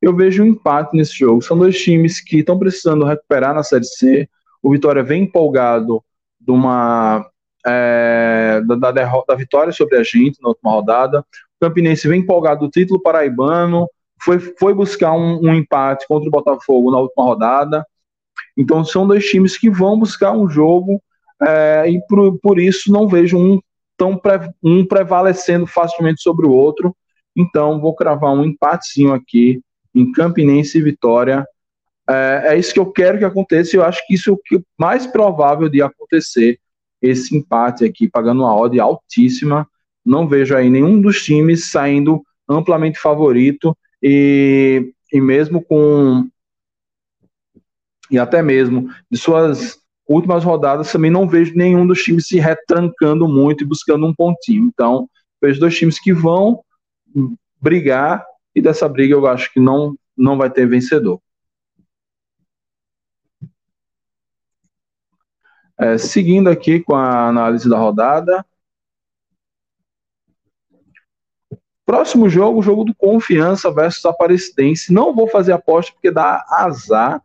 [0.00, 1.42] Eu vejo um empate nesse jogo.
[1.42, 4.28] São dois times que estão precisando recuperar na Série C.
[4.62, 6.02] O Vitória vem empolgado
[6.40, 7.26] de uma,
[7.66, 11.20] é, da, da, da vitória sobre a gente na última rodada.
[11.20, 13.86] O Campinense vem empolgado do título paraibano
[14.22, 17.84] foi, foi buscar um, um, empate contra o Botafogo na última rodada.
[18.56, 21.02] Então são dois times que vão buscar um jogo
[21.42, 23.58] é, e por, por isso não vejo um
[23.96, 26.94] tão pre, um prevalecendo facilmente sobre o outro.
[27.34, 29.60] Então vou cravar um empatezinho aqui
[29.94, 31.46] em Campinense e Vitória.
[32.08, 33.76] É, é isso que eu quero que aconteça.
[33.76, 36.58] Eu acho que isso é o que mais provável de acontecer
[37.00, 39.66] esse empate aqui, pagando uma odd altíssima.
[40.04, 46.28] Não vejo aí nenhum dos times saindo amplamente favorito e, e mesmo com
[48.10, 53.28] e até mesmo de suas últimas rodadas também não vejo nenhum dos times se retrancando
[53.28, 54.64] muito e buscando um pontinho.
[54.64, 55.08] Então,
[55.40, 56.60] vejo dois times que vão
[57.60, 61.20] brigar e dessa briga eu acho que não não vai ter vencedor.
[65.78, 68.44] É, seguindo aqui com a análise da rodada,
[71.90, 74.92] Próximo jogo, jogo do Confiança versus Aparecidense.
[74.92, 77.20] Não vou fazer aposta porque dá azar.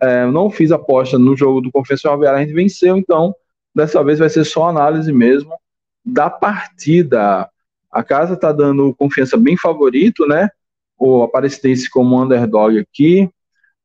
[0.00, 3.32] É, não fiz aposta no jogo do Confiança Ferroviária, a gente venceu, então
[3.72, 5.56] dessa vez vai ser só análise mesmo
[6.04, 7.48] da partida.
[7.92, 10.48] A casa tá dando confiança bem favorito, né?
[10.98, 13.30] O Aparecidense como underdog aqui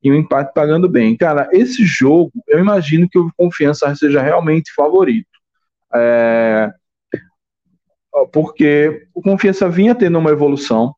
[0.04, 1.16] e o empate pagando bem.
[1.16, 5.30] Cara, esse jogo, eu imagino que o Confiança seja realmente favorito.
[5.94, 6.72] É,
[8.32, 10.94] porque o Confiança vinha tendo uma evolução,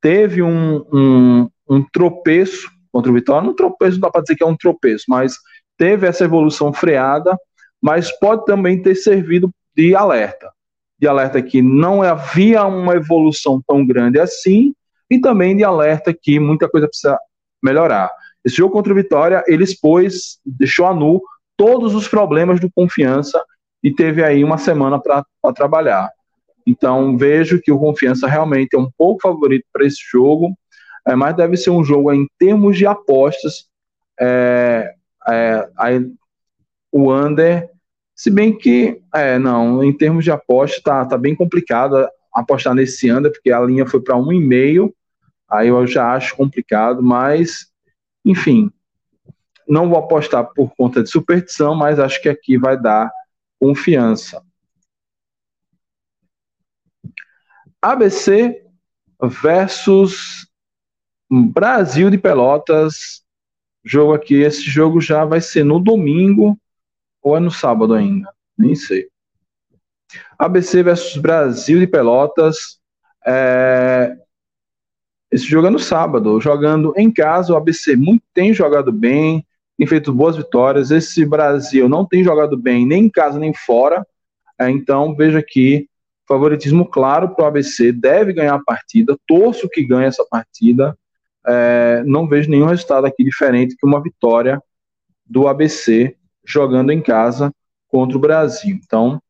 [0.00, 4.42] teve um, um, um tropeço contra o Vitória, um tropeço não dá para dizer que
[4.42, 5.34] é um tropeço, mas
[5.78, 7.36] teve essa evolução freada,
[7.80, 10.50] mas pode também ter servido de alerta,
[10.98, 14.74] de alerta que não havia uma evolução tão grande assim,
[15.10, 17.18] e também de alerta que muita coisa precisa
[17.62, 18.10] melhorar.
[18.44, 21.20] Esse jogo contra o Vitória, ele expôs, deixou a nu
[21.56, 23.42] todos os problemas do Confiança
[23.82, 25.24] e teve aí uma semana para
[25.54, 26.10] trabalhar.
[26.66, 30.54] Então vejo que o Confiança realmente é um pouco favorito para esse jogo,
[31.06, 33.66] é, mas deve ser um jogo em termos de apostas.
[34.18, 34.94] É,
[35.28, 36.06] é, aí,
[36.92, 37.68] o under,
[38.14, 43.10] se bem que, é, não, em termos de aposta, tá, tá bem complicado apostar nesse
[43.10, 44.94] under, porque a linha foi para um e meio,
[45.50, 47.70] aí eu já acho complicado, mas,
[48.24, 48.70] enfim,
[49.66, 53.10] não vou apostar por conta de superstição, mas acho que aqui vai dar
[53.58, 54.42] confiança.
[57.82, 58.64] ABC
[59.22, 60.46] versus
[61.30, 63.24] Brasil de Pelotas.
[63.84, 66.58] Jogo aqui, esse jogo já vai ser no domingo
[67.22, 68.30] ou é no sábado ainda?
[68.56, 69.08] Nem sei.
[70.38, 72.80] ABC versus Brasil de Pelotas.
[73.26, 74.16] É...
[75.30, 77.52] Esse jogo é no sábado, jogando em casa.
[77.52, 79.44] O ABC muito, tem jogado bem,
[79.78, 80.90] tem feito boas vitórias.
[80.90, 84.06] Esse Brasil não tem jogado bem nem em casa nem fora.
[84.60, 85.88] É, então, veja aqui,
[86.28, 90.96] favoritismo claro para o ABC, deve ganhar a partida, torço que ganhe essa partida.
[91.46, 94.62] É, não vejo nenhum resultado aqui diferente que uma vitória
[95.24, 97.52] do ABC jogando em casa
[97.88, 98.78] contra o Brasil.
[98.84, 99.20] Então,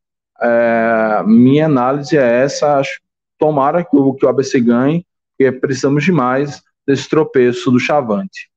[0.41, 2.79] é, minha análise é essa.
[2.79, 3.01] Acho,
[3.39, 5.07] tomara que o, que o ABC ganhe,
[5.41, 8.51] porque precisamos demais desse tropeço do Chavante.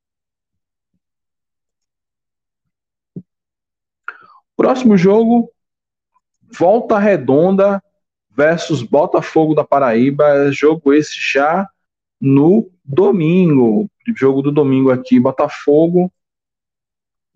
[4.57, 5.49] Próximo jogo,
[6.41, 7.81] Volta Redonda
[8.29, 10.51] versus Botafogo da Paraíba.
[10.51, 11.67] Jogo esse já
[12.19, 13.89] no domingo.
[14.17, 16.11] Jogo do domingo aqui, Botafogo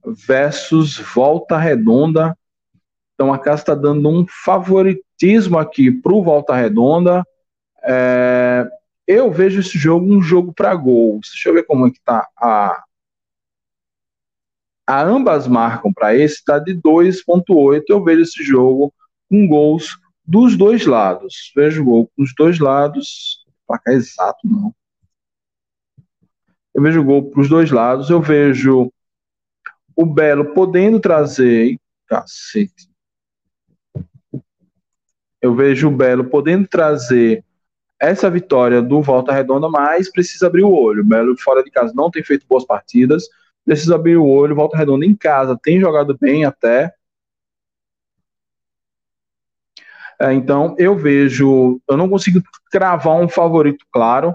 [0.05, 2.37] versus Volta Redonda.
[3.13, 7.25] Então a casa está dando um favoritismo aqui para o Volta Redonda.
[7.81, 8.69] É,
[9.07, 11.29] eu vejo esse jogo um jogo para gols.
[11.31, 12.83] Deixa eu ver como é que tá a.
[14.89, 17.83] A ambas marcam para esse, está de 2,8.
[17.89, 18.93] Eu vejo esse jogo
[19.29, 21.51] com gols dos dois lados.
[21.55, 23.45] Vejo gol com os dois lados.
[23.65, 24.73] Placar exato, não.
[26.73, 28.09] Eu vejo gol para os dois lados.
[28.09, 28.91] Eu vejo
[29.93, 31.77] o Belo podendo trazer.
[32.07, 32.89] Cacete.
[35.41, 37.43] Eu vejo o Belo podendo trazer
[37.99, 41.01] essa vitória do Volta Redonda, mas precisa abrir o olho.
[41.01, 43.25] O Belo fora de casa não tem feito boas partidas,
[43.65, 44.55] precisa abrir o olho.
[44.55, 46.93] Volta Redonda em casa tem jogado bem até.
[50.19, 52.41] É, então eu vejo, eu não consigo
[52.71, 54.33] cravar um favorito claro.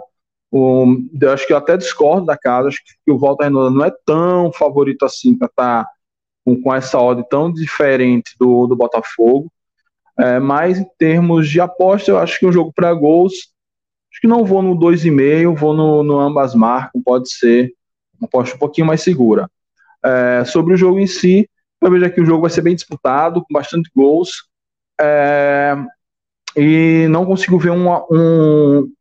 [0.52, 3.92] eu acho que eu até discordo da casa, acho que o Volta Redonda não é
[4.04, 5.90] tão favorito assim para estar tá
[6.44, 9.50] com, com essa odd tão diferente do, do Botafogo.
[10.18, 13.51] É, mas em termos de aposta, eu acho que um jogo para gols,
[14.22, 17.74] que não vou no 2,5, vou no, no ambas marcam, pode ser
[18.20, 19.50] uma aposta um pouquinho mais segura.
[20.04, 21.50] É, sobre o jogo em si,
[21.80, 24.44] eu vejo que o jogo vai ser bem disputado, com bastante gols,
[25.00, 25.74] é,
[26.56, 28.92] e não consigo ver um, um,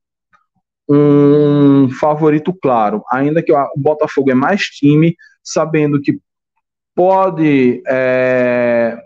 [0.90, 6.20] um favorito claro, ainda que o Botafogo é mais time, sabendo que
[6.96, 8.98] pode é,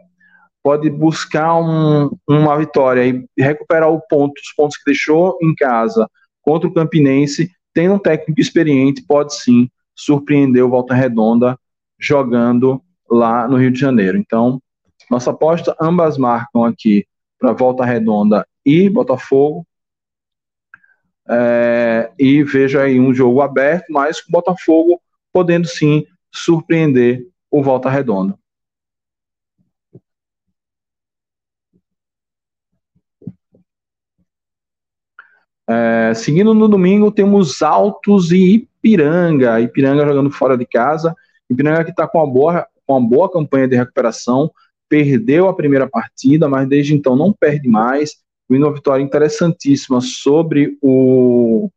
[0.65, 6.09] pode buscar um, uma vitória e recuperar o ponto, os pontos que deixou em casa
[6.41, 11.55] contra o Campinense, tendo um técnico experiente, pode sim surpreender o Volta Redonda
[11.99, 14.17] jogando lá no Rio de Janeiro.
[14.17, 14.59] Então,
[15.07, 17.05] nossa aposta, ambas marcam aqui
[17.37, 19.67] para Volta Redonda e Botafogo.
[21.29, 24.99] É, e vejo aí um jogo aberto, mas com o Botafogo
[25.31, 28.35] podendo sim surpreender o Volta Redonda.
[35.67, 39.59] É, seguindo no domingo, temos Altos e Ipiranga.
[39.59, 41.15] Ipiranga jogando fora de casa.
[41.49, 44.51] Ipiranga que está com, uma boa, uma boa campanha de recuperação.
[44.87, 48.23] Perdeu a primeira partida, mas desde então não perde mais.
[48.47, 51.69] Vindo uma vitória interessantíssima sobre o,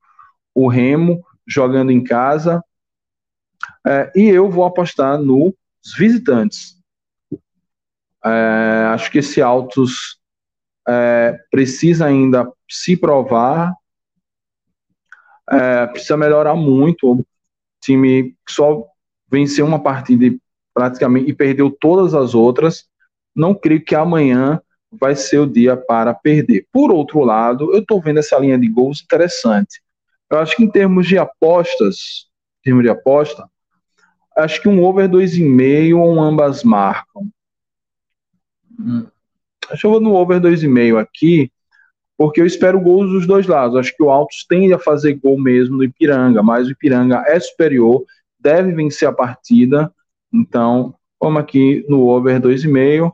[0.55, 2.62] o Remo, jogando em casa.
[3.86, 5.55] É, e eu vou apostar nos
[5.98, 6.77] visitantes.
[8.23, 10.19] É, acho que esse Altos
[10.86, 13.73] é, precisa ainda se provar,
[15.51, 17.12] é, precisa melhorar muito.
[17.12, 17.27] O
[17.82, 18.85] time só
[19.31, 20.39] venceu uma partida e
[20.74, 22.86] praticamente e perdeu todas as outras.
[23.35, 26.66] Não creio que amanhã vai ser o dia para perder.
[26.73, 29.82] Por outro lado, eu estou vendo essa linha de gols interessante.
[30.31, 32.28] Eu acho que em termos de apostas,
[32.61, 33.49] em termos de aposta,
[34.36, 37.28] acho que um over 2,5 ou um ambas marcam.
[38.78, 39.07] Hum.
[39.70, 41.51] Acho que eu vou no over 2,5 aqui,
[42.19, 43.77] porque eu espero gols dos dois lados.
[43.77, 47.39] Acho que o Altos tende a fazer gol mesmo no Ipiranga, mas o Ipiranga é
[47.39, 48.05] superior,
[48.39, 49.93] deve vencer a partida.
[50.32, 53.12] Então, vamos aqui no over 2,5.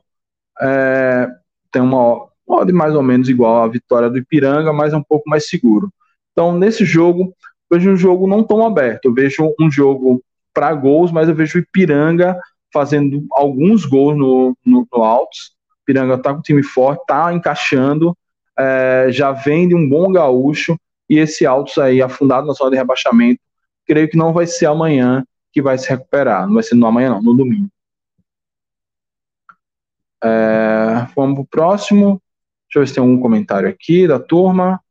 [0.60, 1.28] É,
[1.70, 5.28] tem uma odd mais ou menos igual à vitória do Ipiranga, mas é um pouco
[5.28, 5.92] mais seguro.
[6.32, 7.34] Então, nesse jogo,
[7.70, 9.04] vejo um jogo não tão aberto.
[9.04, 10.22] Eu vejo um jogo
[10.52, 12.38] para gols, mas eu vejo o Ipiranga
[12.72, 15.54] fazendo alguns gols no, no, no Altos
[15.84, 18.16] Piranga tá com um time forte, tá encaixando,
[18.58, 20.78] é, já vem de um bom gaúcho,
[21.08, 23.40] e esse Altos aí, afundado na zona de rebaixamento,
[23.86, 26.46] creio que não vai ser amanhã que vai se recuperar.
[26.46, 27.70] Não vai ser no amanhã, não, no domingo.
[30.22, 32.20] É, vamos pro próximo.
[32.66, 34.82] Deixa eu ver se tem algum comentário aqui da turma.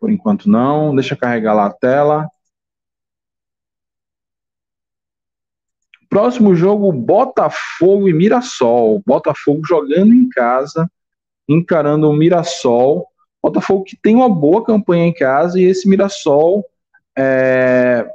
[0.00, 0.94] Por enquanto não.
[0.94, 2.28] Deixa eu carregar lá a tela.
[6.08, 9.02] Próximo jogo, Botafogo e Mirassol.
[9.04, 10.90] Botafogo jogando em casa,
[11.48, 13.06] encarando o Mirassol.
[13.42, 16.64] Botafogo que tem uma boa campanha em casa e esse Mirassol
[17.16, 18.08] é,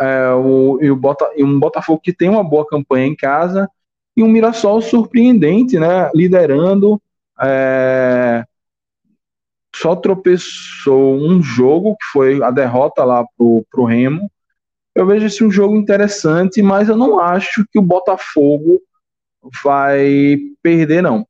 [0.00, 3.68] é, o, e, o Bota, e um Botafogo que tem uma boa campanha em casa
[4.16, 6.10] e um Mirassol surpreendente, né?
[6.14, 7.00] Liderando.
[7.40, 8.44] É,
[9.74, 14.30] só tropeçou um jogo, que foi a derrota lá pro, pro Remo.
[14.94, 18.80] Eu vejo esse um jogo interessante, mas eu não acho que o Botafogo
[19.62, 21.26] vai perder, não.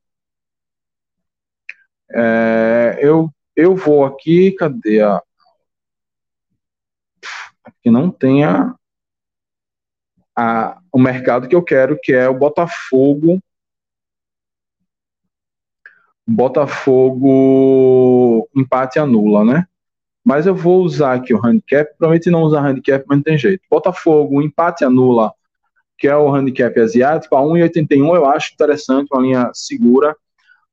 [2.11, 5.21] É, eu, eu vou aqui, cadê a.
[7.63, 8.73] Aqui não tem a,
[10.35, 13.39] a, o mercado que eu quero, que é o Botafogo.
[16.27, 19.65] Botafogo empate anula, né?
[20.23, 21.91] Mas eu vou usar aqui o handicap.
[21.97, 23.63] Prometi não usar handicap, mas não tem jeito.
[23.69, 25.33] Botafogo, empate anula,
[25.99, 30.15] que é o handicap asiático, a 1,81 eu acho interessante, uma linha segura.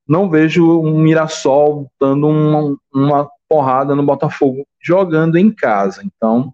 [0.07, 6.03] Não vejo um Mirassol dando uma, uma porrada no Botafogo jogando em casa.
[6.05, 6.53] Então,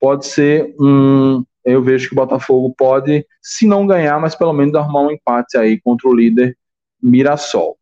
[0.00, 1.44] pode ser um.
[1.64, 5.56] Eu vejo que o Botafogo pode, se não ganhar, mas pelo menos arrumar um empate
[5.56, 6.56] aí contra o líder
[7.00, 7.78] Mirassol.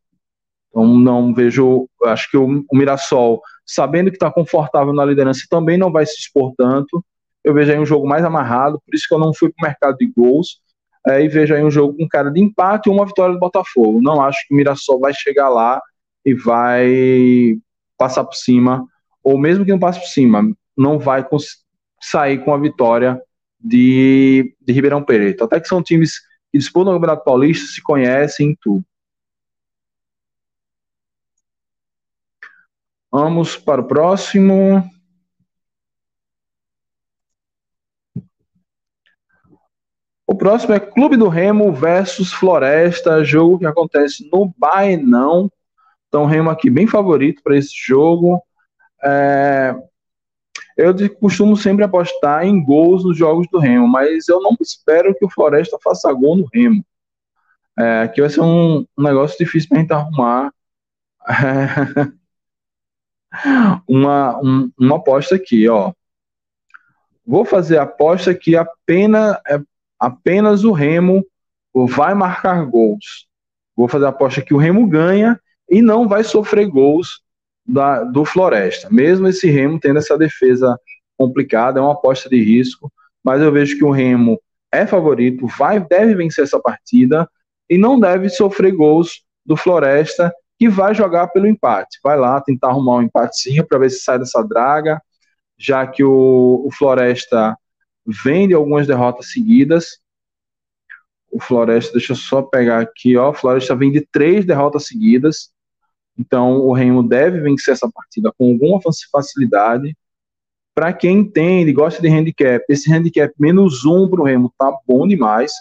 [0.68, 1.88] Então, não vejo.
[2.04, 6.18] Acho que o, o Mirassol sabendo que está confortável na liderança, também não vai se
[6.18, 7.04] expor tanto.
[7.44, 9.68] Eu vejo aí um jogo mais amarrado, por isso que eu não fui para o
[9.68, 10.60] mercado de gols.
[11.06, 14.02] É, e vejo aí um jogo com cara de empate e uma vitória do Botafogo.
[14.02, 15.80] Não acho que o Mirassol vai chegar lá
[16.24, 17.56] e vai
[17.96, 18.86] passar por cima,
[19.22, 20.42] ou mesmo que não passe por cima,
[20.76, 21.26] não vai
[22.00, 23.20] sair com a vitória
[23.58, 25.44] de, de Ribeirão Preto.
[25.44, 26.20] Até que são times
[26.52, 28.84] que disputam o Campeonato Paulista, se conhecem em tudo.
[33.10, 34.84] Vamos para o próximo.
[40.28, 45.50] O próximo é Clube do Remo versus Floresta, jogo que acontece no Baenão.
[46.06, 48.38] Então, Remo aqui bem favorito para esse jogo.
[49.02, 49.74] É...
[50.76, 55.24] Eu costumo sempre apostar em gols nos jogos do Remo, mas eu não espero que
[55.24, 56.84] o Floresta faça gol no Remo.
[57.78, 60.52] É, aqui vai ser um, um negócio difícil para a gente arrumar.
[61.26, 62.18] É...
[63.88, 65.90] uma, um, uma aposta aqui, ó.
[67.26, 69.58] Vou fazer a aposta que apenas, é,
[69.98, 71.24] apenas o Remo
[71.74, 73.26] vai marcar gols.
[73.76, 75.38] Vou fazer a aposta que o Remo ganha
[75.68, 77.22] e não vai sofrer gols
[77.66, 78.88] da, do Floresta.
[78.90, 80.78] Mesmo esse Remo tendo essa defesa
[81.16, 82.92] complicada, é uma aposta de risco,
[83.22, 84.40] mas eu vejo que o Remo
[84.72, 87.28] é favorito, vai deve vencer essa partida
[87.68, 91.98] e não deve sofrer gols do Floresta que vai jogar pelo empate.
[92.02, 95.00] Vai lá tentar arrumar um empatezinho para ver se sai dessa draga,
[95.56, 97.56] já que o, o Floresta
[98.08, 99.98] vem de algumas derrotas seguidas.
[101.30, 103.30] O Floresta, deixa eu só pegar aqui, ó.
[103.30, 105.50] O Floresta vem de três derrotas seguidas.
[106.18, 108.80] Então o Remo deve vencer essa partida com alguma
[109.12, 109.96] facilidade.
[110.74, 115.06] Para quem entende, gosta de handicap, esse handicap menos um para o Remo tá bom
[115.06, 115.52] demais.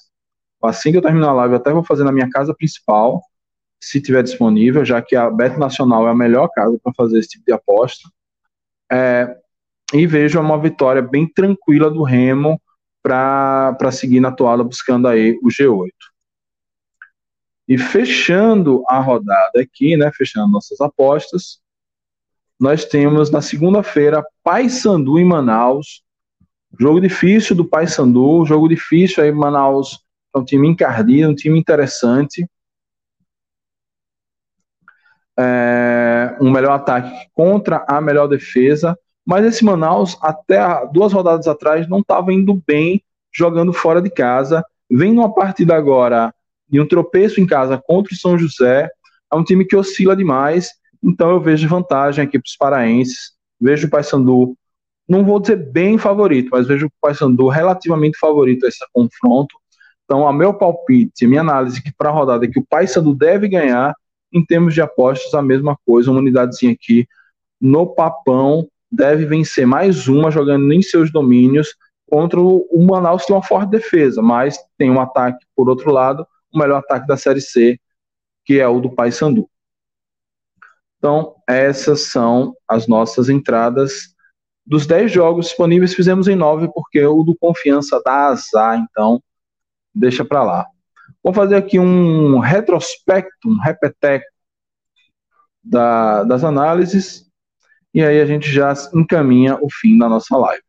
[0.63, 3.21] Assim que eu terminar a live, eu até vou fazer na minha casa principal
[3.79, 7.29] se tiver disponível, já que a Bet Nacional é a melhor casa para fazer esse
[7.29, 8.09] tipo de aposta.
[8.91, 9.37] É,
[9.93, 12.61] e vejo uma vitória bem tranquila do Remo
[13.01, 15.91] para seguir na toada buscando aí o G8.
[17.67, 21.59] E fechando a rodada aqui, né, fechando nossas apostas,
[22.59, 26.03] nós temos na segunda-feira Paysandu em Manaus.
[26.79, 29.99] Jogo difícil do Paysandu, jogo difícil aí Manaus
[30.35, 32.45] é um time encardido, um time interessante
[35.37, 38.97] é, um melhor ataque contra a melhor defesa,
[39.27, 40.57] mas esse Manaus, até
[40.93, 43.03] duas rodadas atrás, não estava indo bem
[43.35, 44.63] jogando fora de casa.
[44.89, 46.33] Vem numa partida agora
[46.69, 48.89] de um tropeço em casa contra o São José.
[49.29, 50.69] É um time que oscila demais,
[51.03, 53.33] então eu vejo vantagem aqui para os paraenses.
[53.59, 54.55] Vejo o Paysandu,
[55.05, 59.57] não vou dizer bem favorito, mas vejo o Paysandu relativamente favorito a esse confronto.
[60.05, 63.49] Então, a meu palpite, a minha análise para a rodada é que o Paysandu deve
[63.49, 63.93] ganhar
[64.31, 67.05] em termos de apostas, a mesma coisa, uma unidadezinha aqui
[67.59, 71.75] no papão, deve vencer mais uma jogando em seus domínios
[72.09, 76.25] contra o Manaus que tem uma forte defesa, mas tem um ataque por outro lado,
[76.53, 77.79] o melhor ataque da Série C,
[78.45, 79.49] que é o do Paysandu.
[80.97, 84.15] Então, essas são as nossas entradas.
[84.65, 89.21] Dos 10 jogos disponíveis, fizemos em 9, porque o do Confiança dá azar, então
[89.93, 90.65] deixa para lá.
[91.23, 94.25] Vou fazer aqui um retrospecto, um repeteco
[95.63, 97.26] da, das análises,
[97.97, 100.61] e aí a gente já encaminha o fim da nossa live.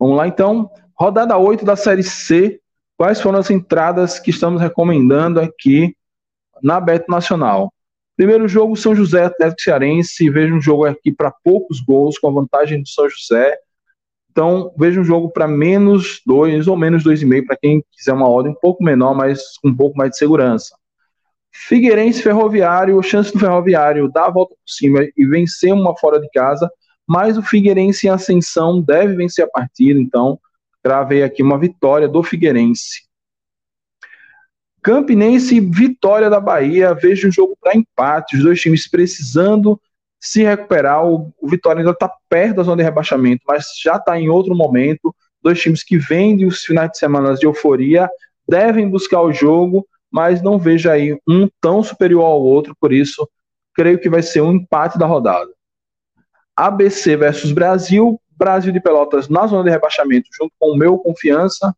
[0.00, 2.58] Vamos lá então, rodada 8 da Série C.
[2.96, 5.94] Quais foram as entradas que estamos recomendando aqui
[6.62, 7.70] na Beto Nacional?
[8.16, 10.30] Primeiro jogo, São José Atlético Cearense.
[10.30, 13.58] Vejo um jogo aqui para poucos gols, com a vantagem do São José
[14.30, 18.52] Então, vejo um jogo para menos 2 ou menos 2,5 para quem quiser uma ordem
[18.52, 20.74] um pouco menor, mas com um pouco mais de segurança.
[21.56, 26.28] Figueirense Ferroviário, chance do Ferroviário dar a volta por cima e vencer uma fora de
[26.30, 26.68] casa,
[27.06, 30.38] mas o Figueirense em ascensão deve vencer a partida, então
[30.84, 33.04] gravei aqui uma vitória do Figueirense.
[34.82, 39.80] Campinense Vitória da Bahia, vejo um jogo para empate, os dois times precisando
[40.20, 41.06] se recuperar.
[41.06, 44.54] O, o Vitória ainda está perto da zona de rebaixamento, mas já está em outro
[44.54, 45.14] momento.
[45.42, 48.10] Dois times que vendem os finais de semana de euforia
[48.46, 53.28] devem buscar o jogo, mas não vejo aí um tão superior ao outro, por isso.
[53.74, 55.50] Creio que vai ser um empate da rodada.
[56.54, 61.74] ABC versus Brasil, Brasil de Pelotas na zona de rebaixamento, junto com o meu confiança,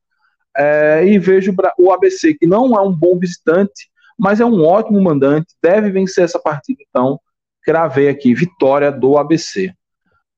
[0.54, 3.88] é, e vejo o ABC, que não é um bom visitante,
[4.18, 7.18] mas é um ótimo mandante, deve vencer essa partida, então.
[7.62, 9.72] Cravei aqui, vitória do ABC.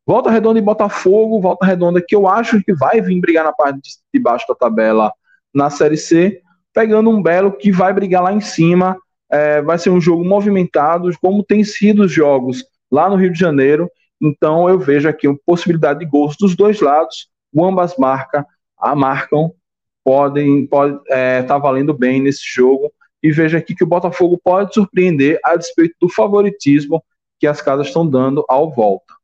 [0.06, 3.80] Volta Redonda e Botafogo, Volta Redonda que eu acho que vai vir brigar na parte
[4.14, 5.12] de baixo da tabela
[5.52, 6.40] na Série C,
[6.78, 8.96] pegando um Belo que vai brigar lá em cima,
[9.28, 13.38] é, vai ser um jogo movimentado, como tem sido os jogos lá no Rio de
[13.38, 13.90] Janeiro,
[14.22, 18.46] então eu vejo aqui uma possibilidade de gols dos dois lados, o ambas marca,
[18.78, 19.50] a marcam,
[20.04, 24.72] podem pode é, tá valendo bem nesse jogo, e vejo aqui que o Botafogo pode
[24.72, 27.02] surpreender a despeito do favoritismo
[27.40, 29.14] que as casas estão dando ao volta.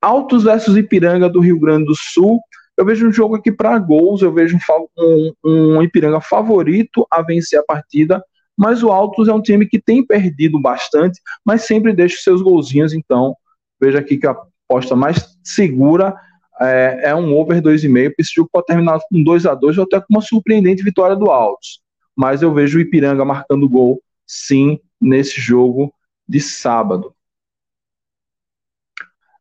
[0.00, 2.40] Altos versus Ipiranga do Rio Grande do Sul.
[2.80, 4.56] Eu vejo um jogo aqui para gols, eu vejo
[4.96, 8.24] um, um, Ipiranga favorito a vencer a partida,
[8.56, 12.40] mas o Altos é um time que tem perdido bastante, mas sempre deixa os seus
[12.40, 13.36] golzinhos, então
[13.78, 14.34] vejo aqui que a
[14.66, 16.16] aposta mais segura
[16.58, 20.00] é, é um over 2,5, esse jogo pode terminar com 2 a 2 ou até
[20.00, 21.82] com uma surpreendente vitória do Altos.
[22.16, 25.92] Mas eu vejo o Ipiranga marcando gol, sim, nesse jogo
[26.26, 27.14] de sábado.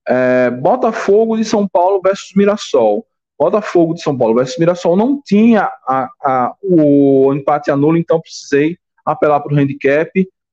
[0.06, 3.06] É, Botafogo de São Paulo versus Mirassol.
[3.40, 8.78] Botafogo de São Paulo versus Mirassol não tinha a, a, o empate anulo, então precisei
[9.06, 10.12] apelar para o handicap.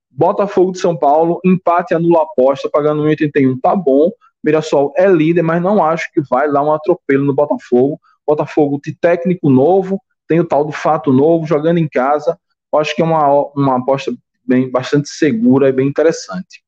[0.09, 4.09] Botafogo de São Paulo, empate anula aposta, pagando 1,81, tá bom.
[4.41, 7.99] Mirassol é líder, mas não acho que vai dar um atropelo no Botafogo.
[8.25, 12.39] Botafogo de técnico novo, tem o tal do fato novo, jogando em casa.
[12.73, 14.13] Acho que é uma, uma aposta
[14.45, 16.63] bem, bastante segura e bem interessante.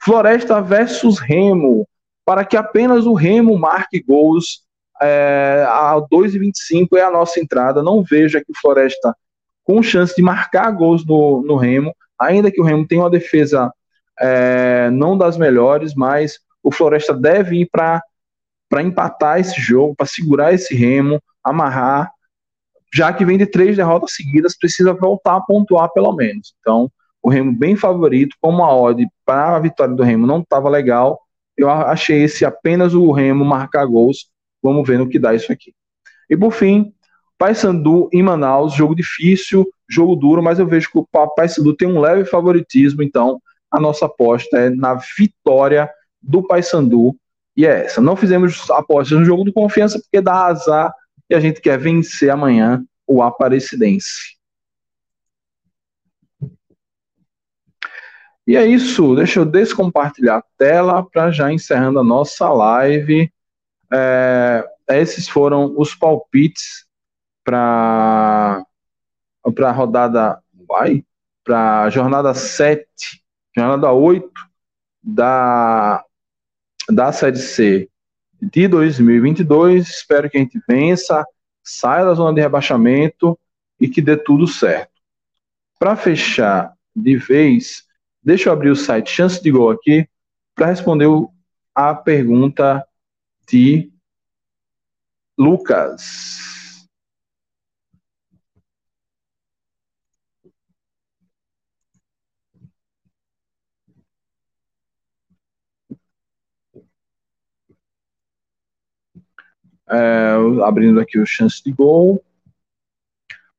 [0.00, 1.86] Floresta versus Remo,
[2.24, 4.62] para que apenas o Remo marque gols
[5.02, 7.82] é, a 2,25 é a nossa entrada.
[7.82, 9.14] Não vejo aqui o Floresta
[9.64, 13.72] com chance de marcar gols no, no Remo, ainda que o Remo tenha uma defesa
[14.20, 18.02] é, não das melhores, mas o Floresta deve ir para
[18.82, 22.10] empatar esse jogo, para segurar esse Remo, amarrar
[22.92, 26.54] já que vem de três derrotas seguidas, precisa voltar a pontuar pelo menos.
[26.60, 26.90] Então,
[27.22, 31.18] o Remo bem favorito, como a odd para a vitória do Remo não estava legal,
[31.56, 34.30] eu achei esse apenas o Remo marcar gols.
[34.62, 35.74] Vamos ver no que dá isso aqui.
[36.30, 36.92] E por fim,
[37.36, 41.06] Paysandu em Manaus, jogo difícil, jogo duro, mas eu vejo que o
[41.36, 43.40] Paysandu tem um leve favoritismo, então
[43.70, 45.90] a nossa aposta é na vitória
[46.22, 47.16] do Paysandu.
[47.56, 48.00] E é essa.
[48.00, 50.94] Não fizemos apostas no jogo de confiança porque dá azar
[51.28, 54.36] e a gente quer vencer amanhã o Aparecidense.
[58.46, 63.32] E é isso, deixa eu descompartilhar a tela para já encerrando a nossa live.
[63.92, 66.86] É, esses foram os palpites
[67.44, 68.64] para
[69.44, 71.04] a rodada, vai,
[71.44, 72.86] para jornada 7,
[73.54, 74.30] jornada 8
[75.02, 76.04] da,
[76.88, 77.88] da Série C
[78.40, 79.88] de 2022.
[79.88, 81.24] Espero que a gente vença,
[81.62, 83.38] saia da zona de rebaixamento
[83.78, 84.92] e que dê tudo certo.
[85.78, 87.84] Para fechar de vez,
[88.22, 90.08] deixa eu abrir o site Chance de Gol aqui
[90.54, 91.08] para responder
[91.74, 92.86] a pergunta
[93.48, 93.92] de
[95.38, 96.86] Lucas.
[109.88, 112.24] É, abrindo aqui o chance de gol.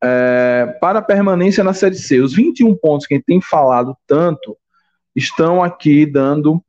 [0.00, 3.96] É, para a permanência na Série C, os 21 pontos que a gente tem falado
[4.06, 4.56] tanto
[5.16, 6.62] estão aqui dando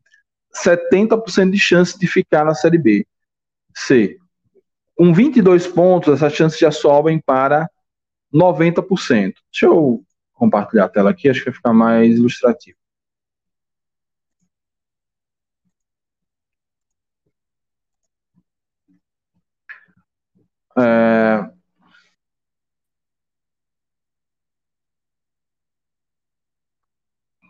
[0.65, 3.05] 70% de chance de ficar na Série B.
[3.75, 4.17] C.
[4.95, 7.69] Com 22 pontos, essas chances já sobem para
[8.33, 9.35] 90%.
[9.51, 10.03] Deixa eu
[10.33, 12.76] compartilhar a tela aqui, acho que vai ficar mais ilustrativo.
[20.77, 21.49] É...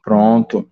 [0.03, 0.71] Pronto.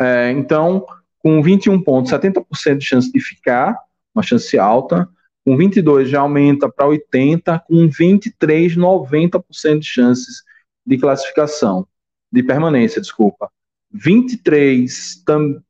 [0.00, 0.86] É, então,
[1.18, 3.76] com 21 pontos, 70% de chance de ficar,
[4.14, 5.08] uma chance alta.
[5.44, 10.42] Com 22 já aumenta para 80, com 23, 90% de chances
[10.86, 11.86] de classificação,
[12.32, 13.50] de permanência, desculpa.
[13.90, 15.62] 23, tam,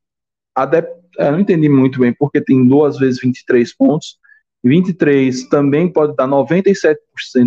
[0.55, 0.89] adep,
[1.19, 4.19] é, não entendi muito bem, porque tem duas vezes 23 pontos.
[4.63, 6.97] 23 também pode dar 97%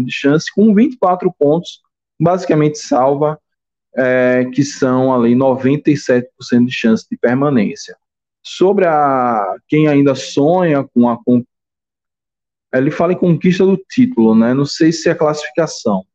[0.03, 1.81] de chance, com 24 pontos,
[2.19, 3.39] basicamente salva
[3.95, 6.25] é, que são ali 97%
[6.65, 7.95] de chance de permanência.
[8.43, 11.17] Sobre a quem ainda sonha com a
[12.73, 14.53] ele fala em conquista do título, né?
[14.53, 16.05] Não sei se é classificação.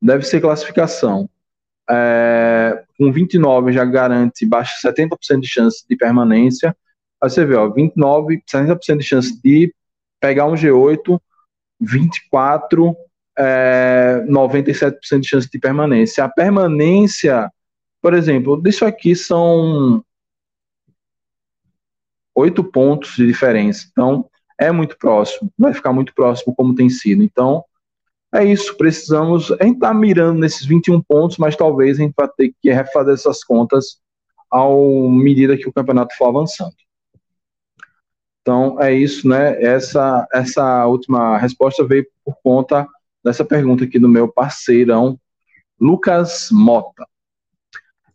[0.00, 1.28] Deve ser classificação.
[1.90, 6.76] É, com 29 já garante baixa 70% de chance de permanência.
[7.20, 9.74] Aí você vê, ó, 29, 70% de chance de
[10.20, 11.20] pegar um G8,
[11.80, 12.96] 24
[13.38, 16.24] é, 97% de chance de permanência.
[16.24, 17.50] A permanência,
[18.00, 20.04] por exemplo, disso aqui são
[22.34, 23.86] oito pontos de diferença.
[23.90, 24.28] Então,
[24.58, 27.22] é muito próximo, vai ficar muito próximo como tem sido.
[27.22, 27.64] Então,
[28.34, 32.28] é isso, precisamos, a gente está mirando nesses 21 pontos, mas talvez a gente vai
[32.28, 34.00] ter que refazer essas contas
[34.50, 36.74] ao medida que o campeonato for avançando.
[38.40, 39.62] Então, é isso, né?
[39.62, 42.88] Essa, essa última resposta veio por conta
[43.24, 45.18] dessa pergunta aqui do meu parceirão,
[45.80, 47.06] Lucas Mota.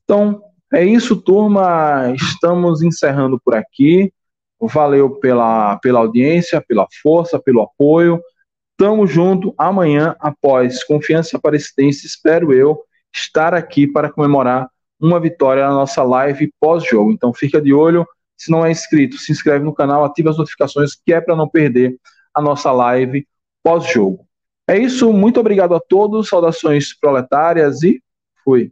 [0.03, 0.41] Então,
[0.73, 2.13] é isso, turma.
[2.13, 4.11] Estamos encerrando por aqui.
[4.59, 8.21] Valeu pela, pela audiência, pela força, pelo apoio.
[8.77, 12.79] Tamo junto amanhã, após Confiança Aparecidense, espero eu
[13.11, 17.11] estar aqui para comemorar uma vitória na nossa live pós-jogo.
[17.11, 18.05] Então fica de olho.
[18.37, 21.49] Se não é inscrito, se inscreve no canal, ativa as notificações, que é para não
[21.49, 21.97] perder
[22.31, 23.27] a nossa live
[23.63, 24.27] pós-jogo.
[24.69, 27.99] É isso, muito obrigado a todos, saudações proletárias e
[28.43, 28.71] fui.